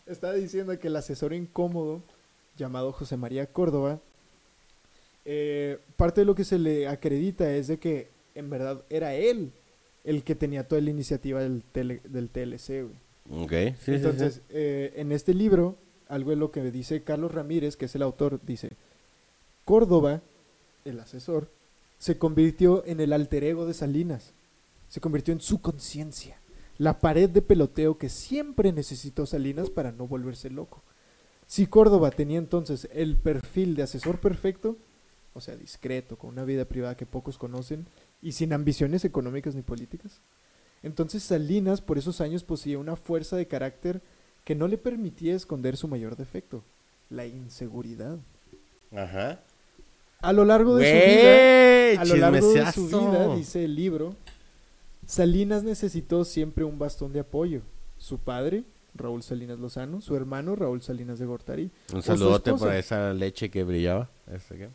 estaba 0.06 0.34
diciendo 0.34 0.78
que 0.80 0.88
el 0.88 0.96
asesor 0.96 1.34
incómodo, 1.34 2.02
llamado 2.58 2.92
José 2.92 3.18
María 3.18 3.46
Córdoba, 3.48 4.00
eh, 5.26 5.80
parte 5.96 6.22
de 6.22 6.26
lo 6.26 6.36
que 6.36 6.44
se 6.44 6.60
le 6.60 6.88
acredita 6.88 7.50
es 7.56 7.68
de 7.68 7.78
que 7.80 8.10
en 8.36 8.50
verdad 8.50 8.84
era 8.90 9.14
él 9.16 9.52
el 10.04 10.24
que 10.24 10.36
tenía 10.36 10.68
toda 10.68 10.82
la 10.82 10.90
iniciativa 10.90 11.40
del, 11.42 11.64
tele- 11.74 12.02
del 12.04 12.30
TLC, 12.30 12.84
güey. 12.84 13.44
Ok, 13.44 13.52
sí, 13.80 13.86
sí, 13.86 13.92
Entonces, 13.94 14.34
sí. 14.36 14.42
eh, 14.50 14.94
en 14.98 15.14
este 15.14 15.34
libro, 15.34 15.78
algo 16.10 16.32
de 16.32 16.36
lo 16.36 16.52
que 16.52 16.62
dice 16.72 17.04
Carlos 17.04 17.34
Ramírez, 17.34 17.78
que 17.78 17.86
es 17.86 17.96
el 17.96 18.02
autor, 18.02 18.42
dice, 18.46 18.72
Córdoba, 19.64 20.22
el 20.84 21.00
asesor, 21.00 21.48
se 22.00 22.18
convirtió 22.18 22.84
en 22.86 23.00
el 23.00 23.14
alter 23.14 23.46
ego 23.46 23.66
de 23.66 23.74
Salinas, 23.74 24.34
se 24.90 25.00
convirtió 25.00 25.34
en 25.34 25.40
su 25.40 25.62
conciencia, 25.62 26.36
la 26.84 27.00
pared 27.00 27.30
de 27.30 27.42
peloteo 27.42 27.98
que 27.98 28.10
siempre 28.10 28.74
necesitó 28.74 29.26
Salinas 29.26 29.70
para 29.70 29.94
no 29.94 30.06
volverse 30.06 30.50
loco. 30.50 30.84
Si 31.48 31.66
Córdoba 31.66 32.12
tenía 32.12 32.38
entonces 32.38 32.90
el 32.92 33.16
perfil 33.16 33.76
de 33.76 33.84
asesor 33.84 34.20
perfecto, 34.20 34.76
o 35.34 35.40
sea, 35.40 35.56
discreto, 35.56 36.18
con 36.18 36.32
una 36.32 36.44
vida 36.44 36.66
privada 36.66 36.98
que 36.98 37.06
pocos 37.06 37.38
conocen 37.38 37.86
y 38.22 38.34
sin 38.34 38.52
ambiciones 38.52 39.06
económicas 39.06 39.56
ni 39.56 39.62
políticas, 39.62 40.20
entonces 40.82 41.24
Salinas 41.24 41.80
por 41.80 41.98
esos 41.98 42.20
años 42.20 42.44
poseía 42.44 42.78
una 42.78 42.98
fuerza 42.98 43.38
de 43.38 43.48
carácter 43.48 44.02
que 44.44 44.54
no 44.54 44.68
le 44.68 44.78
permitía 44.78 45.36
esconder 45.36 45.78
su 45.78 45.88
mayor 45.88 46.18
defecto, 46.18 46.66
la 47.10 47.26
inseguridad. 47.26 48.18
Ajá. 48.94 49.40
A 50.20 50.34
lo 50.34 50.44
largo 50.44 50.76
de 50.76 50.86
su 50.86 51.96
vida, 51.96 52.02
a 52.02 52.06
lo 52.06 52.16
largo 52.18 52.54
de 52.54 52.72
su 52.74 52.88
vida, 52.90 53.36
dice 53.38 53.64
el 53.64 53.74
libro, 53.74 54.18
Salinas 55.06 55.64
necesitó 55.64 56.26
siempre 56.26 56.64
un 56.64 56.80
bastón 56.80 57.14
de 57.14 57.20
apoyo. 57.20 57.62
Su 57.98 58.20
padre, 58.20 58.64
Raúl 58.96 59.24
Salinas 59.24 59.60
Lozano, 59.60 60.02
su 60.02 60.16
hermano, 60.16 60.56
Raúl 60.56 60.82
Salinas 60.82 61.20
de 61.20 61.26
Gortari, 61.26 61.72
Un 61.94 62.02
saludote 62.02 62.54
por 62.54 62.74
esa 62.74 63.14
leche 63.14 63.50
que 63.50 63.64
brillaba. 63.64 64.10
¿Este 64.32 64.70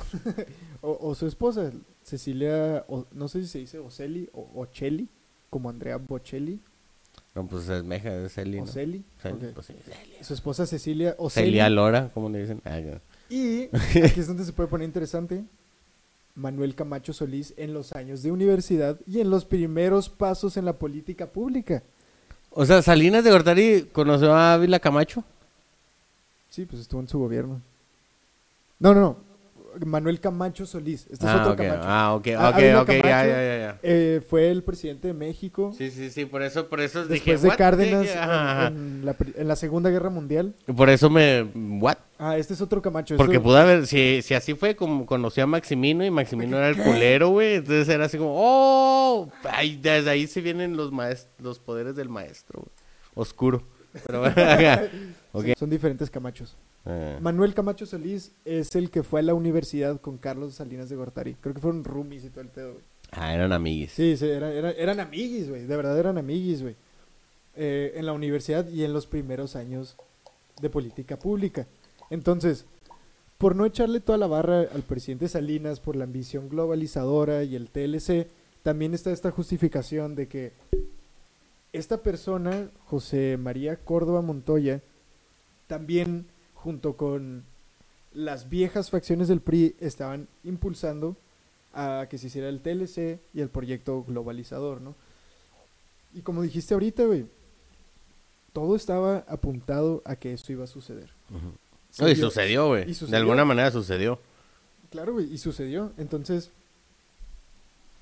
o, 0.80 0.98
o 1.00 1.14
su 1.14 1.26
esposa, 1.26 1.70
Cecilia, 2.02 2.84
o- 2.88 3.06
no 3.12 3.28
sé 3.28 3.42
si 3.42 3.48
se 3.48 3.58
dice 3.58 3.78
Oceli 3.78 4.30
o 4.32 4.48
Ochelli, 4.54 5.08
como 5.50 5.68
Andrea 5.68 5.98
Bocelli, 5.98 6.60
No, 7.34 7.46
pues 7.46 7.68
es 7.68 7.84
meja, 7.84 8.24
es 8.24 8.32
Celi, 8.32 8.58
¿no? 8.58 8.62
Oceli, 8.64 9.04
pues 9.54 9.66
sí, 9.66 9.74
su 10.22 10.32
esposa 10.32 10.64
Cecilia 10.66 11.14
Oceli. 11.18 11.46
Celia 11.48 11.68
Lora, 11.68 12.10
¿cómo 12.14 12.30
le 12.30 12.40
dicen? 12.40 12.62
Ah, 12.64 12.78
ya. 12.80 13.02
Y 13.28 13.64
aquí 13.76 14.20
es 14.20 14.26
donde 14.26 14.44
se 14.44 14.52
puede 14.52 14.68
poner 14.68 14.86
interesante. 14.86 15.44
Manuel 16.34 16.74
Camacho 16.74 17.12
Solís 17.12 17.54
en 17.56 17.74
los 17.74 17.92
años 17.92 18.22
de 18.22 18.32
universidad 18.32 18.98
y 19.06 19.20
en 19.20 19.30
los 19.30 19.44
primeros 19.44 20.08
pasos 20.08 20.56
en 20.56 20.64
la 20.64 20.74
política 20.74 21.26
pública. 21.26 21.82
O 22.50 22.64
sea, 22.66 22.82
Salinas 22.82 23.22
de 23.22 23.30
Gortari 23.30 23.88
conoció 23.92 24.34
a 24.34 24.54
Ávila 24.54 24.80
Camacho. 24.80 25.22
Sí, 26.50 26.66
pues 26.66 26.82
estuvo 26.82 27.00
en 27.00 27.08
su 27.08 27.18
gobierno. 27.18 27.60
No, 28.78 28.94
no, 28.94 29.00
no. 29.00 29.29
Manuel 29.84 30.20
Camacho 30.20 30.66
Solís. 30.66 31.02
Este 31.10 31.24
es 31.26 31.30
ah, 31.32 31.42
otro 31.42 31.56
Camacho. 31.56 31.80
ah, 31.84 32.14
ok, 32.14 32.28
Ah, 32.36 32.48
ok, 32.50 32.54
Ávila 32.56 32.82
ok, 32.82 32.88
ya, 32.88 33.00
Camacho. 33.02 33.08
ya, 33.08 33.24
ya, 33.42 33.58
ya. 33.58 33.78
Eh, 33.82 34.20
fue 34.28 34.50
el 34.50 34.62
presidente 34.62 35.08
de 35.08 35.14
México 35.14 35.72
Sí, 35.76 35.90
sí, 35.90 36.10
sí, 36.10 36.24
por 36.24 36.42
eso, 36.42 36.68
por 36.68 36.80
eso 36.80 37.04
dije, 37.06 37.32
después 37.32 37.42
de 37.42 37.48
"What?" 37.48 37.56
Cárdenas 37.58 38.06
en, 38.08 38.76
en 38.76 39.06
la, 39.06 39.16
en 39.36 39.48
la 39.48 39.56
Segunda 39.56 39.90
Guerra 39.90 40.10
Mundial. 40.10 40.54
Por 40.76 40.90
eso 40.90 41.08
me, 41.10 41.42
what? 41.80 41.96
Ah, 42.18 42.36
este 42.36 42.52
es 42.54 42.60
otro 42.60 42.82
Camacho. 42.82 43.16
Porque 43.16 43.34
Esto- 43.36 43.42
pudo 43.44 43.56
haber, 43.56 43.86
si, 43.86 44.20
si 44.22 44.34
así 44.34 44.54
fue, 44.54 44.76
como 44.76 45.06
conocí 45.06 45.40
a 45.40 45.46
Maximino 45.46 46.04
y 46.04 46.10
Maximino 46.10 46.56
era 46.58 46.68
el 46.68 46.76
culero, 46.76 47.30
güey. 47.30 47.54
Entonces 47.54 47.88
era 47.88 48.04
así 48.06 48.18
como, 48.18 48.34
oh, 48.36 49.28
ay, 49.44 49.78
desde 49.80 50.10
ahí 50.10 50.26
se 50.26 50.40
vienen 50.40 50.76
los 50.76 50.92
maest 50.92 51.28
los 51.40 51.58
poderes 51.58 51.96
del 51.96 52.08
maestro. 52.10 52.64
Oscuro. 53.14 53.62
Pero 54.06 54.20
bueno, 54.34 54.34
son, 55.32 55.54
son 55.58 55.70
diferentes 55.70 56.10
Camachos. 56.10 56.56
Eh, 56.86 57.18
Manuel 57.20 57.52
Camacho 57.54 57.84
Solís 57.86 58.32
es 58.44 58.74
el 58.74 58.90
que 58.90 59.02
fue 59.02 59.20
a 59.20 59.22
la 59.22 59.34
universidad 59.34 60.00
con 60.00 60.16
Carlos 60.18 60.54
Salinas 60.54 60.88
de 60.88 60.96
Gortari. 60.96 61.34
Creo 61.34 61.54
que 61.54 61.60
fueron 61.60 61.84
roomies 61.84 62.24
y 62.24 62.30
todo 62.30 62.40
el 62.40 62.48
pedo, 62.48 62.72
güey. 62.72 62.84
ah, 63.12 63.34
eran 63.34 63.52
amiguis. 63.52 63.92
Sí, 63.92 64.16
sí, 64.16 64.26
era- 64.26 64.52
era- 64.52 64.70
eran 64.72 64.98
amiguis, 65.00 65.48
güey. 65.48 65.66
De 65.66 65.76
verdad 65.76 65.98
eran 65.98 66.16
amiguis, 66.18 66.62
güey. 66.62 66.74
Eh, 67.56 67.92
en 67.96 68.06
la 68.06 68.12
universidad 68.12 68.66
y 68.68 68.84
en 68.84 68.92
los 68.92 69.06
primeros 69.06 69.56
años 69.56 69.96
de 70.62 70.70
política 70.70 71.18
pública. 71.18 71.66
Entonces, 72.08 72.64
por 73.38 73.56
no 73.56 73.66
echarle 73.66 74.00
toda 74.00 74.18
la 74.18 74.26
barra 74.26 74.60
al 74.72 74.82
presidente 74.82 75.28
Salinas 75.28 75.80
por 75.80 75.96
la 75.96 76.04
ambición 76.04 76.48
globalizadora 76.48 77.42
y 77.44 77.56
el 77.56 77.68
TLC, 77.70 78.28
también 78.62 78.94
está 78.94 79.10
esta 79.10 79.30
justificación 79.30 80.14
de 80.14 80.28
que 80.28 80.52
esta 81.72 81.98
persona, 82.02 82.68
José 82.86 83.36
María 83.38 83.76
Córdoba 83.76 84.22
Montoya, 84.22 84.80
también 85.70 86.26
junto 86.52 86.96
con 86.96 87.44
las 88.12 88.50
viejas 88.50 88.90
facciones 88.90 89.28
del 89.28 89.40
PRI 89.40 89.76
estaban 89.78 90.26
impulsando 90.42 91.16
a 91.72 92.08
que 92.10 92.18
se 92.18 92.26
hiciera 92.26 92.48
el 92.48 92.60
TLC 92.60 93.20
y 93.32 93.40
el 93.40 93.50
proyecto 93.50 94.02
globalizador, 94.02 94.80
¿no? 94.80 94.96
Y 96.12 96.22
como 96.22 96.42
dijiste 96.42 96.74
ahorita, 96.74 97.04
güey, 97.04 97.24
todo 98.52 98.74
estaba 98.74 99.18
apuntado 99.28 100.02
a 100.04 100.16
que 100.16 100.32
eso 100.32 100.50
iba 100.50 100.64
a 100.64 100.66
suceder. 100.66 101.12
No, 102.00 102.08
y 102.08 102.16
sucedió, 102.16 102.66
güey. 102.66 102.92
De 102.92 103.16
alguna 103.16 103.44
manera 103.44 103.70
sucedió. 103.70 104.18
Claro, 104.90 105.12
güey, 105.12 105.32
y 105.32 105.38
sucedió. 105.38 105.92
Entonces, 105.98 106.50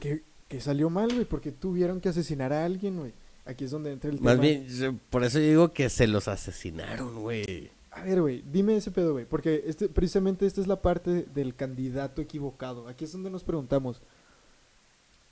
¿qué, 0.00 0.22
qué 0.48 0.62
salió 0.62 0.88
mal, 0.88 1.12
güey? 1.12 1.26
Porque 1.26 1.52
tuvieron 1.52 2.00
que 2.00 2.08
asesinar 2.08 2.50
a 2.50 2.64
alguien, 2.64 2.96
güey. 2.96 3.12
Aquí 3.48 3.64
es 3.64 3.70
donde 3.70 3.90
entra 3.92 4.10
el 4.10 4.20
Más 4.20 4.34
tema. 4.34 4.42
bien, 4.42 4.66
yo- 4.68 4.94
por 5.10 5.24
eso 5.24 5.38
digo 5.38 5.72
que 5.72 5.88
se 5.88 6.06
los 6.06 6.28
asesinaron, 6.28 7.20
güey. 7.22 7.70
A 7.90 8.02
ver, 8.02 8.20
güey, 8.20 8.44
dime 8.52 8.76
ese 8.76 8.90
pedo, 8.90 9.12
güey. 9.14 9.24
Porque 9.24 9.64
este, 9.66 9.88
precisamente 9.88 10.46
esta 10.46 10.60
es 10.60 10.66
la 10.66 10.82
parte 10.82 11.24
del 11.34 11.54
candidato 11.56 12.20
equivocado. 12.22 12.86
Aquí 12.88 13.04
es 13.06 13.12
donde 13.12 13.30
nos 13.30 13.42
preguntamos. 13.44 14.02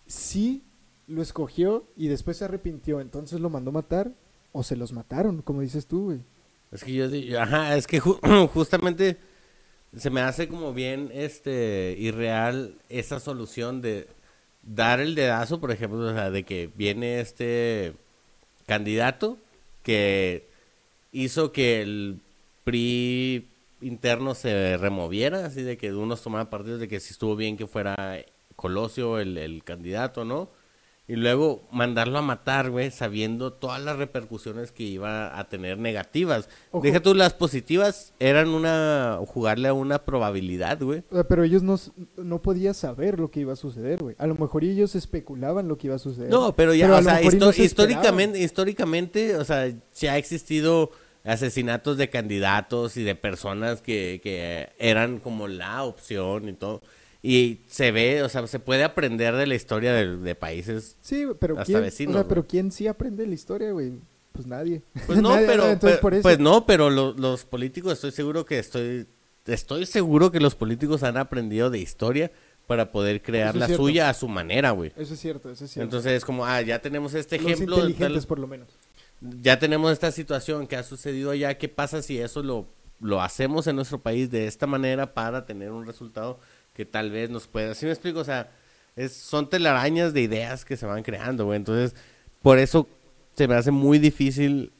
Si 0.06 0.62
lo 1.06 1.22
escogió 1.22 1.84
y 1.96 2.08
después 2.08 2.38
se 2.38 2.44
arrepintió, 2.44 3.00
entonces 3.00 3.38
lo 3.40 3.50
mandó 3.50 3.70
matar 3.72 4.10
o 4.52 4.62
se 4.62 4.76
los 4.76 4.92
mataron, 4.92 5.42
como 5.42 5.60
dices 5.60 5.86
tú, 5.86 6.04
güey. 6.06 6.20
Es 6.72 6.82
que 6.82 6.92
yo 6.92 7.08
digo, 7.08 7.38
ajá, 7.38 7.76
es 7.76 7.86
que 7.86 8.00
ju- 8.00 8.48
justamente 8.52 9.18
se 9.96 10.10
me 10.10 10.20
hace 10.20 10.48
como 10.48 10.72
bien 10.72 11.10
este 11.12 11.94
irreal 11.98 12.76
esa 12.88 13.20
solución 13.20 13.82
de 13.82 14.08
dar 14.62 15.00
el 15.00 15.14
dedazo, 15.14 15.60
por 15.60 15.70
ejemplo, 15.70 15.98
o 16.00 16.12
sea, 16.12 16.30
de 16.30 16.42
que 16.44 16.70
viene 16.76 17.20
este 17.20 17.94
candidato 18.66 19.38
que 19.82 20.48
hizo 21.12 21.52
que 21.52 21.82
el 21.82 22.20
PRI 22.64 23.46
interno 23.80 24.34
se 24.34 24.76
removiera, 24.76 25.46
así 25.46 25.62
de 25.62 25.76
que 25.76 25.94
unos 25.94 26.22
tomaban 26.22 26.50
partidos 26.50 26.80
de 26.80 26.88
que 26.88 27.00
si 27.00 27.12
estuvo 27.12 27.36
bien 27.36 27.56
que 27.56 27.66
fuera 27.66 28.24
Colosio 28.56 29.18
el, 29.18 29.38
el 29.38 29.62
candidato, 29.64 30.24
¿no? 30.24 30.50
Y 31.08 31.14
luego 31.14 31.62
mandarlo 31.70 32.18
a 32.18 32.22
matar, 32.22 32.70
güey, 32.70 32.90
sabiendo 32.90 33.52
todas 33.52 33.80
las 33.80 33.96
repercusiones 33.96 34.72
que 34.72 34.82
iba 34.82 35.38
a 35.38 35.48
tener 35.48 35.78
negativas. 35.78 36.48
Ojo. 36.72 36.82
Deja 36.82 36.98
tú, 36.98 37.14
las 37.14 37.32
positivas 37.32 38.12
eran 38.18 38.48
una, 38.48 39.20
jugarle 39.24 39.68
a 39.68 39.72
una 39.72 40.04
probabilidad, 40.04 40.80
güey. 40.82 41.04
Sea, 41.12 41.22
pero 41.22 41.44
ellos 41.44 41.62
no, 41.62 41.78
no 42.16 42.42
podían 42.42 42.74
saber 42.74 43.20
lo 43.20 43.30
que 43.30 43.38
iba 43.38 43.52
a 43.52 43.56
suceder, 43.56 44.02
güey. 44.02 44.16
A 44.18 44.26
lo 44.26 44.34
mejor 44.34 44.64
ellos 44.64 44.96
especulaban 44.96 45.68
lo 45.68 45.78
que 45.78 45.86
iba 45.86 45.94
a 45.94 46.00
suceder. 46.00 46.28
No, 46.28 46.56
pero 46.56 46.74
ya, 46.74 46.86
Pero 46.86 46.98
o 46.98 47.02
sea, 47.02 47.14
mejor 47.14 47.32
y 47.32 47.36
histo- 47.36 47.46
no 47.46 47.52
se 47.52 47.62
históricamente, 47.62 48.38
históricamente, 48.40 49.36
o 49.36 49.44
sea, 49.44 49.72
se 49.92 50.10
ha 50.10 50.18
existido 50.18 50.90
asesinatos 51.22 51.98
de 51.98 52.10
candidatos 52.10 52.96
y 52.96 53.04
de 53.04 53.14
personas 53.14 53.80
que, 53.80 54.20
que 54.22 54.70
eran 54.78 55.18
como 55.20 55.46
la 55.46 55.84
opción 55.84 56.48
y 56.48 56.52
todo. 56.54 56.82
Y 57.28 57.62
se 57.66 57.90
ve, 57.90 58.22
o 58.22 58.28
sea, 58.28 58.46
se 58.46 58.60
puede 58.60 58.84
aprender 58.84 59.34
de 59.34 59.46
la 59.48 59.54
historia 59.56 59.92
de, 59.92 60.16
de 60.16 60.34
países. 60.36 60.96
Sí, 61.00 61.26
pero 61.40 61.54
Hasta 61.54 61.64
¿quién, 61.64 61.80
vecinos, 61.82 62.14
o 62.14 62.18
sea, 62.20 62.28
pero 62.28 62.46
¿quién 62.46 62.70
sí 62.70 62.86
aprende 62.86 63.26
la 63.26 63.34
historia, 63.34 63.72
güey? 63.72 63.94
Pues 64.32 64.46
nadie. 64.46 64.82
Pues 65.06 65.20
no, 65.20 65.30
Nadie, 65.34 65.46
pero, 65.46 66.00
por 66.00 66.14
eso- 66.14 66.22
pues 66.22 66.38
no, 66.38 66.66
pero 66.66 66.88
lo- 66.90 67.14
los 67.14 67.44
políticos 67.44 67.94
estoy 67.94 68.12
seguro 68.12 68.44
que 68.44 68.58
estoy, 68.60 69.06
estoy 69.46 69.86
seguro 69.86 70.30
que 70.30 70.38
los 70.40 70.54
políticos 70.54 71.02
han 71.02 71.16
aprendido 71.16 71.68
de 71.70 71.78
historia 71.80 72.30
para 72.68 72.92
poder 72.92 73.22
crear 73.22 73.54
es 73.54 73.60
la 73.60 73.66
cierto. 73.66 73.82
suya 73.84 74.08
a 74.08 74.14
su 74.14 74.28
manera, 74.28 74.70
güey. 74.70 74.92
Eso 74.96 75.14
es 75.14 75.20
cierto, 75.20 75.50
eso 75.50 75.64
es 75.64 75.70
cierto. 75.72 75.84
Entonces 75.84 76.12
es 76.12 76.24
como, 76.24 76.44
ah, 76.46 76.60
ya 76.62 76.80
tenemos 76.80 77.12
este 77.14 77.38
Los 77.38 77.50
ejemplo, 77.50 77.76
tal- 77.76 77.90
inteligentes, 77.90 78.26
por 78.26 78.38
lo 78.38 78.46
menos. 78.46 78.68
ya 79.20 79.58
tenemos 79.58 79.90
esta 79.92 80.12
situación 80.12 80.66
que 80.68 80.76
ha 80.76 80.82
sucedido 80.84 81.30
allá, 81.32 81.58
¿qué 81.58 81.68
pasa 81.68 82.02
si 82.02 82.18
eso 82.18 82.42
lo, 82.42 82.66
lo 83.00 83.20
hacemos 83.22 83.66
en 83.66 83.76
nuestro 83.76 84.00
país 84.00 84.30
de 84.30 84.46
esta 84.46 84.66
manera 84.66 85.12
para 85.14 85.44
tener 85.46 85.70
un 85.72 85.86
resultado 85.86 86.38
que 86.76 86.84
tal 86.84 87.10
vez 87.10 87.30
nos 87.30 87.46
pueda, 87.46 87.74
¿sí 87.74 87.86
me 87.86 87.92
explico? 87.92 88.20
O 88.20 88.24
sea, 88.24 88.50
es, 88.96 89.12
son 89.12 89.48
telarañas 89.48 90.12
de 90.12 90.20
ideas 90.20 90.64
que 90.66 90.76
se 90.76 90.84
van 90.86 91.02
creando, 91.02 91.46
güey. 91.46 91.56
Entonces, 91.56 91.94
por 92.42 92.58
eso 92.58 92.86
se 93.34 93.48
me 93.48 93.54
hace 93.54 93.70
muy 93.70 93.98
difícil 93.98 94.70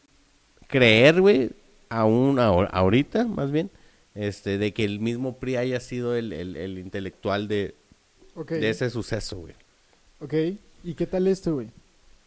creer, 0.69 1.21
güey, 1.21 1.51
aún 1.89 2.37
ahor- 2.39 2.69
ahorita, 2.73 3.25
más 3.25 3.51
bien, 3.51 3.71
este, 4.15 4.59
de 4.59 4.73
que 4.73 4.85
el 4.85 5.01
mismo 5.01 5.37
PRI 5.39 5.57
haya 5.57 5.81
sido 5.81 6.15
el, 6.17 6.33
el- 6.33 6.57
el 6.57 6.79
intelectual 6.79 7.49
de, 7.49 7.75
de 8.49 8.69
ese 8.71 8.91
suceso, 8.91 9.39
güey. 9.39 9.55
ok. 10.21 10.59
¿Y 10.85 10.95
qué 10.95 11.07
tal 11.07 11.27
esto, 11.27 11.55
güey? 11.55 11.69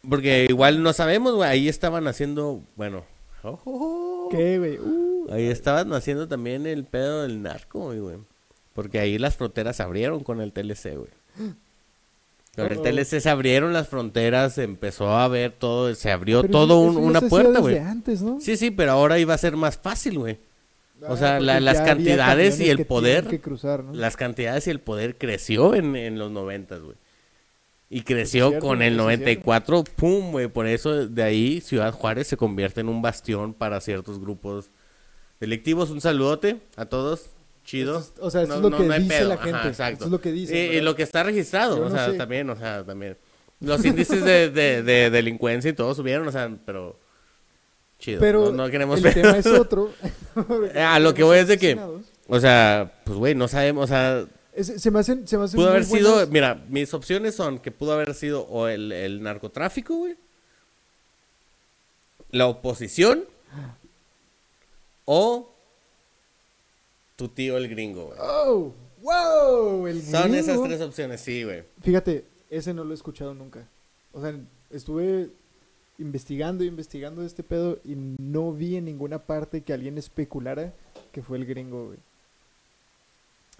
Porque 0.08 0.46
igual 0.48 0.82
no 0.82 0.92
sabemos, 0.92 1.34
güey, 1.34 1.48
ahí 1.48 1.68
estaban 1.68 2.06
haciendo, 2.08 2.60
bueno, 2.76 3.04
ojo, 3.42 4.28
¿Qué, 4.30 4.58
güey? 4.58 4.78
Uh, 4.78 5.28
ahí 5.32 5.46
estaban 5.46 5.92
haciendo 5.92 6.26
también 6.28 6.66
el 6.66 6.84
pedo 6.84 7.22
del 7.22 7.42
narco, 7.42 7.80
güey, 7.86 7.98
güey. 8.00 8.16
Porque 8.82 8.98
ahí 9.00 9.18
las 9.18 9.36
fronteras 9.36 9.76
se 9.76 9.82
abrieron 9.82 10.22
con 10.24 10.40
el 10.40 10.52
TLC, 10.52 10.96
güey. 10.96 11.10
Con 12.56 12.66
el 12.66 12.78
Uh-oh. 12.78 12.82
TLC 12.82 13.20
se 13.20 13.30
abrieron 13.30 13.72
las 13.72 13.88
fronteras, 13.88 14.58
empezó 14.58 15.10
a 15.16 15.28
ver 15.28 15.52
todo, 15.52 15.94
se 15.94 16.10
abrió 16.10 16.40
pero 16.42 16.52
todo 16.52 16.80
un- 16.80 16.96
una 16.96 17.20
puerta, 17.20 17.60
güey. 17.60 17.74
Sí, 18.40 18.56
sí, 18.56 18.70
pero 18.70 18.92
ahora 18.92 19.18
iba 19.18 19.34
a 19.34 19.38
ser 19.38 19.56
más 19.56 19.76
fácil, 19.78 20.18
güey. 20.18 20.38
O 21.02 21.12
Ah, 21.14 21.16
sea, 21.16 21.32
porque 21.34 21.46
la- 21.46 21.60
las 21.60 21.80
cantidades 21.80 22.60
y 22.60 22.68
el 22.68 22.84
poder. 22.86 23.40
Las 23.92 24.16
cantidades 24.16 24.66
y 24.66 24.70
el 24.70 24.80
poder 24.80 25.16
creció 25.16 25.74
en, 25.74 25.94
en 25.96 26.18
los 26.18 26.30
noventas, 26.30 26.80
güey. 26.80 26.96
Y 27.88 28.02
creció 28.02 28.48
cierto, 28.50 28.66
con 28.66 28.82
el 28.82 28.94
eso 28.94 29.10
es 29.10 29.18
cierto. 29.18 29.40
94, 29.40 29.84
pum, 29.96 30.30
güey. 30.32 30.46
Por 30.48 30.66
eso 30.66 31.06
de 31.08 31.22
ahí 31.22 31.60
Ciudad 31.60 31.92
Juárez 31.92 32.26
se 32.28 32.36
convierte 32.36 32.80
en 32.80 32.88
un 32.88 33.00
bastión 33.02 33.52
para 33.54 33.80
ciertos 33.80 34.20
grupos 34.20 34.70
delictivos. 35.40 35.90
Un 35.90 36.00
saludote 36.00 36.60
a 36.76 36.86
todos. 36.86 37.30
Chido. 37.64 37.98
Es- 38.00 38.12
o 38.20 38.30
sea, 38.30 38.42
eso 38.42 38.54
es 38.54 38.60
lo 38.60 38.70
que 38.70 38.92
hay 38.92 39.02
dice 39.02 39.24
la 39.24 39.34
Ajá, 39.34 39.44
gente. 39.44 39.68
exacto. 39.68 39.96
Eso 39.98 40.04
es 40.06 40.10
lo 40.10 40.20
que 40.20 40.32
dicen, 40.32 40.56
Y- 40.56 40.76
Y, 40.76 40.80
lo 40.80 40.94
que 40.96 41.02
está 41.02 41.22
registrado, 41.22 41.76
Yo 41.76 41.82
o 41.86 41.88
no 41.88 41.94
sea, 41.94 42.10
sé. 42.10 42.16
también, 42.16 42.48
o 42.50 42.56
sea, 42.56 42.84
también. 42.84 43.16
Los 43.60 43.84
índices 43.84 44.24
de, 44.24 44.50
de, 44.50 44.82
de 44.82 45.10
delincuencia 45.10 45.68
y 45.70 45.74
todo 45.74 45.94
subieron, 45.94 46.26
o 46.26 46.32
sea, 46.32 46.50
pero 46.64 46.98
chido. 47.98 48.18
Pero 48.20 48.46
no, 48.50 48.64
no 48.64 48.70
queremos 48.70 48.96
el 48.98 49.04
ver. 49.04 49.14
tema 49.14 49.36
es 49.36 49.46
otro. 49.46 49.92
A 50.74 50.98
lo 50.98 51.12
que 51.14 51.22
voy 51.22 51.38
es 51.38 51.48
de 51.48 51.58
que-. 51.58 51.78
O 52.28 52.40
sea, 52.40 52.92
pues 53.04 53.18
güey, 53.18 53.34
no 53.34 53.48
sabemos, 53.48 53.84
o 53.84 53.86
sea, 53.88 54.24
Es- 54.54 54.80
se 54.82 54.90
me 54.90 54.98
hacen, 55.00 55.28
se 55.28 55.36
me 55.36 55.44
hacen 55.44 55.58
Pudo 55.58 55.68
haber 55.70 55.84
sido, 55.84 56.26
mira, 56.28 56.62
mis 56.68 56.92
opciones 56.94 57.34
son 57.34 57.58
que 57.58 57.70
pudo 57.70 57.92
haber 57.92 58.14
sido 58.14 58.42
o 58.48 58.66
el, 58.68 58.90
el 58.92 59.22
narcotráfico, 59.22 59.94
güey, 59.96 60.16
la 62.30 62.46
oposición 62.46 63.24
o 65.04 65.52
tu 67.20 67.28
tío 67.28 67.56
el 67.58 67.68
gringo, 67.68 68.06
güey. 68.06 68.18
¡Oh! 68.20 68.72
¡Wow! 69.02 69.86
El 69.86 70.02
Son 70.02 70.34
esas 70.34 70.46
gringo. 70.54 70.64
tres 70.64 70.80
opciones, 70.80 71.20
sí, 71.20 71.44
güey. 71.44 71.64
Fíjate, 71.82 72.24
ese 72.50 72.72
no 72.74 72.82
lo 72.84 72.92
he 72.92 72.94
escuchado 72.94 73.34
nunca. 73.34 73.66
O 74.12 74.20
sea, 74.22 74.34
estuve 74.70 75.28
investigando 75.98 76.64
y 76.64 76.68
investigando 76.68 77.22
este 77.22 77.42
pedo 77.42 77.78
y 77.84 77.94
no 77.94 78.52
vi 78.52 78.76
en 78.76 78.86
ninguna 78.86 79.18
parte 79.18 79.60
que 79.62 79.72
alguien 79.74 79.98
especulara 79.98 80.72
que 81.12 81.22
fue 81.22 81.36
el 81.36 81.44
gringo, 81.44 81.86
güey. 81.88 81.98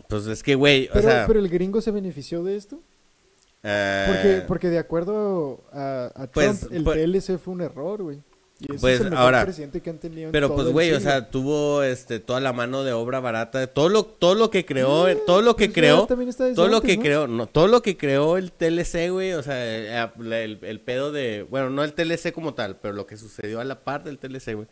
Pues 0.08 0.26
es 0.26 0.42
que, 0.42 0.54
güey, 0.54 0.86
o 0.88 0.92
Pero, 0.94 1.08
sea, 1.08 1.26
pero 1.26 1.38
el 1.40 1.48
gringo 1.50 1.80
se 1.82 1.90
benefició 1.90 2.42
de 2.42 2.56
esto. 2.56 2.80
eh, 3.62 4.04
Porque, 4.08 4.44
porque 4.48 4.68
de 4.70 4.78
acuerdo 4.78 5.60
a, 5.72 6.10
a 6.14 6.26
Pues, 6.28 6.60
Trump, 6.60 6.72
el 6.74 6.84
pues- 6.84 6.96
TLC 6.98 7.38
fue 7.38 7.52
un 7.54 7.60
error, 7.60 8.02
güey. 8.02 8.18
Y 8.60 8.64
ese 8.72 8.80
Pues, 8.80 8.94
es 8.96 9.00
el 9.00 9.10
mejor 9.10 9.24
ahora- 9.24 9.44
presidente 9.44 9.80
que 9.80 9.88
han 9.90 9.98
tenido 9.98 10.26
en 10.26 10.32
Pero 10.32 10.48
todo 10.48 10.56
pues, 10.56 10.68
güey, 10.68 10.92
o 10.92 11.00
sea, 11.00 11.30
tuvo 11.30 11.82
este 11.82 12.20
toda 12.20 12.40
la 12.40 12.52
mano 12.52 12.84
de 12.84 12.92
obra 12.92 13.18
barata, 13.20 13.66
todo 13.68 13.88
lo 13.88 14.04
todo 14.04 14.34
lo 14.34 14.50
que 14.50 14.66
creó, 14.66 15.08
Eh, 15.08 15.16
todo 15.26 15.40
lo 15.40 15.56
que 15.56 15.66
pues 15.66 15.74
creó, 15.74 16.06
todo 16.54 16.68
lo 16.68 16.82
que 16.82 16.96
¿no? 16.96 17.02
creó, 17.02 17.26
no, 17.26 17.46
todo 17.46 17.68
lo 17.68 17.80
que 17.82 17.96
creó 17.96 18.36
el 18.36 18.52
TLC, 18.52 19.08
güey, 19.10 19.32
o 19.32 19.42
sea, 19.42 20.08
el, 20.10 20.32
el- 20.32 20.58
el 20.62 20.80
pedo 20.80 21.10
de, 21.10 21.42
bueno, 21.48 21.70
no 21.70 21.82
el 21.84 21.94
TLC 21.94 22.32
como 22.32 22.52
tal, 22.54 22.76
pero 22.76 22.92
lo 22.92 23.06
que 23.06 23.16
sucedió 23.16 23.60
a 23.60 23.64
la 23.64 23.80
par 23.80 24.04
del 24.04 24.18
TLC, 24.18 24.54
güey. 24.54 24.68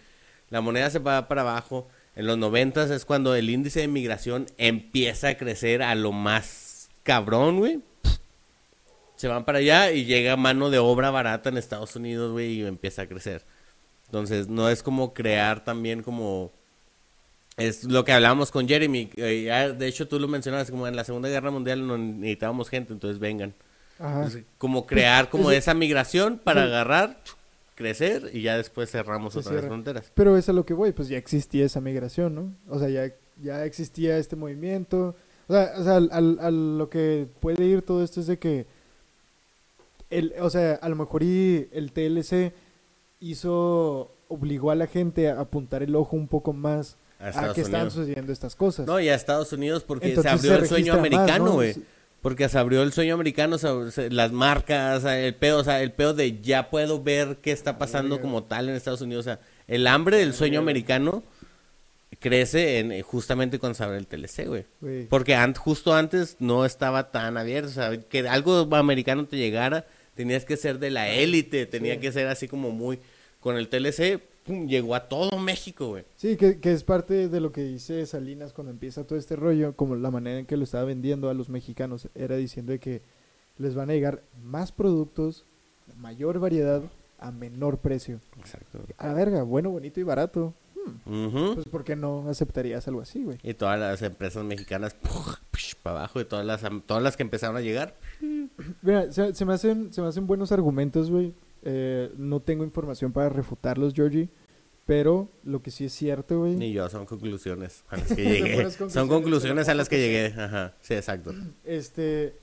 La 0.50 0.60
moneda 0.60 0.90
se 0.90 0.98
va 0.98 1.26
para 1.28 1.40
abajo. 1.42 1.88
En 2.16 2.26
los 2.26 2.36
noventas 2.36 2.90
es 2.90 3.04
cuando 3.04 3.34
el 3.34 3.48
índice 3.48 3.80
de 3.80 3.88
migración 3.88 4.46
empieza 4.58 5.28
a 5.28 5.36
crecer 5.36 5.82
a 5.82 5.94
lo 5.94 6.10
más 6.12 6.88
cabrón, 7.04 7.58
güey. 7.58 7.80
Se 9.16 9.28
van 9.28 9.44
para 9.44 9.58
allá 9.58 9.90
y 9.92 10.04
llega 10.04 10.36
mano 10.36 10.70
de 10.70 10.78
obra 10.78 11.10
barata 11.10 11.48
en 11.48 11.58
Estados 11.58 11.96
Unidos, 11.96 12.32
güey, 12.32 12.60
y 12.60 12.64
empieza 12.64 13.02
a 13.02 13.06
crecer. 13.06 13.42
Entonces, 14.08 14.48
no 14.48 14.68
es 14.68 14.82
como 14.82 15.12
crear 15.14 15.64
también 15.64 16.02
como... 16.02 16.50
Es 17.56 17.84
lo 17.84 18.04
que 18.04 18.12
hablábamos 18.12 18.50
con 18.50 18.68
Jeremy. 18.68 19.10
eh, 19.16 19.74
de 19.76 19.86
hecho, 19.88 20.06
tú 20.08 20.18
lo 20.20 20.28
mencionabas, 20.28 20.70
como 20.70 20.86
en 20.86 20.94
la 20.96 21.04
Segunda 21.04 21.28
Guerra 21.28 21.50
Mundial 21.50 21.86
no 21.86 21.98
necesitábamos 21.98 22.68
gente, 22.68 22.92
entonces 22.92 23.18
vengan. 23.18 23.52
Ajá. 23.98 24.16
Entonces, 24.18 24.44
como 24.58 24.86
crear 24.86 25.28
como 25.28 25.50
ese- 25.50 25.58
esa 25.58 25.74
migración 25.74 26.38
para 26.38 26.62
agarrar, 26.62 27.18
crecer 27.74 28.30
y 28.32 28.42
ya 28.42 28.56
después 28.56 28.90
cerramos 28.90 29.32
Se 29.32 29.40
otra 29.40 29.50
vez 29.52 29.60
cierra. 29.60 29.74
fronteras. 29.74 30.12
Pero 30.14 30.36
es 30.36 30.48
a 30.48 30.52
lo 30.52 30.64
que 30.64 30.72
voy, 30.74 30.92
pues 30.92 31.08
ya 31.08 31.18
existía 31.18 31.64
esa 31.66 31.80
migración, 31.80 32.34
¿no? 32.34 32.52
O 32.68 32.78
sea, 32.78 32.88
ya, 32.88 33.12
ya 33.42 33.64
existía 33.64 34.18
este 34.18 34.36
movimiento. 34.36 35.16
O 35.48 35.52
sea, 35.52 35.72
o 35.78 35.82
sea 35.82 35.96
al, 35.96 36.08
al- 36.12 36.38
a 36.40 36.50
lo 36.52 36.88
que 36.88 37.26
puede 37.40 37.64
ir 37.64 37.82
todo 37.82 38.04
esto 38.04 38.20
es 38.20 38.28
de 38.28 38.38
que, 38.38 38.66
el, 40.10 40.32
o 40.40 40.48
sea, 40.48 40.74
a 40.74 40.88
lo 40.88 40.96
mejor 40.96 41.22
y 41.22 41.68
el 41.72 41.92
TLC 41.92 42.52
hizo, 43.20 44.12
obligó 44.28 44.70
a 44.70 44.74
la 44.74 44.86
gente 44.86 45.28
a 45.28 45.40
apuntar 45.40 45.82
el 45.82 45.94
ojo 45.96 46.16
un 46.16 46.28
poco 46.28 46.52
más 46.52 46.96
A 47.18 47.28
a, 47.50 47.52
que 47.54 47.62
están 47.62 47.90
sucediendo 47.90 48.32
estas 48.32 48.54
cosas. 48.54 48.86
No, 48.86 49.00
y 49.00 49.08
a 49.08 49.14
Estados 49.14 49.52
Unidos 49.52 49.84
porque 49.84 50.08
Entonces 50.10 50.30
se 50.32 50.36
abrió 50.38 50.52
se 50.54 50.58
el 50.62 50.68
sueño 50.68 50.94
americano, 50.94 51.44
¿no? 51.46 51.52
güey. 51.54 51.74
Porque 52.22 52.48
se 52.48 52.58
abrió 52.58 52.82
el 52.82 52.92
sueño 52.92 53.14
americano, 53.14 53.58
se- 53.58 54.10
las 54.10 54.32
marcas, 54.32 55.04
el 55.04 55.34
pedo, 55.36 55.58
o 55.60 55.64
sea, 55.64 55.82
el 55.82 55.92
pedo 55.92 56.14
de 56.14 56.40
ya 56.40 56.68
puedo 56.68 57.00
ver 57.02 57.36
qué 57.40 57.52
está 57.52 57.78
pasando 57.78 58.20
como 58.20 58.42
tal 58.42 58.68
en 58.68 58.74
Estados 58.74 59.00
Unidos. 59.02 59.24
O 59.26 59.28
sea, 59.30 59.40
el 59.68 59.86
hambre 59.86 60.16
del 60.18 60.34
sueño 60.34 60.58
americano 60.58 61.22
crece 62.20 62.78
en, 62.80 63.02
justamente 63.02 63.58
cuando 63.60 63.74
se 63.76 63.84
abre 63.84 63.98
el 63.98 64.06
TLC, 64.08 64.46
güey. 64.48 64.66
Güey. 64.80 65.06
Porque 65.06 65.34
an- 65.36 65.54
justo 65.54 65.94
antes 65.94 66.36
no 66.40 66.64
estaba 66.64 67.10
tan 67.12 67.36
abierto. 67.36 67.68
O 67.68 67.72
sea, 67.72 67.96
que 68.00 68.28
algo 68.28 68.66
americano 68.74 69.26
te 69.26 69.36
llegara, 69.36 69.86
tenías 70.18 70.44
que 70.44 70.56
ser 70.56 70.80
de 70.80 70.90
la 70.90 71.08
élite, 71.08 71.64
tenía 71.66 71.94
Sí. 71.94 72.00
que 72.00 72.10
ser 72.12 72.26
así 72.26 72.48
como 72.48 72.72
muy... 72.72 72.98
Con 73.38 73.56
el 73.56 73.68
TLC, 73.68 74.18
pum, 74.44 74.66
llegó 74.66 74.96
a 74.96 75.08
todo 75.08 75.38
México, 75.38 75.90
güey. 75.90 76.02
Sí, 76.16 76.36
que, 76.36 76.58
que 76.58 76.72
es 76.72 76.82
parte 76.82 77.28
de 77.28 77.40
lo 77.40 77.52
que 77.52 77.62
dice 77.62 78.04
Salinas 78.04 78.52
cuando 78.52 78.72
empieza 78.72 79.04
todo 79.06 79.16
este 79.16 79.36
rollo, 79.36 79.74
como 79.76 79.94
la 79.94 80.10
manera 80.10 80.40
en 80.40 80.44
que 80.46 80.56
lo 80.56 80.64
estaba 80.64 80.82
vendiendo 80.82 81.30
a 81.30 81.34
los 81.34 81.48
mexicanos, 81.48 82.08
era 82.16 82.34
diciendo 82.34 82.72
de 82.72 82.80
que 82.80 83.00
les 83.56 83.76
van 83.76 83.90
a 83.90 83.92
llegar 83.92 84.22
más 84.42 84.72
productos, 84.72 85.44
mayor 85.98 86.40
variedad, 86.40 86.82
a 87.20 87.30
menor 87.30 87.78
precio. 87.78 88.18
Exacto. 88.40 88.80
A 88.98 89.06
la 89.06 89.14
verga, 89.14 89.44
bueno, 89.44 89.70
bonito 89.70 90.00
y 90.00 90.02
barato. 90.02 90.52
Ujú. 91.06 91.54
Pues, 91.54 91.68
¿por 91.68 91.84
qué 91.84 91.94
no 91.94 92.28
aceptarías 92.28 92.88
algo 92.88 93.02
así, 93.02 93.22
güey? 93.22 93.38
Y 93.44 93.54
todas 93.54 93.78
las 93.78 94.02
empresas 94.02 94.42
mexicanas, 94.44 94.96
para 95.82 95.98
abajo, 95.98 96.20
y 96.20 96.24
todas 96.24 96.44
las, 96.44 96.62
todas 96.86 97.02
las 97.02 97.16
que 97.16 97.22
empezaron 97.22 97.56
a 97.56 97.60
llegar. 97.60 97.96
Mira, 98.82 99.10
se, 99.12 99.34
se 99.34 99.44
me 99.44 99.54
hacen, 99.54 99.92
se 99.92 100.00
me 100.00 100.08
hacen 100.08 100.26
buenos 100.26 100.52
argumentos, 100.52 101.10
güey. 101.10 101.34
Eh, 101.62 102.12
no 102.16 102.40
tengo 102.40 102.64
información 102.64 103.12
para 103.12 103.28
refutarlos, 103.28 103.94
Georgie. 103.94 104.28
Pero 104.86 105.28
lo 105.44 105.60
que 105.60 105.70
sí 105.70 105.84
es 105.84 105.92
cierto, 105.92 106.40
güey. 106.40 106.54
Ni 106.54 106.72
yo, 106.72 106.88
son 106.88 107.04
conclusiones 107.04 107.84
a 107.88 107.96
las 107.98 108.08
que 108.14 108.24
llegué. 108.24 108.54
puras 108.54 108.72
son 108.74 108.88
conclusiones, 108.88 109.08
conclusiones 109.08 109.68
a 109.68 109.74
las 109.74 109.88
que 109.88 109.98
llegué. 109.98 110.26
Ajá, 110.40 110.74
sí, 110.80 110.94
exacto. 110.94 111.34
Este, 111.64 112.34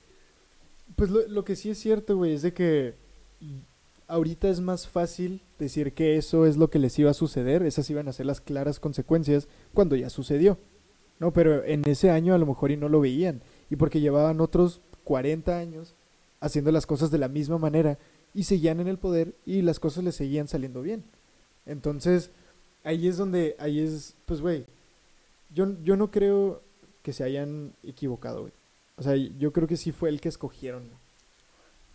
pues 0.94 1.10
lo, 1.10 1.26
lo 1.26 1.44
que 1.44 1.56
sí 1.56 1.70
es 1.70 1.78
cierto, 1.78 2.16
güey, 2.16 2.34
es 2.34 2.42
de 2.42 2.52
que 2.52 2.94
ahorita 4.08 4.48
es 4.48 4.60
más 4.60 4.86
fácil 4.86 5.42
decir 5.58 5.92
que 5.92 6.16
eso 6.16 6.46
es 6.46 6.56
lo 6.56 6.70
que 6.70 6.78
les 6.78 6.96
iba 6.98 7.10
a 7.10 7.14
suceder, 7.14 7.62
esas 7.62 7.90
iban 7.90 8.08
a 8.08 8.12
ser 8.12 8.26
las 8.26 8.40
claras 8.40 8.78
consecuencias 8.78 9.48
cuando 9.74 9.96
ya 9.96 10.10
sucedió. 10.10 10.58
No, 11.18 11.32
pero 11.32 11.64
en 11.64 11.82
ese 11.88 12.10
año 12.10 12.34
a 12.34 12.38
lo 12.38 12.46
mejor 12.46 12.70
y 12.70 12.76
no 12.76 12.88
lo 12.88 13.00
veían, 13.00 13.42
y 13.70 13.76
porque 13.76 14.00
llevaban 14.00 14.40
otros 14.40 14.80
40 15.04 15.56
años 15.56 15.94
haciendo 16.40 16.70
las 16.72 16.86
cosas 16.86 17.10
de 17.10 17.18
la 17.18 17.28
misma 17.28 17.58
manera 17.58 17.98
y 18.34 18.44
seguían 18.44 18.80
en 18.80 18.88
el 18.88 18.98
poder 18.98 19.34
y 19.46 19.62
las 19.62 19.80
cosas 19.80 20.04
les 20.04 20.14
seguían 20.14 20.48
saliendo 20.48 20.82
bien. 20.82 21.04
Entonces, 21.64 22.30
ahí 22.84 23.08
es 23.08 23.16
donde, 23.16 23.56
ahí 23.58 23.80
es, 23.80 24.14
pues, 24.26 24.40
güey, 24.40 24.66
yo, 25.54 25.74
yo 25.82 25.96
no 25.96 26.10
creo 26.10 26.62
que 27.02 27.12
se 27.12 27.24
hayan 27.24 27.72
equivocado, 27.82 28.42
güey. 28.42 28.52
O 28.96 29.02
sea, 29.02 29.14
yo 29.16 29.52
creo 29.52 29.68
que 29.68 29.76
sí 29.76 29.92
fue 29.92 30.08
el 30.08 30.20
que 30.20 30.28
escogieron. 30.28 30.84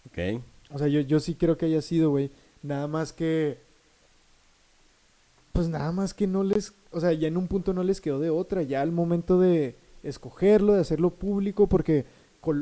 Ok. 0.08 0.42
O 0.72 0.78
sea, 0.78 0.88
yo, 0.88 1.02
yo 1.02 1.20
sí 1.20 1.36
creo 1.36 1.58
que 1.58 1.66
haya 1.66 1.82
sido, 1.82 2.12
güey. 2.12 2.32
Nada 2.64 2.88
más 2.88 3.12
que. 3.14 3.60
Pues 5.54 5.68
nada 5.70 5.92
más 5.92 6.14
que 6.14 6.28
no 6.28 6.44
les. 6.44 6.74
O 6.92 7.00
sea, 7.00 7.12
ya 7.14 7.28
en 7.28 7.38
un 7.38 7.48
punto 7.48 7.74
no 7.74 7.84
les 7.84 8.00
quedó 8.02 8.20
de 8.20 8.30
otra. 8.30 8.62
Ya 8.64 8.82
al 8.82 8.92
momento 8.92 9.40
de 9.40 9.76
escogerlo, 10.04 10.74
de 10.74 10.82
hacerlo 10.82 11.12
público, 11.12 11.68
porque 11.68 12.06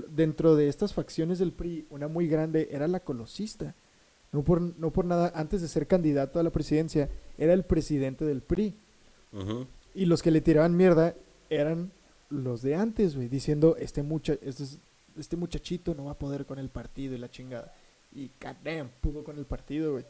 dentro 0.09 0.55
de 0.55 0.67
estas 0.67 0.93
facciones 0.93 1.39
del 1.39 1.51
PRI, 1.53 1.85
una 1.89 2.07
muy 2.07 2.27
grande 2.27 2.67
era 2.71 2.87
la 2.87 2.99
colosista. 2.99 3.75
No 4.31 4.43
por, 4.43 4.61
no 4.61 4.91
por 4.91 5.05
nada, 5.05 5.31
antes 5.35 5.61
de 5.61 5.67
ser 5.67 5.87
candidato 5.87 6.39
a 6.39 6.43
la 6.43 6.49
presidencia, 6.51 7.09
era 7.37 7.53
el 7.53 7.63
presidente 7.63 8.25
del 8.25 8.41
PRI. 8.41 8.75
Y 9.95 10.05
los 10.05 10.21
que 10.21 10.31
le 10.31 10.41
tiraban 10.41 10.75
mierda 10.77 11.15
eran 11.49 11.91
los 12.29 12.61
de 12.61 12.75
antes, 12.75 13.15
güey, 13.15 13.27
diciendo, 13.27 13.75
este, 13.79 14.03
mucha 14.03 14.33
este, 14.41 14.63
es- 14.63 14.79
este 15.17 15.35
muchachito 15.35 15.95
no 15.95 16.05
va 16.05 16.11
a 16.11 16.19
poder 16.19 16.45
con 16.45 16.59
el 16.59 16.69
partido 16.69 17.15
y 17.15 17.17
la 17.17 17.29
chingada. 17.31 17.73
Y 18.13 18.29
goddamn, 18.41 18.89
pudo 19.01 19.23
con 19.23 19.37
el 19.37 19.45
partido, 19.45 19.93
güey. 19.93 20.05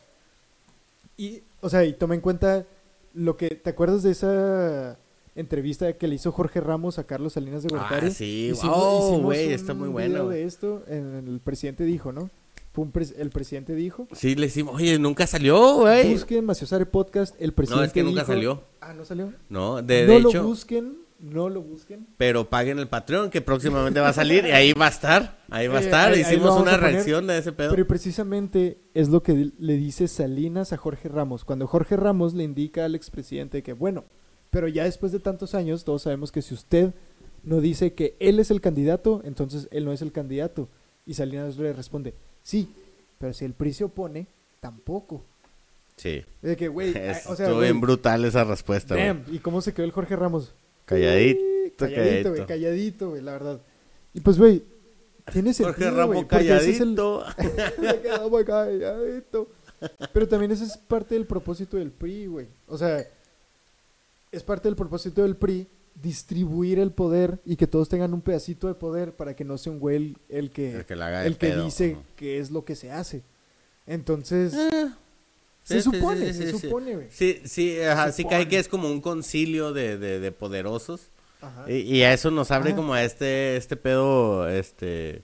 Y, 1.19 1.43
o 1.61 1.69
sea, 1.69 1.83
y 1.83 1.93
toma 1.93 2.15
en 2.15 2.21
cuenta 2.21 2.65
lo 3.13 3.35
que, 3.35 3.49
¿te 3.49 3.69
acuerdas 3.71 4.03
de 4.03 4.11
esa 4.11 4.97
entrevista 5.35 5.91
que 5.93 6.07
le 6.07 6.15
hizo 6.15 6.31
Jorge 6.31 6.61
Ramos 6.61 6.97
a 6.97 7.03
Carlos 7.05 7.33
Salinas 7.33 7.63
de 7.63 7.69
Gortari? 7.69 8.07
Ah, 8.07 8.11
sí. 8.11 8.49
Hicimos- 8.53 8.75
Oh, 8.77 9.19
güey, 9.21 9.51
está 9.51 9.73
muy 9.73 9.89
bueno. 9.89 10.29
de 10.29 10.43
esto, 10.45 10.83
en 10.87 11.27
el 11.27 11.39
presidente 11.41 11.83
dijo, 11.83 12.11
¿no? 12.11 12.29
El 13.17 13.29
presidente 13.31 13.75
dijo. 13.75 14.07
Sí, 14.13 14.35
le 14.35 14.45
decimos, 14.47 14.75
oye, 14.75 14.97
nunca 14.99 15.27
salió, 15.27 15.75
güey. 15.79 16.13
Busquen 16.13 16.45
Maciosare 16.45 16.85
Podcast, 16.85 17.35
el 17.41 17.51
presidente 17.51 17.81
No, 17.81 17.85
es 17.85 17.91
que 17.91 18.03
nunca 18.03 18.21
dijo- 18.21 18.31
salió. 18.31 18.63
Ah, 18.79 18.93
¿no 18.93 19.03
salió? 19.03 19.33
No, 19.49 19.81
de, 19.81 20.05
no 20.07 20.13
de 20.13 20.19
lo 20.21 20.29
hecho, 20.29 20.43
busquen, 20.43 20.97
no 21.19 21.49
lo 21.49 21.61
busquen. 21.61 22.07
pero 22.17 22.49
paguen 22.49 22.79
el 22.79 22.87
Patreon 22.87 23.29
que 23.29 23.41
próximamente 23.41 23.99
va 23.99 24.09
a 24.09 24.13
salir 24.13 24.45
y 24.45 24.51
ahí 24.51 24.73
va 24.73 24.85
a 24.87 24.89
estar. 24.89 25.37
Ahí 25.49 25.67
va 25.67 25.77
a 25.79 25.81
Eh, 25.81 25.85
estar. 25.85 26.17
Hicimos 26.17 26.59
una 26.59 26.77
reacción 26.77 27.27
de 27.27 27.37
ese 27.37 27.51
pedo. 27.51 27.71
Pero 27.71 27.85
precisamente 27.87 28.77
es 28.93 29.09
lo 29.09 29.21
que 29.23 29.51
le 29.57 29.73
dice 29.77 30.07
Salinas 30.07 30.71
a 30.73 30.77
Jorge 30.77 31.09
Ramos. 31.09 31.43
Cuando 31.45 31.67
Jorge 31.67 31.95
Ramos 31.97 32.33
le 32.33 32.43
indica 32.43 32.85
al 32.85 32.95
expresidente 32.95 33.63
que, 33.63 33.73
bueno, 33.73 34.05
pero 34.49 34.67
ya 34.67 34.83
después 34.85 35.11
de 35.11 35.19
tantos 35.19 35.55
años, 35.55 35.83
todos 35.83 36.01
sabemos 36.03 36.31
que 36.31 36.41
si 36.41 36.53
usted 36.53 36.93
no 37.43 37.61
dice 37.61 37.93
que 37.93 38.15
él 38.19 38.39
es 38.39 38.51
el 38.51 38.61
candidato, 38.61 39.21
entonces 39.23 39.67
él 39.71 39.85
no 39.85 39.91
es 39.93 40.01
el 40.01 40.11
candidato. 40.11 40.67
Y 41.05 41.13
Salinas 41.15 41.57
le 41.57 41.73
responde, 41.73 42.13
sí, 42.43 42.69
pero 43.17 43.33
si 43.33 43.45
el 43.45 43.53
PRI 43.53 43.73
se 43.73 43.83
opone, 43.83 44.27
tampoco. 44.59 45.23
Sí. 45.95 46.23
De 46.41 46.55
que, 46.55 46.67
güey, 46.67 46.89
Es- 46.97 47.25
o 47.27 47.35
sea, 47.35 47.45
Estuvo 47.47 47.61
bien 47.61 47.81
brutal 47.81 48.23
esa 48.25 48.43
respuesta, 48.43 48.95
güey. 48.95 49.35
¿y 49.35 49.39
cómo 49.39 49.61
se 49.61 49.73
quedó 49.73 49.85
el 49.85 49.91
Jorge 49.91 50.15
Ramos? 50.15 50.53
Calladito, 50.89 51.41
calladito, 51.77 51.95
calladito. 51.95 52.29
güey, 52.31 52.45
calladito, 52.47 53.09
güey, 53.11 53.21
la 53.21 53.31
verdad. 53.33 53.61
Y 54.13 54.21
pues, 54.21 54.37
güey, 54.37 54.63
tiene 55.31 55.53
sentido, 55.53 55.73
Jorge 55.75 55.91
Ramos 55.91 56.15
ese 56.31 56.71
es 56.71 56.81
el- 56.81 56.95
calladito. 56.95 57.25
Calladito. 58.45 59.47
Pero 60.11 60.27
también 60.27 60.51
ese 60.51 60.65
es 60.65 60.77
parte 60.77 61.15
del 61.15 61.25
propósito 61.25 61.77
del 61.77 61.91
PRI, 61.91 62.25
güey. 62.27 62.47
O 62.67 62.77
sea, 62.77 63.05
es 64.31 64.43
parte 64.43 64.67
del 64.67 64.75
propósito 64.75 65.21
del 65.21 65.35
PRI 65.37 65.67
distribuir 66.01 66.79
el 66.79 66.91
poder 66.91 67.39
y 67.45 67.55
que 67.55 67.67
todos 67.67 67.87
tengan 67.89 68.13
un 68.13 68.21
pedacito 68.21 68.67
de 68.67 68.73
poder 68.73 69.13
para 69.13 69.35
que 69.35 69.43
no 69.43 69.57
sea 69.57 69.71
un 69.71 69.79
güey 69.79 69.95
el, 69.97 70.17
el 70.29 70.51
que, 70.51 70.71
El 70.77 70.85
que 70.85 70.93
el 70.93 71.35
pedo. 71.35 71.63
dice 71.65 71.93
Ujú. 71.93 72.01
que 72.15 72.39
es 72.39 72.51
lo 72.51 72.63
que 72.65 72.75
se 72.75 72.91
hace. 72.91 73.21
Entonces, 73.85 74.53
Ah, 74.55 74.97
se 75.75 75.81
supone, 75.81 76.33
sí, 76.33 76.45
sí, 76.45 76.51
se 76.51 76.59
supone, 76.59 76.95
güey. 76.95 77.07
Sí, 77.09 77.41
sí, 77.45 77.79
ajá, 77.81 78.11
sí 78.11 78.25
cae 78.25 78.47
que 78.47 78.59
es 78.59 78.67
como 78.67 78.89
un 78.89 79.01
concilio 79.01 79.73
de, 79.73 79.97
de, 79.97 80.19
de 80.19 80.31
poderosos. 80.31 81.09
Ajá. 81.41 81.71
Y, 81.71 81.77
y 81.97 82.03
a 82.03 82.13
eso 82.13 82.31
nos 82.31 82.51
abre 82.51 82.75
como 82.75 82.93
a 82.93 83.03
este, 83.03 83.55
este 83.55 83.75
pedo, 83.77 84.47
este, 84.49 85.23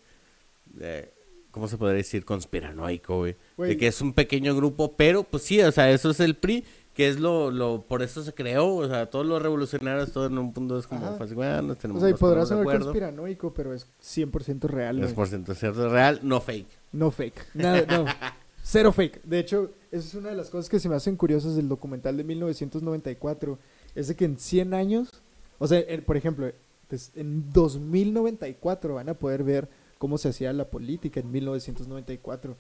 eh, 0.79 1.13
¿cómo 1.51 1.67
se 1.67 1.77
podría 1.77 1.97
decir? 1.97 2.23
Conspiranoico, 2.25 3.17
güey. 3.17 3.35
Güey. 3.57 3.71
De 3.71 3.77
que 3.77 3.87
es 3.87 3.99
un 4.01 4.13
pequeño 4.13 4.55
grupo, 4.55 4.93
pero 4.95 5.23
pues 5.23 5.43
sí, 5.43 5.61
o 5.61 5.71
sea, 5.71 5.89
eso 5.91 6.11
es 6.11 6.19
el 6.21 6.35
PRI, 6.35 6.63
que 6.93 7.09
es 7.09 7.19
lo, 7.19 7.51
lo, 7.51 7.81
por 7.81 8.01
eso 8.01 8.23
se 8.23 8.33
creó, 8.33 8.73
o 8.75 8.87
sea, 8.87 9.09
todos 9.09 9.25
los 9.25 9.41
revolucionarios, 9.41 10.13
todo 10.13 10.27
en 10.27 10.37
un 10.37 10.53
punto 10.53 10.79
es 10.79 10.87
como, 10.87 11.17
pues, 11.17 11.33
bueno, 11.33 11.75
tenemos 11.75 12.01
O 12.01 12.05
sea, 12.05 12.15
y 12.15 12.17
podrá 12.17 12.43
acuerdo. 12.43 12.85
conspiranoico, 12.85 13.53
pero 13.53 13.73
es 13.73 13.85
100% 14.01 14.61
real, 14.69 14.99
Es 14.99 15.03
güey. 15.07 15.15
por 15.15 15.27
ciento 15.27 15.53
cierto, 15.53 15.89
real, 15.89 16.21
no 16.23 16.39
fake. 16.39 16.69
No 16.93 17.11
fake. 17.11 17.47
Nada, 17.55 17.85
no. 17.89 18.05
Cero 18.68 18.91
fake. 18.91 19.22
De 19.24 19.38
hecho, 19.38 19.70
esa 19.91 20.07
es 20.07 20.16
una 20.16 20.30
de 20.30 20.36
las 20.36 20.49
cosas 20.49 20.70
que 20.70 20.80
se 20.80 20.89
me 20.89 20.95
hacen 20.95 21.16
curiosas 21.16 21.55
del 21.55 21.70
documental 21.70 22.18
de 22.18 22.24
1994. 22.24 23.59
Es 23.93 24.07
de 24.07 24.16
que 24.16 24.26
en 24.26 24.39
100 24.39 24.74
años, 24.74 25.22
o 25.59 25.68
sea, 25.68 25.84
por 26.03 26.18
ejemplo, 26.18 26.51
pues, 26.88 27.11
en 27.16 27.53
2094 27.53 28.95
van 28.95 29.09
a 29.09 29.13
poder 29.13 29.43
ver 29.43 29.70
cómo 29.99 30.18
se 30.18 30.30
hacía 30.30 30.51
la 30.51 30.68
política 30.68 31.20
en 31.20 31.32
1994. 31.32 32.55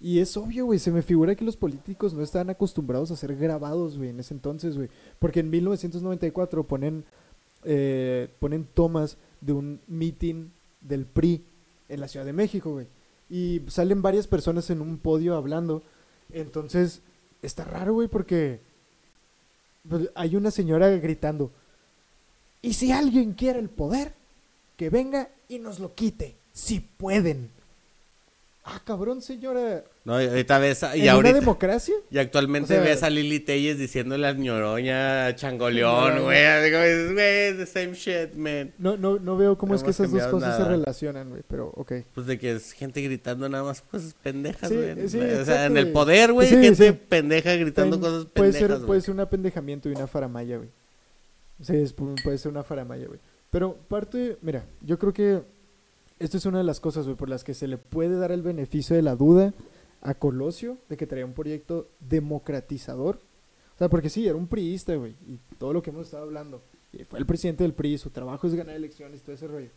Y 0.00 0.20
es 0.20 0.36
obvio, 0.36 0.66
güey, 0.66 0.78
se 0.78 0.92
me 0.92 1.02
figura 1.02 1.34
que 1.34 1.44
los 1.44 1.56
políticos 1.56 2.14
no 2.14 2.22
estaban 2.22 2.50
acostumbrados 2.50 3.10
a 3.10 3.16
ser 3.16 3.34
grabados, 3.34 3.98
güey, 3.98 4.10
en 4.10 4.20
ese 4.20 4.34
entonces, 4.34 4.76
güey. 4.76 4.88
Porque 5.18 5.40
en 5.40 5.50
1994 5.50 6.68
ponen, 6.68 7.04
eh, 7.64 8.28
ponen 8.38 8.64
tomas 8.64 9.16
de 9.40 9.54
un 9.54 9.80
meeting 9.88 10.50
del 10.80 11.04
PRI 11.04 11.42
en 11.88 11.98
la 11.98 12.06
Ciudad 12.06 12.24
de 12.24 12.32
México, 12.32 12.70
güey. 12.70 12.86
Y 13.30 13.62
salen 13.68 14.02
varias 14.02 14.26
personas 14.26 14.70
en 14.70 14.80
un 14.80 14.98
podio 14.98 15.36
hablando. 15.36 15.82
Entonces, 16.32 17.02
está 17.42 17.64
raro, 17.64 17.94
güey, 17.94 18.08
porque 18.08 18.60
pues, 19.88 20.10
hay 20.14 20.36
una 20.36 20.50
señora 20.50 20.88
gritando. 20.90 21.50
Y 22.62 22.74
si 22.74 22.92
alguien 22.92 23.34
quiere 23.34 23.58
el 23.58 23.68
poder, 23.68 24.14
que 24.76 24.90
venga 24.90 25.30
y 25.48 25.58
nos 25.58 25.78
lo 25.78 25.94
quite. 25.94 26.36
Si 26.52 26.80
pueden. 26.80 27.50
Ah, 28.70 28.82
cabrón, 28.84 29.22
señora. 29.22 29.82
No, 30.04 30.14
ahorita 30.16 30.58
ves, 30.58 30.82
a- 30.82 30.94
y 30.94 31.02
¿En 31.04 31.08
ahorita, 31.08 31.30
una 31.30 31.40
democracia? 31.40 31.94
y 32.10 32.18
actualmente 32.18 32.74
O 32.74 32.76
sea- 32.76 32.84
ves 32.84 33.02
a 33.02 33.08
Lili 33.08 33.40
Telles 33.40 33.78
diciéndole 33.78 34.26
a 34.26 34.32
ñoroña 34.34 35.34
changoleón, 35.36 36.22
güey, 36.24 36.70
güey, 36.70 37.56
the 37.56 37.64
same 37.64 37.94
shit, 37.94 38.34
man. 38.34 38.74
No, 38.76 38.98
no, 38.98 39.18
no 39.18 39.38
veo 39.38 39.56
cómo 39.56 39.72
No 39.72 39.76
es 39.76 39.82
que 39.82 39.90
esas 39.90 40.10
dos 40.10 40.22
cosas 40.26 40.58
se 40.58 40.64
relacionan, 40.64 41.30
güey, 41.30 41.42
pero 41.48 41.72
ok. 41.76 41.92
Pues 42.14 42.26
de 42.26 42.38
que 42.38 42.52
es 42.52 42.72
gente 42.72 43.00
gritando 43.00 43.48
nada 43.48 43.64
más 43.64 43.80
cosas 43.80 44.14
pendejas, 44.22 44.68
Sí, 44.68 44.76
güey. 44.76 45.08
sí, 45.08 45.18
o 45.18 45.44
sea, 45.46 45.64
en 45.64 45.78
el 45.78 45.90
poder, 45.92 46.32
güey, 46.34 46.46
Sí, 46.48 46.56
gente 46.62 46.90
sí. 46.92 46.92
pendeja 47.08 47.54
gritando 47.56 47.98
cosas 47.98 48.26
puede 48.26 48.50
pendejas, 48.52 48.58
ser, 48.68 48.76
güey. 48.76 48.86
puede 48.86 49.00
ser 49.00 49.14
un 49.14 49.20
apendejamiento 49.20 49.88
y 49.88 49.92
una 49.92 50.06
faramaya, 50.06 50.58
güey. 50.58 50.68
Sí, 51.62 51.74
es- 51.74 51.94
puede 51.94 52.36
ser 52.36 52.52
una 52.52 52.62
faramaya, 52.64 53.06
güey. 53.06 53.18
Pero 53.50 53.74
parte, 53.88 54.36
mira, 54.42 54.66
yo 54.82 54.98
creo 54.98 55.14
que 55.14 55.40
esto 56.18 56.36
es 56.36 56.46
una 56.46 56.58
de 56.58 56.64
las 56.64 56.80
cosas, 56.80 57.04
güey, 57.04 57.16
por 57.16 57.28
las 57.28 57.44
que 57.44 57.54
se 57.54 57.68
le 57.68 57.78
puede 57.78 58.16
dar 58.18 58.32
el 58.32 58.42
beneficio 58.42 58.96
de 58.96 59.02
la 59.02 59.16
duda 59.16 59.54
a 60.00 60.14
Colosio 60.14 60.78
de 60.88 60.96
que 60.96 61.06
traía 61.06 61.26
un 61.26 61.34
proyecto 61.34 61.88
democratizador. 62.00 63.20
O 63.74 63.78
sea, 63.78 63.88
porque 63.88 64.10
sí, 64.10 64.26
era 64.26 64.36
un 64.36 64.48
priista, 64.48 64.94
güey, 64.96 65.14
y 65.26 65.38
todo 65.58 65.72
lo 65.72 65.82
que 65.82 65.90
hemos 65.90 66.06
estado 66.06 66.24
hablando. 66.24 66.62
Fue 67.08 67.18
el 67.18 67.26
presidente 67.26 67.64
del 67.64 67.74
PRI, 67.74 67.98
su 67.98 68.10
trabajo 68.10 68.46
es 68.46 68.54
ganar 68.54 68.74
elecciones, 68.74 69.22
todo 69.22 69.34
ese 69.34 69.46
rollo. 69.46 69.70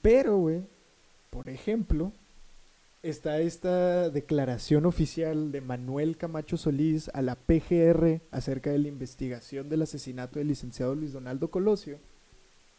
Pero, 0.00 0.38
güey, 0.38 0.62
por 1.30 1.48
ejemplo, 1.48 2.12
está 3.02 3.40
esta 3.40 4.08
declaración 4.08 4.86
oficial 4.86 5.52
de 5.52 5.60
Manuel 5.60 6.16
Camacho 6.16 6.56
Solís 6.56 7.10
a 7.12 7.22
la 7.22 7.34
PGR 7.34 8.20
acerca 8.30 8.70
de 8.70 8.78
la 8.78 8.88
investigación 8.88 9.68
del 9.68 9.82
asesinato 9.82 10.38
del 10.38 10.48
licenciado 10.48 10.94
Luis 10.94 11.12
Donaldo 11.12 11.50
Colosio, 11.50 11.98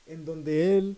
en 0.07 0.25
donde 0.25 0.77
él, 0.77 0.97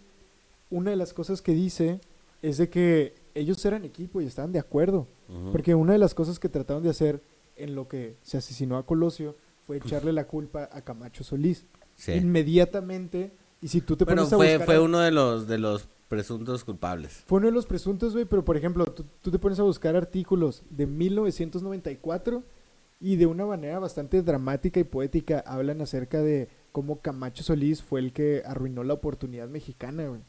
una 0.74 0.90
de 0.92 0.98
las 0.98 1.14
cosas 1.14 1.42
que 1.42 1.54
dice 1.54 2.02
es 2.42 2.58
de 2.58 2.70
que 2.70 3.14
ellos 3.36 3.64
eran 3.66 3.86
equipo 3.86 4.22
y 4.22 4.26
estaban 4.26 4.52
de 4.52 4.60
acuerdo, 4.60 5.08
porque 5.52 5.74
una 5.76 5.94
de 5.94 6.00
las 6.00 6.14
cosas 6.14 6.40
que 6.40 6.50
trataron 6.50 6.84
de 6.84 6.90
hacer 6.90 7.22
en 7.56 7.76
lo 7.76 7.88
que 7.88 8.16
se 8.24 8.38
asesinó 8.38 8.78
a 8.78 8.86
Colosio 8.86 9.36
fue 9.66 9.78
echarle 9.78 10.12
la 10.12 10.26
culpa 10.28 10.70
a 10.72 10.82
Camacho 10.82 11.24
Solís. 11.24 11.66
Sí. 11.96 12.12
Inmediatamente, 12.14 13.32
y 13.62 13.68
si 13.70 13.82
tú 13.82 13.96
te 13.96 14.04
Bueno, 14.04 14.24
pones 14.24 14.34
a 14.34 14.38
fue, 14.38 14.52
buscar 14.58 14.66
fue 14.66 14.80
uno 14.80 15.00
de 15.00 15.12
los, 15.12 15.48
de 15.48 15.58
los 15.58 15.88
presuntos 16.10 16.64
culpables. 16.64 17.24
fue 17.26 17.38
uno 17.38 17.48
de 17.48 17.54
los 17.54 17.66
presuntos, 17.66 18.14
güey, 18.14 18.26
pero 18.26 18.44
por 18.44 18.58
ejemplo, 18.58 18.86
tú, 18.86 19.06
tú 19.22 19.32
te 19.32 19.40
pones 19.40 19.60
a 19.60 19.64
buscar 19.64 19.96
artículos 19.96 20.64
de 20.70 20.86
1994 20.88 22.44
y 23.00 23.16
de 23.16 23.26
una 23.26 23.46
manera 23.46 23.80
bastante 23.80 24.22
dramática 24.22 24.80
y 24.80 24.84
poética 24.84 25.44
hablan 25.46 25.82
acerca 25.82 26.22
de 26.22 26.50
cómo 26.72 27.00
Camacho 27.00 27.44
Solís 27.44 27.82
fue 27.84 28.00
el 28.00 28.14
que 28.14 28.42
arruinó 28.46 28.84
la 28.84 28.94
oportunidad 28.94 29.48
mexicana, 29.48 30.08
güey. 30.08 30.22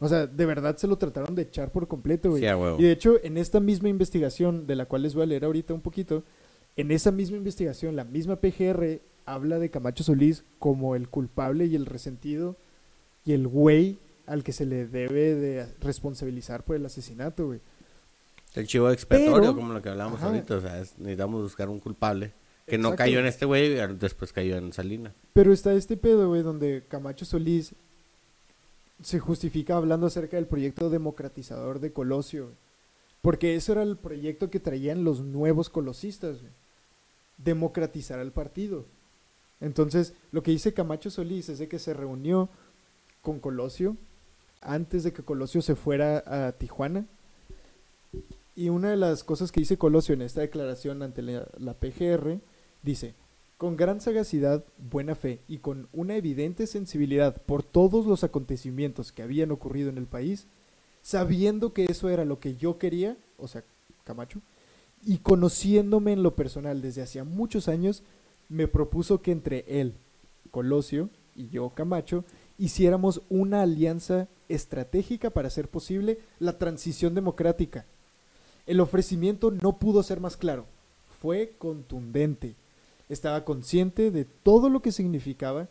O 0.00 0.08
sea, 0.08 0.26
de 0.26 0.46
verdad 0.46 0.76
se 0.78 0.86
lo 0.86 0.96
trataron 0.96 1.34
de 1.34 1.42
echar 1.42 1.70
por 1.70 1.86
completo, 1.86 2.30
güey. 2.30 2.42
Sí. 2.42 2.48
Y 2.78 2.82
de 2.82 2.92
hecho, 2.92 3.22
en 3.22 3.36
esta 3.36 3.60
misma 3.60 3.88
investigación, 3.90 4.66
de 4.66 4.74
la 4.74 4.86
cual 4.86 5.02
les 5.02 5.14
voy 5.14 5.24
a 5.24 5.26
leer 5.26 5.44
ahorita 5.44 5.74
un 5.74 5.82
poquito, 5.82 6.22
en 6.76 6.90
esa 6.90 7.10
misma 7.10 7.36
investigación, 7.36 7.96
la 7.96 8.04
misma 8.04 8.36
PGR 8.36 9.00
habla 9.26 9.58
de 9.58 9.70
Camacho 9.70 10.02
Solís 10.02 10.44
como 10.58 10.96
el 10.96 11.08
culpable 11.08 11.66
y 11.66 11.76
el 11.76 11.84
resentido 11.86 12.56
y 13.24 13.32
el 13.32 13.46
güey 13.46 13.98
al 14.26 14.42
que 14.42 14.52
se 14.52 14.64
le 14.64 14.86
debe 14.86 15.34
de 15.34 15.66
responsabilizar 15.80 16.64
por 16.64 16.76
el 16.76 16.86
asesinato, 16.86 17.46
güey. 17.46 17.60
El 18.54 18.66
chivo 18.66 18.90
expiatorio, 18.90 19.34
Pero- 19.40 19.54
como 19.54 19.72
lo 19.74 19.82
que 19.82 19.90
hablábamos 19.90 20.22
ahorita. 20.22 20.56
O 20.56 20.60
sea, 20.60 20.80
es- 20.80 20.98
necesitamos 20.98 21.42
buscar 21.42 21.68
un 21.68 21.78
culpable. 21.78 22.32
Que 22.66 22.78
no 22.78 22.94
cayó 22.94 23.18
en 23.18 23.26
este 23.26 23.46
güey 23.46 23.72
y 23.72 23.74
después 23.98 24.32
cayó 24.32 24.56
en 24.56 24.72
Salina. 24.72 25.12
Pero 25.32 25.52
está 25.52 25.72
este 25.74 25.96
pedo, 25.96 26.28
güey, 26.28 26.42
donde 26.42 26.84
Camacho 26.88 27.24
Solís 27.24 27.74
se 29.02 29.18
justifica 29.18 29.76
hablando 29.76 30.06
acerca 30.06 30.36
del 30.36 30.46
proyecto 30.46 30.90
democratizador 30.90 31.80
de 31.80 31.92
Colosio. 31.92 32.50
Porque 33.22 33.54
eso 33.54 33.72
era 33.72 33.82
el 33.82 33.96
proyecto 33.96 34.50
que 34.50 34.60
traían 34.60 35.04
los 35.04 35.20
nuevos 35.20 35.68
colosistas. 35.68 36.38
Democratizar 37.38 38.18
al 38.18 38.32
partido. 38.32 38.86
Entonces, 39.60 40.14
lo 40.32 40.42
que 40.42 40.50
dice 40.50 40.72
Camacho 40.72 41.10
Solís 41.10 41.48
es 41.48 41.58
de 41.58 41.68
que 41.68 41.78
se 41.78 41.94
reunió 41.94 42.48
con 43.22 43.40
Colosio 43.40 43.96
antes 44.62 45.04
de 45.04 45.12
que 45.12 45.22
Colosio 45.22 45.62
se 45.62 45.74
fuera 45.74 46.22
a 46.26 46.52
Tijuana. 46.52 47.06
Y 48.56 48.68
una 48.68 48.90
de 48.90 48.96
las 48.96 49.24
cosas 49.24 49.52
que 49.52 49.60
dice 49.60 49.78
Colosio 49.78 50.14
en 50.14 50.22
esta 50.22 50.40
declaración 50.40 51.02
ante 51.02 51.22
la 51.22 51.74
PGR 51.74 52.40
dice, 52.82 53.14
con 53.60 53.76
gran 53.76 54.00
sagacidad, 54.00 54.64
buena 54.78 55.14
fe 55.14 55.42
y 55.46 55.58
con 55.58 55.90
una 55.92 56.16
evidente 56.16 56.66
sensibilidad 56.66 57.42
por 57.42 57.62
todos 57.62 58.06
los 58.06 58.24
acontecimientos 58.24 59.12
que 59.12 59.22
habían 59.22 59.50
ocurrido 59.50 59.90
en 59.90 59.98
el 59.98 60.06
país, 60.06 60.46
sabiendo 61.02 61.74
que 61.74 61.84
eso 61.84 62.08
era 62.08 62.24
lo 62.24 62.40
que 62.40 62.56
yo 62.56 62.78
quería, 62.78 63.18
o 63.36 63.48
sea, 63.48 63.62
Camacho, 64.04 64.40
y 65.04 65.18
conociéndome 65.18 66.14
en 66.14 66.22
lo 66.22 66.36
personal 66.36 66.80
desde 66.80 67.02
hacía 67.02 67.22
muchos 67.22 67.68
años, 67.68 68.02
me 68.48 68.66
propuso 68.66 69.20
que 69.20 69.30
entre 69.30 69.66
él, 69.68 69.92
Colosio, 70.50 71.10
y 71.36 71.50
yo, 71.50 71.68
Camacho, 71.68 72.24
hiciéramos 72.56 73.20
una 73.28 73.60
alianza 73.60 74.28
estratégica 74.48 75.28
para 75.28 75.48
hacer 75.48 75.68
posible 75.68 76.18
la 76.38 76.56
transición 76.56 77.14
democrática. 77.14 77.84
El 78.64 78.80
ofrecimiento 78.80 79.50
no 79.50 79.78
pudo 79.78 80.02
ser 80.02 80.18
más 80.18 80.38
claro, 80.38 80.64
fue 81.20 81.52
contundente. 81.58 82.56
Estaba 83.10 83.44
consciente 83.44 84.10
de 84.10 84.24
todo 84.24 84.70
lo 84.70 84.80
que 84.80 84.92
significaba 84.92 85.68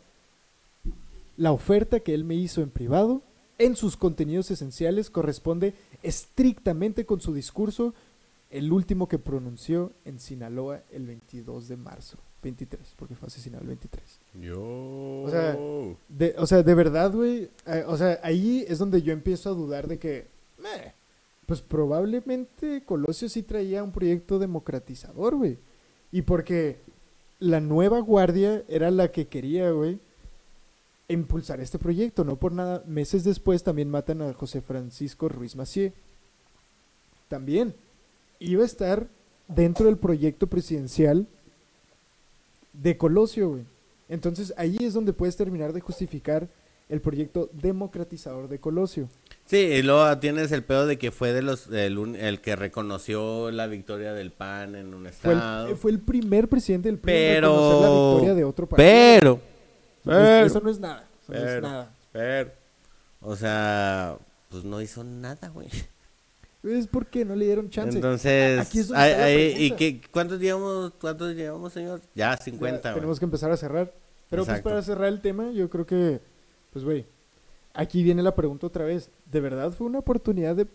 la 1.36 1.52
oferta 1.52 2.00
que 2.00 2.12
él 2.12 2.24
me 2.24 2.34
hizo 2.34 2.60
en 2.60 2.70
privado, 2.70 3.22
en 3.58 3.74
sus 3.74 3.96
contenidos 3.96 4.50
esenciales, 4.50 5.08
corresponde 5.08 5.74
estrictamente 6.02 7.06
con 7.06 7.20
su 7.20 7.32
discurso, 7.32 7.94
el 8.50 8.70
último 8.72 9.08
que 9.08 9.18
pronunció 9.18 9.92
en 10.04 10.20
Sinaloa 10.20 10.82
el 10.90 11.06
22 11.06 11.68
de 11.68 11.76
marzo. 11.78 12.18
23, 12.42 12.94
porque 12.96 13.14
fue 13.14 13.28
asesinado 13.28 13.62
el 13.62 13.68
23. 13.68 14.20
Yo. 14.34 14.60
O 14.60 15.28
sea, 15.30 15.56
de, 16.08 16.34
o 16.38 16.46
sea, 16.46 16.62
de 16.62 16.74
verdad, 16.74 17.12
güey. 17.12 17.50
eh, 17.66 17.84
o 17.86 17.96
sea, 17.96 18.18
ahí 18.22 18.64
es 18.68 18.78
donde 18.78 19.02
yo 19.02 19.12
empiezo 19.12 19.50
a 19.50 19.54
dudar 19.54 19.88
de 19.88 19.98
que. 19.98 20.26
meh, 20.58 20.94
pues 21.46 21.62
probablemente 21.62 22.84
Colosio 22.84 23.28
sí 23.28 23.42
traía 23.42 23.82
un 23.82 23.92
proyecto 23.92 24.38
democratizador, 24.38 25.36
güey. 25.36 25.58
Y 26.12 26.22
porque 26.22 26.78
la 27.40 27.60
nueva 27.60 28.00
guardia 28.00 28.62
era 28.68 28.90
la 28.90 29.10
que 29.10 29.26
quería, 29.26 29.70
güey, 29.70 29.98
impulsar 31.08 31.60
este 31.60 31.78
proyecto. 31.78 32.24
No 32.24 32.36
por 32.36 32.52
nada, 32.52 32.84
meses 32.86 33.24
después 33.24 33.62
también 33.62 33.90
matan 33.90 34.22
a 34.22 34.32
José 34.34 34.60
Francisco 34.60 35.28
Ruiz 35.28 35.56
Macié. 35.56 35.92
También 37.28 37.74
iba 38.38 38.62
a 38.62 38.66
estar 38.66 39.08
dentro 39.48 39.86
del 39.86 39.96
proyecto 39.96 40.46
presidencial 40.46 41.26
de 42.72 42.96
Colosio, 42.96 43.50
güey. 43.50 43.64
Entonces 44.08 44.52
ahí 44.56 44.76
es 44.80 44.92
donde 44.92 45.12
puedes 45.12 45.36
terminar 45.36 45.72
de 45.72 45.80
justificar 45.80 46.48
el 46.88 47.00
proyecto 47.00 47.48
democratizador 47.52 48.48
de 48.48 48.58
Colosio. 48.58 49.08
Sí, 49.50 49.56
y 49.56 49.82
luego 49.82 50.16
tienes 50.18 50.52
el 50.52 50.62
pedo 50.62 50.86
de 50.86 50.96
que 50.96 51.10
fue 51.10 51.32
de 51.32 51.42
los 51.42 51.66
el, 51.72 51.98
un- 51.98 52.14
el 52.14 52.40
que 52.40 52.54
reconoció 52.54 53.50
la 53.50 53.66
victoria 53.66 54.12
del 54.12 54.30
PAN 54.30 54.76
en 54.76 54.94
un 54.94 55.02
Fue 55.02 55.32
estado. 55.32 55.66
el, 55.68 55.76
fue 55.76 55.90
el 55.90 55.98
primer 55.98 56.48
presidente 56.48 56.88
del 56.88 56.98
PRI 56.98 57.12
Pero- 57.12 57.48
reconocer 57.48 57.80
la 57.80 58.10
victoria 58.12 58.34
de 58.34 58.44
otro 58.44 58.66
partido. 58.68 58.86
pero, 58.88 59.40
pero, 60.04 60.46
eso 60.46 60.60
no 60.60 60.70
es 60.70 60.78
nada. 60.78 61.08
Eso 61.24 61.32
no 61.32 61.38
es 61.38 61.44
pero- 61.44 61.60
nada. 61.62 61.90
pero, 62.12 62.50
o 63.22 63.34
sea, 63.34 64.16
pues 64.50 64.62
no 64.62 64.80
hizo 64.80 65.02
nada, 65.02 65.48
güey. 65.48 65.68
Es 66.62 66.86
porque 66.86 67.24
no 67.24 67.34
le 67.34 67.46
dieron 67.46 67.70
chance. 67.70 67.96
Entonces, 67.96 68.60
Aquí 68.60 68.80
es 68.80 68.88
donde 68.88 69.02
ay, 69.02 69.10
está 69.10 69.20
la 69.20 69.26
ay, 69.26 69.54
¿y 69.64 69.70
qué, 69.72 70.00
cuántos 70.12 70.38
llevamos, 70.38 70.92
cuántos 71.00 71.34
llevamos, 71.34 71.72
señor? 71.72 72.00
Ya, 72.14 72.32
Ya 72.32 72.36
50, 72.36 72.90
güey. 72.90 72.94
tenemos 73.00 73.18
que 73.18 73.24
empezar 73.24 73.50
a 73.50 73.56
cerrar. 73.56 73.92
Pero 74.28 74.44
pues 74.44 74.60
para 74.60 74.80
cerrar 74.82 75.08
el 75.08 75.20
tema, 75.20 75.50
yo 75.50 75.68
creo 75.70 75.86
que, 75.86 76.20
pues 76.72 76.84
güey, 76.84 77.04
aquí 77.74 78.02
viene 78.02 78.22
la 78.22 78.34
pregunta 78.34 78.66
otra 78.66 78.84
vez. 78.84 79.10
¿De 79.30 79.40
verdad 79.40 79.70
fue 79.72 79.86
una 79.86 79.98
oportunidad 80.00 80.56
de 80.56 80.66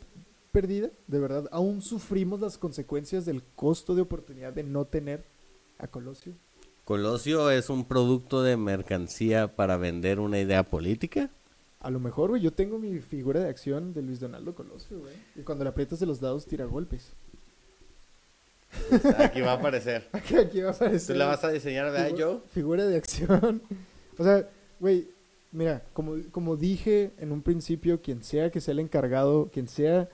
perdida? 0.52 0.89
¿De 1.08 1.20
verdad 1.20 1.48
aún 1.52 1.82
sufrimos 1.82 2.39
las 2.39 2.58
consecuencias 2.58 3.26
del 3.26 3.43
costo 3.56 3.96
de 3.96 4.02
oportunidad 4.02 4.54
de 4.54 4.64
no 4.64 4.86
tener 4.86 5.24
a 5.80 5.88
Colosio? 5.88 6.34
Colosio 6.86 7.50
es 7.52 7.70
un 7.70 7.86
producto 7.86 8.43
de 8.43 8.58
mercancía 8.58 9.56
para 9.56 9.76
vender 9.78 10.20
una 10.20 10.39
idea 10.39 10.64
política. 10.64 11.30
A 11.80 11.89
lo 11.89 12.00
mejor, 12.00 12.30
güey, 12.30 12.41
yo 12.41 12.52
tengo 12.54 12.80
mi 12.80 13.00
figura 13.00 13.39
de 13.41 13.50
acción 13.50 13.93
de 13.93 14.02
Luis 14.02 14.20
Donaldo 14.20 14.54
Colosio, 14.56 15.00
güey. 15.00 15.14
Y 15.36 15.41
cuando 15.41 15.64
le 15.64 15.70
aprietas 15.72 16.00
de 16.00 16.06
los 16.06 16.20
dados, 16.20 16.46
tira 16.46 16.66
golpes. 16.66 17.12
Aquí 19.20 19.41
va 19.41 19.52
a 19.52 19.56
aparecer. 19.56 20.08
Aquí, 20.12 20.36
aquí 20.38 20.62
va 20.62 20.72
a 20.72 20.74
¿Tú 20.74 20.84
aparecer. 20.84 21.16
la 21.18 21.26
vas 21.28 21.43
a 21.43 21.50
diseñar, 21.50 21.91
verdad, 21.91 22.10
Figu- 22.10 22.22
Joe? 22.24 22.39
Figura 22.54 22.86
de 22.86 22.98
acción. 22.98 23.62
O 24.18 24.24
sea, 24.24 24.48
güey, 24.80 25.10
mira, 25.56 25.84
como, 25.93 26.16
como 26.32 26.58
dije 26.58 27.12
en 27.18 27.32
un 27.32 27.41
principio, 27.41 28.01
quien 28.01 28.24
sea 28.24 28.51
que 28.51 28.62
sea 28.62 28.74
el 28.74 28.80
encargado, 28.80 29.49
quien 29.51 29.68
sea 29.68 30.10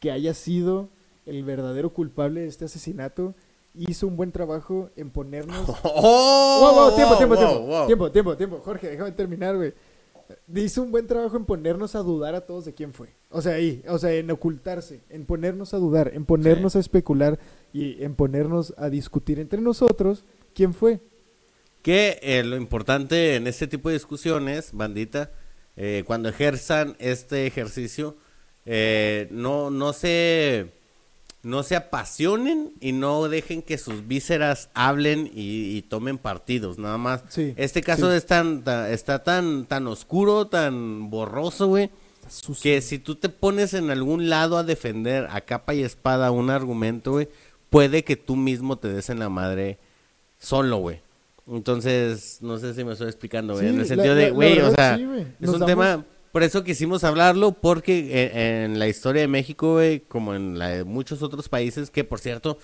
que 0.00 0.10
haya 0.10 0.34
sido 0.34 0.88
el 1.24 1.44
verdadero 1.44 1.90
culpable 1.90 2.40
de 2.40 2.48
este 2.48 2.66
asesinato, 2.66 3.34
hizo 3.74 4.06
un 4.06 4.16
buen 4.16 4.32
trabajo 4.32 4.90
en 4.96 5.10
ponernos... 5.10 5.68
¡Oh! 5.82 6.58
Wow, 6.60 6.74
wow, 6.74 6.96
tiempo, 6.96 7.16
tiempo, 7.16 7.34
Wow, 7.36 7.46
tiempo, 7.46 7.66
wow. 7.66 7.86
tiempo, 7.86 8.10
tiempo, 8.10 8.36
tiempo. 8.36 8.60
Jorge, 8.64 8.90
déjame 8.90 9.12
terminar, 9.12 9.56
güey. 9.56 9.72
Hizo 10.54 10.82
un 10.82 10.90
buen 10.90 11.06
trabajo 11.06 11.36
en 11.36 11.44
ponernos 11.44 11.94
a 11.94 12.00
dudar 12.00 12.34
a 12.34 12.40
todos 12.40 12.64
de 12.64 12.74
quién 12.74 12.92
fue. 12.92 13.10
O 13.30 13.40
sea, 13.40 13.54
ahí, 13.54 13.84
o 13.88 13.98
sea, 13.98 14.12
en 14.12 14.28
ocultarse, 14.30 15.00
en 15.08 15.24
ponernos 15.24 15.72
a 15.72 15.78
dudar, 15.78 16.10
en 16.14 16.24
ponernos 16.24 16.74
a 16.74 16.80
especular 16.80 17.38
y 17.72 18.02
en 18.02 18.14
ponernos 18.16 18.74
a 18.76 18.90
discutir 18.90 19.38
entre 19.38 19.60
nosotros 19.60 20.24
quién 20.52 20.74
fue. 20.74 21.00
Que 21.86 22.18
eh, 22.20 22.42
lo 22.42 22.56
importante 22.56 23.36
en 23.36 23.46
este 23.46 23.68
tipo 23.68 23.88
de 23.88 23.94
discusiones, 23.94 24.70
bandita, 24.72 25.30
eh, 25.76 26.02
cuando 26.04 26.28
ejerzan 26.28 26.96
este 26.98 27.46
ejercicio, 27.46 28.16
eh, 28.64 29.28
no, 29.30 29.70
no 29.70 29.92
se 29.92 30.72
no 31.44 31.62
se 31.62 31.76
apasionen 31.76 32.72
y 32.80 32.90
no 32.90 33.28
dejen 33.28 33.62
que 33.62 33.78
sus 33.78 34.08
vísceras 34.08 34.68
hablen 34.74 35.30
y, 35.32 35.76
y 35.76 35.82
tomen 35.82 36.18
partidos, 36.18 36.76
nada 36.76 36.98
más. 36.98 37.22
Sí, 37.28 37.54
Este 37.56 37.82
caso 37.82 38.10
sí. 38.10 38.16
es 38.16 38.26
tan, 38.26 38.64
ta- 38.64 38.90
está 38.90 39.22
tan, 39.22 39.64
tan 39.66 39.86
oscuro, 39.86 40.48
tan 40.48 41.08
borroso, 41.08 41.68
güey, 41.68 41.90
que 42.60 42.80
si 42.80 42.98
tú 42.98 43.14
te 43.14 43.28
pones 43.28 43.74
en 43.74 43.90
algún 43.92 44.28
lado 44.28 44.58
a 44.58 44.64
defender 44.64 45.28
a 45.30 45.40
capa 45.42 45.72
y 45.74 45.84
espada 45.84 46.32
un 46.32 46.50
argumento, 46.50 47.12
güey, 47.12 47.28
puede 47.70 48.02
que 48.02 48.16
tú 48.16 48.34
mismo 48.34 48.76
te 48.76 48.88
des 48.88 49.08
en 49.08 49.20
la 49.20 49.28
madre 49.28 49.78
solo, 50.40 50.78
güey. 50.78 51.05
Entonces, 51.48 52.38
no 52.42 52.58
sé 52.58 52.74
si 52.74 52.84
me 52.84 52.92
estoy 52.92 53.06
explicando, 53.08 53.54
güey. 53.54 53.66
Sí, 53.68 53.74
en 53.74 53.80
el 53.80 53.86
sentido 53.86 54.14
la- 54.14 54.20
de, 54.20 54.30
güey, 54.30 54.58
o 54.60 54.70
sea, 54.72 54.96
sí, 54.96 55.02
es 55.04 55.40
Nos 55.40 55.54
un 55.54 55.60
damos- 55.60 55.66
tema, 55.66 56.04
por 56.32 56.42
eso 56.42 56.64
quisimos 56.64 57.04
hablarlo, 57.04 57.52
porque 57.52 58.30
en, 58.32 58.72
en 58.72 58.78
la 58.78 58.88
historia 58.88 59.22
de 59.22 59.28
México, 59.28 59.74
güey, 59.74 60.00
como 60.00 60.34
en 60.34 60.58
la 60.58 60.68
de 60.68 60.84
muchos 60.84 61.22
otros 61.22 61.48
países, 61.48 61.90
que 61.90 62.04
por 62.04 62.18
cierto, 62.18 62.58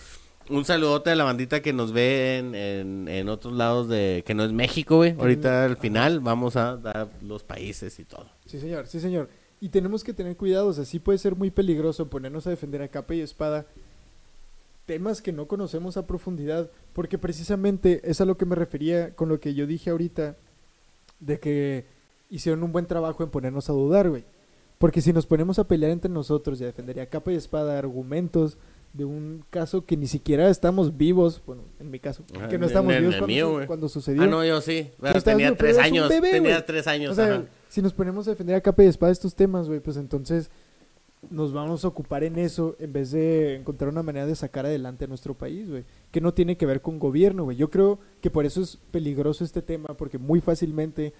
un 0.50 0.64
saludote 0.64 1.10
a 1.10 1.14
la 1.14 1.24
bandita 1.24 1.62
que 1.62 1.72
nos 1.72 1.92
ve 1.92 2.38
en, 2.38 2.54
en, 2.56 3.08
en 3.08 3.28
otros 3.28 3.54
lados 3.54 3.88
de, 3.88 4.24
que 4.26 4.34
no 4.34 4.44
es 4.44 4.52
México, 4.52 4.96
güey. 4.96 5.14
Ahorita 5.18 5.64
al 5.64 5.76
final 5.76 6.18
vamos 6.20 6.56
a 6.56 6.76
dar 6.76 7.08
los 7.22 7.44
países 7.44 7.98
y 8.00 8.04
todo. 8.04 8.26
Sí, 8.46 8.58
señor, 8.58 8.86
sí, 8.88 8.98
señor. 8.98 9.28
Y 9.60 9.68
tenemos 9.68 10.02
que 10.02 10.12
tener 10.12 10.36
cuidado, 10.36 10.66
o 10.66 10.72
sea, 10.72 10.84
sí 10.84 10.98
puede 10.98 11.18
ser 11.18 11.36
muy 11.36 11.52
peligroso 11.52 12.10
ponernos 12.10 12.48
a 12.48 12.50
defender 12.50 12.82
a 12.82 12.88
capa 12.88 13.14
y 13.14 13.20
espada 13.20 13.64
temas 14.86 15.22
que 15.22 15.32
no 15.32 15.46
conocemos 15.46 15.96
a 15.96 16.06
profundidad, 16.06 16.70
porque 16.92 17.18
precisamente 17.18 18.00
es 18.04 18.20
a 18.20 18.24
lo 18.24 18.36
que 18.36 18.46
me 18.46 18.54
refería 18.56 19.14
con 19.14 19.28
lo 19.28 19.40
que 19.40 19.54
yo 19.54 19.66
dije 19.66 19.90
ahorita, 19.90 20.36
de 21.20 21.38
que 21.38 21.84
hicieron 22.30 22.62
un 22.62 22.72
buen 22.72 22.86
trabajo 22.86 23.22
en 23.22 23.30
ponernos 23.30 23.70
a 23.70 23.72
dudar, 23.72 24.10
güey. 24.10 24.24
Porque 24.78 25.00
si 25.00 25.12
nos 25.12 25.26
ponemos 25.26 25.58
a 25.60 25.68
pelear 25.68 25.92
entre 25.92 26.10
nosotros 26.10 26.60
y 26.60 26.64
a 26.64 26.66
defender 26.66 26.98
a 27.00 27.06
capa 27.06 27.32
y 27.32 27.36
espada 27.36 27.78
argumentos 27.78 28.56
de 28.92 29.04
un 29.04 29.44
caso 29.48 29.86
que 29.86 29.96
ni 29.96 30.06
siquiera 30.06 30.50
estamos 30.50 30.96
vivos, 30.98 31.40
bueno, 31.46 31.62
en 31.78 31.90
mi 31.90 31.98
caso, 32.00 32.24
Ajá, 32.36 32.48
que 32.48 32.58
no 32.58 32.66
estamos 32.66 32.92
en 32.92 32.98
vivos 33.00 33.14
cuando, 33.14 33.26
mío, 33.28 33.46
su- 33.46 33.52
güey. 33.54 33.66
cuando 33.66 33.88
sucedió. 33.88 34.22
Ah, 34.22 34.26
no, 34.26 34.44
yo 34.44 34.60
sí. 34.60 34.90
Tenía 35.24 35.54
tres 35.56 35.78
años. 35.78 36.08
bebé, 36.08 36.32
tenía 36.32 36.66
tres 36.66 36.86
años. 36.88 37.12
O 37.12 37.14
sea, 37.14 37.26
ajá. 37.36 37.44
si 37.68 37.80
nos 37.80 37.92
ponemos 37.94 38.26
a 38.26 38.32
defender 38.32 38.56
a 38.56 38.60
capa 38.60 38.82
y 38.82 38.86
espada 38.86 39.12
estos 39.12 39.34
temas, 39.34 39.68
güey, 39.68 39.78
pues 39.80 39.96
entonces 39.96 40.50
nos 41.30 41.52
vamos 41.52 41.84
a 41.84 41.88
ocupar 41.88 42.24
en 42.24 42.38
eso 42.38 42.76
en 42.78 42.92
vez 42.92 43.12
de 43.12 43.56
encontrar 43.56 43.90
una 43.90 44.02
manera 44.02 44.26
de 44.26 44.34
sacar 44.34 44.66
adelante 44.66 45.04
a 45.04 45.08
nuestro 45.08 45.34
país, 45.34 45.68
güey. 45.68 45.84
Que 46.10 46.20
no 46.20 46.34
tiene 46.34 46.56
que 46.56 46.66
ver 46.66 46.82
con 46.82 46.98
gobierno, 46.98 47.44
güey. 47.44 47.56
Yo 47.56 47.70
creo 47.70 47.98
que 48.20 48.30
por 48.30 48.44
eso 48.44 48.60
es 48.60 48.76
peligroso 48.90 49.44
este 49.44 49.62
tema, 49.62 49.94
porque 49.96 50.18
muy 50.18 50.40
fácilmente 50.40 51.12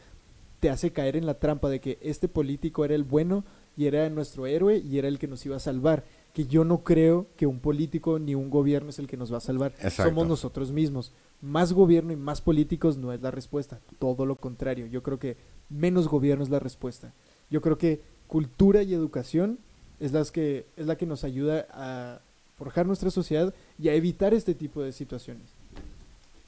te 0.61 0.71
hace 0.71 0.93
caer 0.93 1.17
en 1.17 1.27
la 1.27 1.39
trampa 1.39 1.69
de 1.69 1.81
que 1.81 1.99
este 2.03 2.29
político 2.29 2.85
era 2.85 2.95
el 2.95 3.05
bueno 3.05 3.45
y 3.77 3.87
era 3.87 4.09
nuestro 4.11 4.47
héroe 4.47 4.79
y 4.79 4.99
era 4.99 5.09
el 5.09 5.19
que 5.19 5.29
nos 5.29 5.45
iba 5.47 5.57
a 5.57 5.61
salvar. 5.61 6.05
Que 6.33 6.47
yo 6.47 6.65
no 6.65 6.83
creo 6.83 7.27
que 7.37 7.47
un 7.47 7.61
político 7.61 8.19
ni 8.19 8.35
un 8.35 8.51
gobierno 8.51 8.91
es 8.91 8.99
el 8.99 9.07
que 9.07 9.17
nos 9.17 9.33
va 9.33 9.39
a 9.39 9.41
salvar. 9.41 9.73
Exacto. 9.81 10.11
Somos 10.11 10.27
nosotros 10.27 10.73
mismos. 10.73 11.13
Más 11.41 11.73
gobierno 11.73 12.13
y 12.13 12.17
más 12.17 12.41
políticos 12.41 12.97
no 12.97 13.13
es 13.13 13.21
la 13.23 13.31
respuesta. 13.31 13.81
Todo 13.99 14.27
lo 14.27 14.37
contrario. 14.37 14.87
Yo 14.87 15.03
creo 15.03 15.19
que 15.19 15.37
menos 15.69 16.09
gobierno 16.09 16.45
es 16.45 16.51
la 16.51 16.61
respuesta. 16.61 17.13
Yo 17.51 17.61
creo 17.61 17.79
que 17.79 18.03
cultura 18.27 18.83
y 18.83 18.95
educación 18.95 19.59
es, 20.03 20.13
las 20.13 20.33
que, 20.33 20.67
es 20.77 20.87
la 20.87 20.97
que 20.97 21.07
nos 21.07 21.23
ayuda 21.23 21.67
a 21.71 22.21
forjar 22.57 22.87
nuestra 22.87 23.11
sociedad 23.11 23.55
y 23.79 23.89
a 23.89 23.95
evitar 23.95 24.35
este 24.35 24.55
tipo 24.55 24.83
de 24.83 24.93
situaciones. 24.93 25.49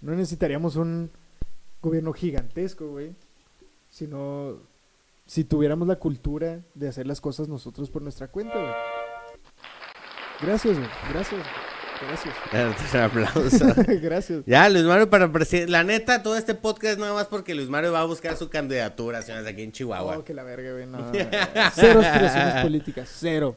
No 0.01 0.13
necesitaríamos 0.13 0.75
un 0.77 1.11
gobierno 1.81 2.13
gigantesco, 2.13 2.89
güey, 2.89 3.15
sino 3.91 4.59
si 5.27 5.45
tuviéramos 5.45 5.87
la 5.87 5.97
cultura 5.97 6.63
de 6.75 6.89
hacer 6.89 7.07
las 7.07 7.21
cosas 7.21 7.49
nosotros 7.49 7.91
por 7.91 8.03
nuestra 8.03 8.27
cuenta, 8.29 8.59
güey. 8.59 8.73
Gracias, 10.41 10.77
güey. 10.77 10.91
Gracias. 11.11 11.47
Gracias. 12.01 12.34
Un 12.95 13.01
aplauso. 13.01 13.66
Gracias. 14.03 14.42
Ya, 14.47 14.68
Luis 14.68 14.84
Mario 14.84 15.09
para 15.11 15.30
presidente. 15.30 15.70
La 15.70 15.84
neta, 15.84 16.22
todo 16.22 16.36
este 16.36 16.55
podcast 16.55 16.99
nada 16.99 17.14
más 17.14 17.26
porque 17.26 17.55
Luis 17.55 17.68
Mario 17.68 17.92
va 17.92 18.01
a 18.01 18.05
buscar 18.05 18.36
su 18.36 18.49
candidatura, 18.49 19.22
señores, 19.22 19.47
aquí 19.47 19.62
en 19.62 19.72
Chihuahua. 19.72 20.18
Oh, 20.18 20.24
que 20.24 20.34
la 20.34 20.42
verga, 20.42 20.72
güey. 20.72 20.86
No, 20.86 20.99
cero 21.74 22.01
aspiraciones 22.01 22.62
políticas. 22.62 23.11
Cero. 23.18 23.57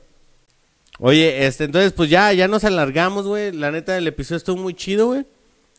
Oye, 1.00 1.46
este, 1.46 1.66
entonces, 1.66 1.94
pues 1.94 2.10
ya, 2.10 2.34
ya 2.34 2.48
nos 2.48 2.64
alargamos, 2.64 3.28
güey. 3.28 3.52
La 3.52 3.72
neta, 3.72 3.98
el 3.98 4.08
episodio 4.08 4.38
estuvo 4.38 4.58
muy 4.58 4.74
chido, 4.74 5.08
güey. 5.08 5.26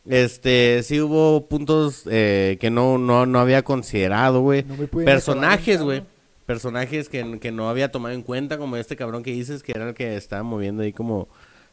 Este, 0.07 0.83
sí 0.85 1.01
hubo 1.01 1.49
puntos 1.49 2.05
eh, 2.11 2.57
que 2.61 2.71
no, 2.71 2.99
no, 2.99 3.27
no 3.27 3.41
había 3.41 3.63
considerado, 3.63 4.41
güey. 4.41 4.65
No 4.65 4.77
Personajes, 5.05 5.83
güey. 5.83 6.03
Personajes 6.47 7.09
que, 7.09 7.39
que 7.41 7.53
no 7.53 7.69
había 7.69 7.91
tomado 7.91 8.15
en 8.15 8.23
cuenta, 8.23 8.57
como 8.57 8.77
este 8.77 8.97
cabrón 8.97 9.23
que 9.23 9.33
dices, 9.33 9.63
que 9.63 9.73
era 9.73 9.89
el 9.89 9.95
que 9.95 10.17
estaba 10.17 10.43
moviendo 10.43 10.83
ahí 10.83 10.93
como 10.93 11.29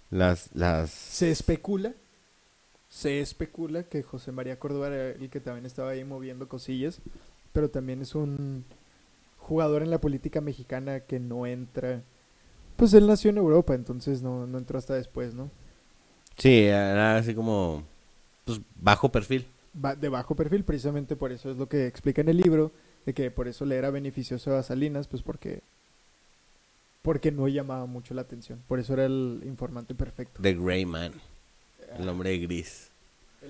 las, 0.10 0.49
las... 0.53 0.89
Se 0.91 1.32
especula. 1.32 1.93
Se 2.89 3.20
especula 3.20 3.84
que 3.84 4.03
José 4.03 4.32
María 4.32 4.58
Córdoba 4.60 4.88
era 4.88 5.10
el 5.10 5.30
que 5.30 5.39
también 5.41 5.66
estaba 5.66 5.91
ahí 5.91 6.03
moviendo 6.03 6.47
cosillas. 6.47 6.99
Pero 7.51 7.70
también 7.70 8.01
es 8.01 8.16
un 8.16 8.66
jugador 9.38 9.82
en 9.82 9.91
la 9.91 9.99
política 10.01 10.41
mexicana 10.41 11.01
que 11.01 11.20
no 11.20 11.45
entra. 11.45 12.01
Pues 12.76 12.93
él 12.93 13.08
nació 13.08 13.30
en 13.30 13.38
Europa, 13.38 13.74
entonces 13.74 14.22
no, 14.22 14.45
no 14.47 14.58
entró 14.58 14.78
hasta 14.78 14.93
después, 14.95 15.34
¿no? 15.34 15.49
Sí, 16.38 16.64
era 16.66 17.16
así 17.18 17.34
como, 17.34 17.84
pues, 18.43 18.60
bajo 18.76 19.10
perfil. 19.10 19.45
ba- 19.74 19.95
de 19.95 20.10
bajo 20.10 20.36
perfil, 20.36 20.64
precisamente 20.66 21.16
por 21.16 21.32
eso 21.32 21.49
es 21.51 21.58
lo 21.58 21.70
que 21.70 21.88
explica 21.88 22.22
en 22.22 22.30
el 22.30 22.38
libro, 22.38 22.72
de 23.06 23.14
que 23.14 23.32
por 23.32 23.47
eso 23.47 23.66
le 23.66 23.76
era 23.78 23.89
beneficioso 23.91 24.56
a 24.58 24.64
Salinas, 24.64 25.08
pues 25.08 25.22
porque 25.22 25.62
porque 27.06 27.32
no 27.32 27.47
llamaba 27.47 27.86
mucho 27.86 28.14
la 28.14 28.22
atención, 28.22 28.62
por 28.68 28.80
eso 28.80 28.93
era 28.93 29.06
el 29.06 29.41
informante 29.45 29.95
perfecto. 29.95 30.41
The 30.41 30.56
Grey 30.56 30.86
Man, 30.86 31.14
el 31.97 32.10
hombre 32.10 32.38
gris. 32.39 32.89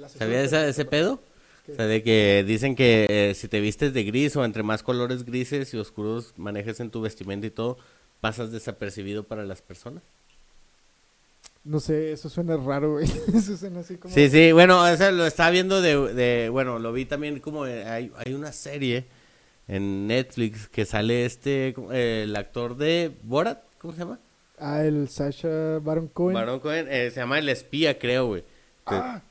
¿Sabías 0.09 0.51
ese 0.53 0.85
perfecto. 0.85 0.89
pedo? 0.91 1.19
¿Qué? 1.65 1.71
O 1.71 1.75
sea, 1.75 1.85
de 1.87 2.03
que 2.03 2.43
dicen 2.45 2.75
que 2.75 3.07
eh, 3.09 3.33
si 3.33 3.47
te 3.47 3.59
vistes 3.61 3.93
de 3.93 4.03
gris 4.03 4.35
o 4.35 4.45
entre 4.45 4.61
más 4.61 4.83
colores 4.83 5.25
grises 5.25 5.73
y 5.73 5.77
oscuros 5.77 6.33
manejes 6.37 6.79
en 6.79 6.91
tu 6.91 7.01
vestimenta 7.01 7.47
y 7.47 7.49
todo, 7.49 7.77
pasas 8.21 8.51
desapercibido 8.51 9.23
para 9.23 9.45
las 9.45 9.61
personas. 9.63 10.03
No 11.63 11.79
sé, 11.79 12.11
eso 12.11 12.29
suena 12.29 12.57
raro, 12.57 12.91
güey. 12.93 13.05
Eso 13.33 13.57
suena 13.57 13.79
así 13.79 13.95
como 13.97 14.13
Sí, 14.13 14.29
sí, 14.29 14.51
bueno, 14.51 14.87
eso 14.87 15.09
lo 15.11 15.25
estaba 15.25 15.49
viendo 15.49 15.81
de, 15.81 16.13
de- 16.13 16.49
bueno, 16.49 16.77
lo 16.77 16.93
vi 16.93 17.05
también 17.05 17.39
como, 17.39 17.65
eh, 17.65 17.83
hay, 17.85 18.11
hay 18.23 18.33
una 18.35 18.51
serie 18.51 19.05
en 19.67 20.07
Netflix 20.07 20.67
que 20.67 20.85
sale 20.85 21.25
este, 21.25 21.75
eh, 21.91 22.23
el 22.23 22.35
actor 22.35 22.77
de 22.77 23.11
Borat, 23.23 23.63
¿cómo 23.77 23.93
se 23.93 23.99
llama? 23.99 24.19
Ah, 24.57 24.83
el 24.83 25.09
Sasha 25.09 25.79
Baron 25.79 26.07
Cohen. 26.07 26.33
Baron 26.33 26.59
Cohen, 26.59 26.87
eh, 26.89 27.09
se 27.11 27.19
llama 27.19 27.39
El 27.39 27.49
Espía, 27.49 27.99
creo, 27.99 28.27
güey. 28.27 28.43
Ah, 28.85 29.21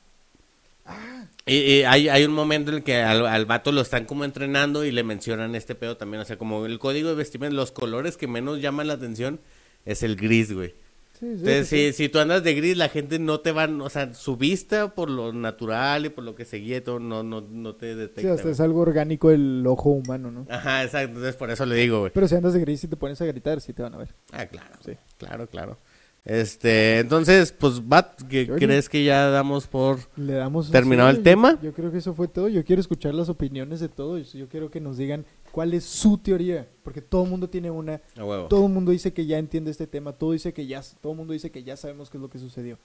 Y, 1.47 1.55
y 1.55 1.83
hay, 1.83 2.09
hay 2.09 2.25
un 2.25 2.33
momento 2.33 2.71
en 2.71 2.77
el 2.77 2.83
que 2.83 3.01
al, 3.01 3.25
al 3.25 3.45
vato 3.45 3.71
lo 3.71 3.81
están 3.81 4.05
como 4.05 4.23
entrenando 4.23 4.83
y 4.85 4.91
le 4.91 5.03
mencionan 5.03 5.55
este 5.55 5.73
pedo 5.75 5.97
también. 5.97 6.21
O 6.21 6.25
sea, 6.25 6.37
como 6.37 6.65
el 6.65 6.77
código 6.79 7.09
de 7.09 7.15
vestimenta, 7.15 7.55
los 7.55 7.71
colores 7.71 8.17
que 8.17 8.27
menos 8.27 8.61
llaman 8.61 8.87
la 8.87 8.93
atención 8.93 9.39
es 9.85 10.03
el 10.03 10.15
gris, 10.15 10.51
güey. 10.53 10.75
Sí, 11.19 11.25
sí, 11.25 11.25
Entonces, 11.31 11.67
sí, 11.67 11.87
si, 11.87 11.93
si 11.93 12.09
tú 12.09 12.19
andas 12.19 12.43
de 12.43 12.53
gris, 12.53 12.77
la 12.77 12.89
gente 12.89 13.19
no 13.19 13.39
te 13.39 13.51
va, 13.51 13.65
o 13.65 13.89
sea, 13.89 14.13
su 14.13 14.37
vista 14.37 14.93
por 14.95 15.09
lo 15.09 15.33
natural 15.33 16.05
y 16.05 16.09
por 16.09 16.23
lo 16.23 16.35
que 16.35 16.45
seguía 16.45 16.77
y 16.77 16.81
todo, 16.81 16.99
no, 16.99 17.23
no, 17.23 17.41
no 17.41 17.75
te 17.75 17.93
sí, 17.93 17.99
detecta. 17.99 18.31
hasta 18.31 18.43
güey. 18.43 18.53
es 18.53 18.59
algo 18.59 18.81
orgánico 18.81 19.31
el 19.31 19.63
ojo 19.67 19.89
humano, 19.89 20.31
¿no? 20.31 20.45
Ajá, 20.49 20.83
exacto. 20.83 21.09
Entonces, 21.09 21.35
por 21.35 21.49
eso 21.51 21.65
le 21.65 21.75
digo, 21.75 21.99
güey. 21.99 22.11
Pero 22.13 22.27
si 22.27 22.35
andas 22.35 22.53
de 22.53 22.59
gris 22.59 22.83
y 22.83 22.87
te 22.87 22.95
pones 22.97 23.19
a 23.21 23.25
gritar, 23.25 23.61
sí 23.61 23.73
te 23.73 23.81
van 23.83 23.93
a 23.93 23.97
ver. 23.97 24.15
Ah, 24.31 24.45
claro. 24.45 24.75
Sí. 24.85 24.93
Claro, 25.17 25.47
claro. 25.47 25.77
Este, 26.25 26.97
entonces, 26.97 27.51
pues, 27.51 27.87
Bat, 27.87 28.23
¿qué 28.27 28.47
crees 28.47 28.89
que 28.89 29.03
ya 29.03 29.29
damos 29.29 29.67
por 29.67 29.99
Le 30.17 30.33
damos 30.33 30.71
¿Terminado 30.71 31.09
el 31.11 31.17
yo- 31.17 31.21
tema? 31.23 31.59
Yo, 31.61 31.71
creo 31.71 31.91
que 31.91 31.99
eso 31.99 32.15
fue 32.15 32.27
todo. 32.27 32.47
Yo 32.49 32.65
quiero 32.65 32.79
escuchar 32.79 33.13
las 33.13 33.29
opiniones 33.29 33.79
de 33.79 33.89
todos. 33.89 34.33
Yo 34.33 34.49
quiero 34.49 34.71
que 34.71 34.81
nos 34.81 34.97
digan 34.97 35.25
cuál 35.55 35.73
es 35.73 35.85
su 35.85 36.17
teoría, 36.17 36.67
porque 36.83 37.01
todo 37.01 37.23
el 37.23 37.29
mundo 37.29 37.47
tiene 37.47 37.71
una. 37.71 38.01
Todo 38.49 38.65
el 38.65 38.73
mundo 38.73 38.91
dice 38.91 39.13
que 39.13 39.25
ya 39.25 39.37
entiende 39.37 39.71
este 39.71 39.87
tema. 39.87 40.11
Todo 40.11 40.33
dice 40.33 40.51
que 40.51 40.67
ya, 40.67 40.83
todo 41.01 41.13
el 41.13 41.17
mundo 41.17 41.31
dice 41.31 41.49
que 41.49 41.63
ya 41.63 41.77
sabemos 41.77 42.09
qué 42.09 42.17
es 42.17 42.21
lo 42.21 42.29
que 42.29 42.39
sucedió. 42.39 42.77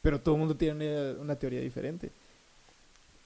Pero 0.00 0.20
todo 0.20 0.34
el 0.34 0.40
mundo 0.40 0.56
tiene 0.56 1.12
una, 1.12 1.20
una 1.20 1.36
teoría 1.36 1.60
diferente. 1.60 2.10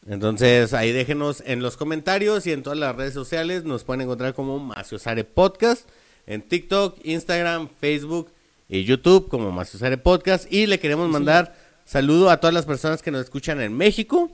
Entonces, 0.06 0.74
ahí 0.74 0.92
déjenos 0.92 1.42
en 1.46 1.62
los 1.62 1.78
comentarios 1.78 2.46
y 2.46 2.52
en 2.52 2.62
todas 2.62 2.78
las 2.78 2.94
redes 2.94 3.14
sociales. 3.14 3.64
Nos 3.64 3.82
pueden 3.82 4.02
encontrar 4.02 4.34
como 4.34 4.58
Maciosare 4.58 5.24
Podcast 5.24 5.88
en 6.26 6.42
TikTok, 6.42 6.98
Instagram, 7.02 7.70
Facebook 7.80 8.28
y 8.68 8.84
YouTube 8.84 9.30
como 9.30 9.52
Maciosare 9.52 9.96
Podcast. 9.96 10.52
Y 10.52 10.66
le 10.66 10.78
queremos 10.78 11.08
mandar 11.08 11.56
saludo 11.86 12.28
a 12.28 12.40
todas 12.40 12.52
las 12.52 12.66
personas 12.66 13.00
que 13.00 13.10
nos 13.10 13.22
escuchan 13.22 13.58
en 13.62 13.74
México, 13.74 14.30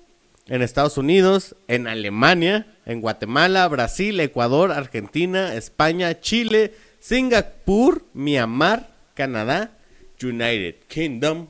en 0.52 0.60
Estados 0.60 0.98
Unidos, 0.98 1.56
en 1.66 1.86
Alemania, 1.86 2.66
en 2.84 3.00
Guatemala, 3.00 3.66
Brasil, 3.68 4.20
Ecuador, 4.20 4.70
Argentina, 4.70 5.54
España, 5.54 6.20
Chile, 6.20 6.74
Singapur, 7.00 8.04
Myanmar, 8.12 8.90
Canadá, 9.14 9.78
United 10.22 10.74
Kingdom 10.88 11.48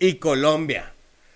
y 0.00 0.14
Colombia. 0.14 0.92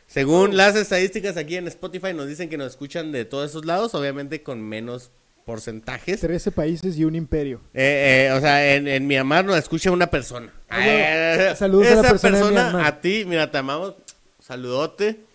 Según 0.09 0.57
las 0.57 0.75
estadísticas 0.75 1.37
aquí 1.37 1.55
en 1.55 1.69
Spotify 1.69 2.13
nos 2.13 2.27
dicen 2.27 2.49
que 2.49 2.59
nos 2.59 2.73
escuchan 2.73 3.13
de 3.13 3.25
todos 3.25 3.51
esos 3.51 3.65
lados, 3.65 3.95
obviamente 3.95 4.43
con 4.43 4.61
menos 4.61 5.13
porcentajes. 5.45 6.19
13 6.19 6.51
países 6.51 6.99
y 6.99 7.05
un 7.05 7.15
imperio. 7.15 7.61
Eh, 7.73 8.27
eh, 8.27 8.33
o 8.33 8.41
sea, 8.41 8.75
en, 8.75 8.89
en 8.89 9.07
Myanmar 9.07 9.45
nos 9.45 9.57
escucha 9.57 9.93
una 9.93 10.09
persona. 10.09 10.53
Ah, 10.69 10.79
bueno. 10.79 10.91
Eh, 10.91 11.55
Saludos 11.57 11.87
a 11.87 12.03
la 12.03 12.09
persona 12.09 12.39
de 12.39 12.51
Myanmar. 12.51 12.85
a 12.85 13.01
ti, 13.01 13.25
mira, 13.25 13.49
te 13.49 13.59
amamos. 13.59 13.95
Saludote. 14.41 15.26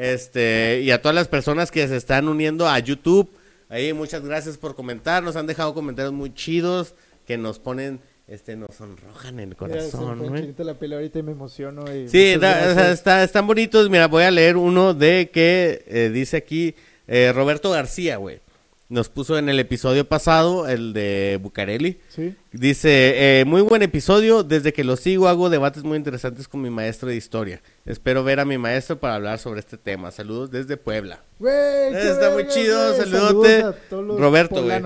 Este, 0.00 0.80
y 0.82 0.90
a 0.90 1.02
todas 1.02 1.14
las 1.14 1.28
personas 1.28 1.70
que 1.70 1.86
se 1.86 1.96
están 1.96 2.28
uniendo 2.28 2.66
a 2.68 2.78
YouTube. 2.78 3.30
Ahí, 3.68 3.92
muchas 3.92 4.24
gracias 4.24 4.56
por 4.56 4.74
comentar. 4.74 5.22
Nos 5.22 5.36
han 5.36 5.46
dejado 5.46 5.74
comentarios 5.74 6.12
muy 6.12 6.32
chidos 6.34 6.94
que 7.26 7.36
nos 7.36 7.58
ponen, 7.58 8.00
este, 8.26 8.56
nos 8.56 8.74
sonrojan 8.74 9.38
el 9.40 9.48
Mira, 9.48 9.50
se 9.82 9.90
corazón, 9.90 10.18
güey. 10.26 10.40
chinita 10.42 10.64
la 10.64 10.74
piel 10.78 10.94
ahorita 10.94 11.18
y 11.18 11.22
me 11.22 11.32
emociono. 11.32 11.84
y 11.94 12.08
Sí, 12.08 12.36
da- 12.36 12.50
o 12.50 12.54
sea, 12.64 12.72
gracias. 12.74 12.92
está- 12.98 13.22
están 13.22 13.46
bonitos. 13.46 13.90
Mira, 13.90 14.08
voy 14.08 14.24
a 14.24 14.30
leer 14.30 14.56
uno 14.56 14.94
de 14.94 15.30
que 15.32 15.84
eh, 15.86 16.10
dice 16.12 16.38
aquí 16.38 16.74
eh, 17.06 17.32
Roberto 17.34 17.70
García, 17.70 18.16
güey. 18.16 18.40
Nos 18.90 19.08
puso 19.08 19.38
en 19.38 19.48
el 19.48 19.60
episodio 19.60 20.04
pasado, 20.04 20.66
el 20.66 20.92
de 20.92 21.38
Bucareli. 21.40 22.00
Sí. 22.08 22.34
Dice, 22.50 23.40
eh, 23.40 23.44
muy 23.44 23.62
buen 23.62 23.82
episodio, 23.82 24.42
desde 24.42 24.72
que 24.72 24.82
lo 24.82 24.96
sigo 24.96 25.28
hago 25.28 25.48
debates 25.48 25.84
muy 25.84 25.96
interesantes 25.96 26.48
con 26.48 26.60
mi 26.60 26.70
maestro 26.70 27.08
de 27.08 27.14
historia. 27.14 27.62
Espero 27.86 28.24
ver 28.24 28.40
a 28.40 28.44
mi 28.44 28.58
maestro 28.58 28.98
para 28.98 29.14
hablar 29.14 29.38
sobre 29.38 29.60
este 29.60 29.78
tema. 29.78 30.10
Saludos 30.10 30.50
desde 30.50 30.76
Puebla. 30.76 31.22
Güey, 31.38 31.94
Está 31.94 32.30
muy 32.30 32.48
chido, 32.48 32.96
saludote, 32.96 33.60
Saludos 33.60 33.76
a 33.76 33.88
todos 33.88 34.04
los 34.04 34.20
Roberto, 34.20 34.64
güey. 34.64 34.82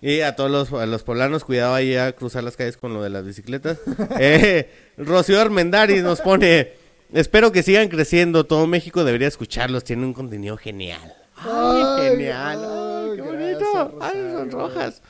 Y 0.00 0.22
a 0.22 0.36
todos 0.36 0.50
los, 0.50 0.72
a 0.72 0.86
los 0.86 1.02
poblanos, 1.02 1.44
cuidado 1.44 1.74
ahí 1.74 1.96
a 1.96 2.16
cruzar 2.16 2.44
las 2.44 2.56
calles 2.56 2.78
con 2.78 2.94
lo 2.94 3.02
de 3.02 3.10
las 3.10 3.26
bicicletas. 3.26 3.78
eh, 4.18 4.70
Rocío 4.96 5.38
Armendáriz 5.38 6.02
nos 6.02 6.22
pone, 6.22 6.72
espero 7.12 7.52
que 7.52 7.62
sigan 7.62 7.88
creciendo, 7.88 8.44
todo 8.44 8.66
México 8.66 9.04
debería 9.04 9.28
escucharlos, 9.28 9.84
tienen 9.84 10.06
un 10.06 10.14
contenido 10.14 10.56
genial. 10.56 11.12
Ay, 11.36 11.82
Ay, 11.82 12.08
genial, 12.10 12.58
ay, 12.64 13.03
ay, 13.64 13.82
qué 13.82 13.88
gracias, 13.88 13.92
bonito. 13.92 14.00
Ay, 14.00 14.12
son 14.12 14.50
Rosario. 14.50 14.58
rojas. 14.58 15.02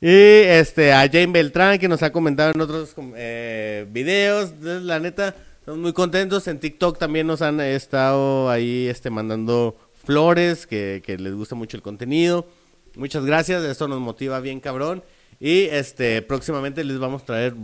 Y 0.00 0.08
este, 0.10 0.92
a 0.92 1.00
Jane 1.06 1.28
Beltrán, 1.28 1.78
que 1.78 1.88
nos 1.88 2.02
ha 2.02 2.10
comentado 2.10 2.52
en 2.54 2.60
otros 2.60 2.94
eh, 3.16 3.86
videos, 3.90 4.52
la 4.60 4.98
neta, 4.98 5.34
estamos 5.60 5.80
muy 5.80 5.92
contentos. 5.92 6.48
En 6.48 6.58
TikTok 6.58 6.98
también 6.98 7.26
nos 7.26 7.40
han 7.40 7.60
estado 7.60 8.50
ahí 8.50 8.88
este, 8.88 9.10
mandando 9.10 9.76
flores, 10.04 10.66
que, 10.66 11.02
que 11.04 11.18
les 11.18 11.34
gusta 11.34 11.54
mucho 11.54 11.76
el 11.76 11.82
contenido. 11.82 12.48
Muchas 12.96 13.24
gracias, 13.24 13.62
esto 13.62 13.86
nos 13.86 14.00
motiva 14.00 14.40
bien 14.40 14.58
cabrón. 14.60 15.04
Y 15.38 15.64
este, 15.64 16.20
próximamente 16.22 16.84
les 16.84 16.98
vamos 16.98 17.22
a 17.22 17.26
traer 17.26 17.54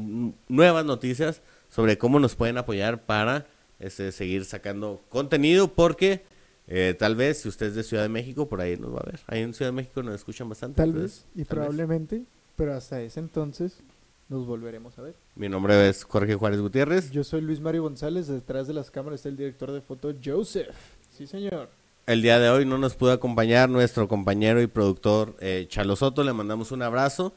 nuevas 0.48 0.84
noticias 0.84 1.42
sobre 1.68 1.98
cómo 1.98 2.18
nos 2.18 2.34
pueden 2.34 2.56
apoyar 2.58 3.02
para 3.04 3.46
este, 3.78 4.10
seguir 4.12 4.44
sacando 4.44 5.00
contenido, 5.08 5.68
porque 5.74 6.22
eh, 6.68 6.94
tal 6.98 7.16
vez 7.16 7.40
si 7.40 7.48
usted 7.48 7.66
es 7.66 7.74
de 7.74 7.82
Ciudad 7.82 8.02
de 8.02 8.08
México, 8.10 8.48
por 8.48 8.60
ahí 8.60 8.76
nos 8.76 8.94
va 8.94 9.00
a 9.00 9.10
ver. 9.10 9.20
Ahí 9.26 9.40
en 9.40 9.54
Ciudad 9.54 9.70
de 9.70 9.76
México 9.76 10.02
nos 10.02 10.14
escuchan 10.14 10.48
bastante. 10.48 10.76
Tal 10.76 10.90
entonces, 10.90 11.26
vez, 11.34 11.42
y 11.42 11.44
tal 11.44 11.58
vez. 11.58 11.66
probablemente, 11.66 12.22
pero 12.56 12.74
hasta 12.74 13.00
ese 13.00 13.20
entonces 13.20 13.82
nos 14.28 14.46
volveremos 14.46 14.98
a 14.98 15.02
ver. 15.02 15.14
Mi 15.34 15.48
nombre 15.48 15.88
es 15.88 16.04
Jorge 16.04 16.34
Juárez 16.34 16.60
Gutiérrez. 16.60 17.10
Yo 17.10 17.24
soy 17.24 17.40
Luis 17.40 17.60
Mario 17.60 17.82
González, 17.82 18.26
detrás 18.26 18.66
de 18.66 18.74
las 18.74 18.90
cámaras 18.90 19.20
está 19.20 19.30
el 19.30 19.36
director 19.36 19.72
de 19.72 19.80
foto 19.80 20.12
Joseph. 20.22 20.76
Sí, 21.10 21.26
señor. 21.26 21.70
El 22.06 22.22
día 22.22 22.38
de 22.38 22.48
hoy 22.48 22.64
no 22.64 22.78
nos 22.78 22.94
pudo 22.94 23.12
acompañar 23.12 23.68
nuestro 23.68 24.08
compañero 24.08 24.62
y 24.62 24.66
productor 24.66 25.36
eh, 25.40 25.66
Chalo 25.68 25.94
Soto. 25.94 26.24
Le 26.24 26.32
mandamos 26.32 26.72
un 26.72 26.82
abrazo. 26.82 27.34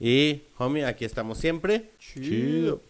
Y, 0.00 0.42
homie, 0.58 0.84
aquí 0.84 1.04
estamos 1.04 1.38
siempre. 1.38 1.92
Chido. 1.98 2.80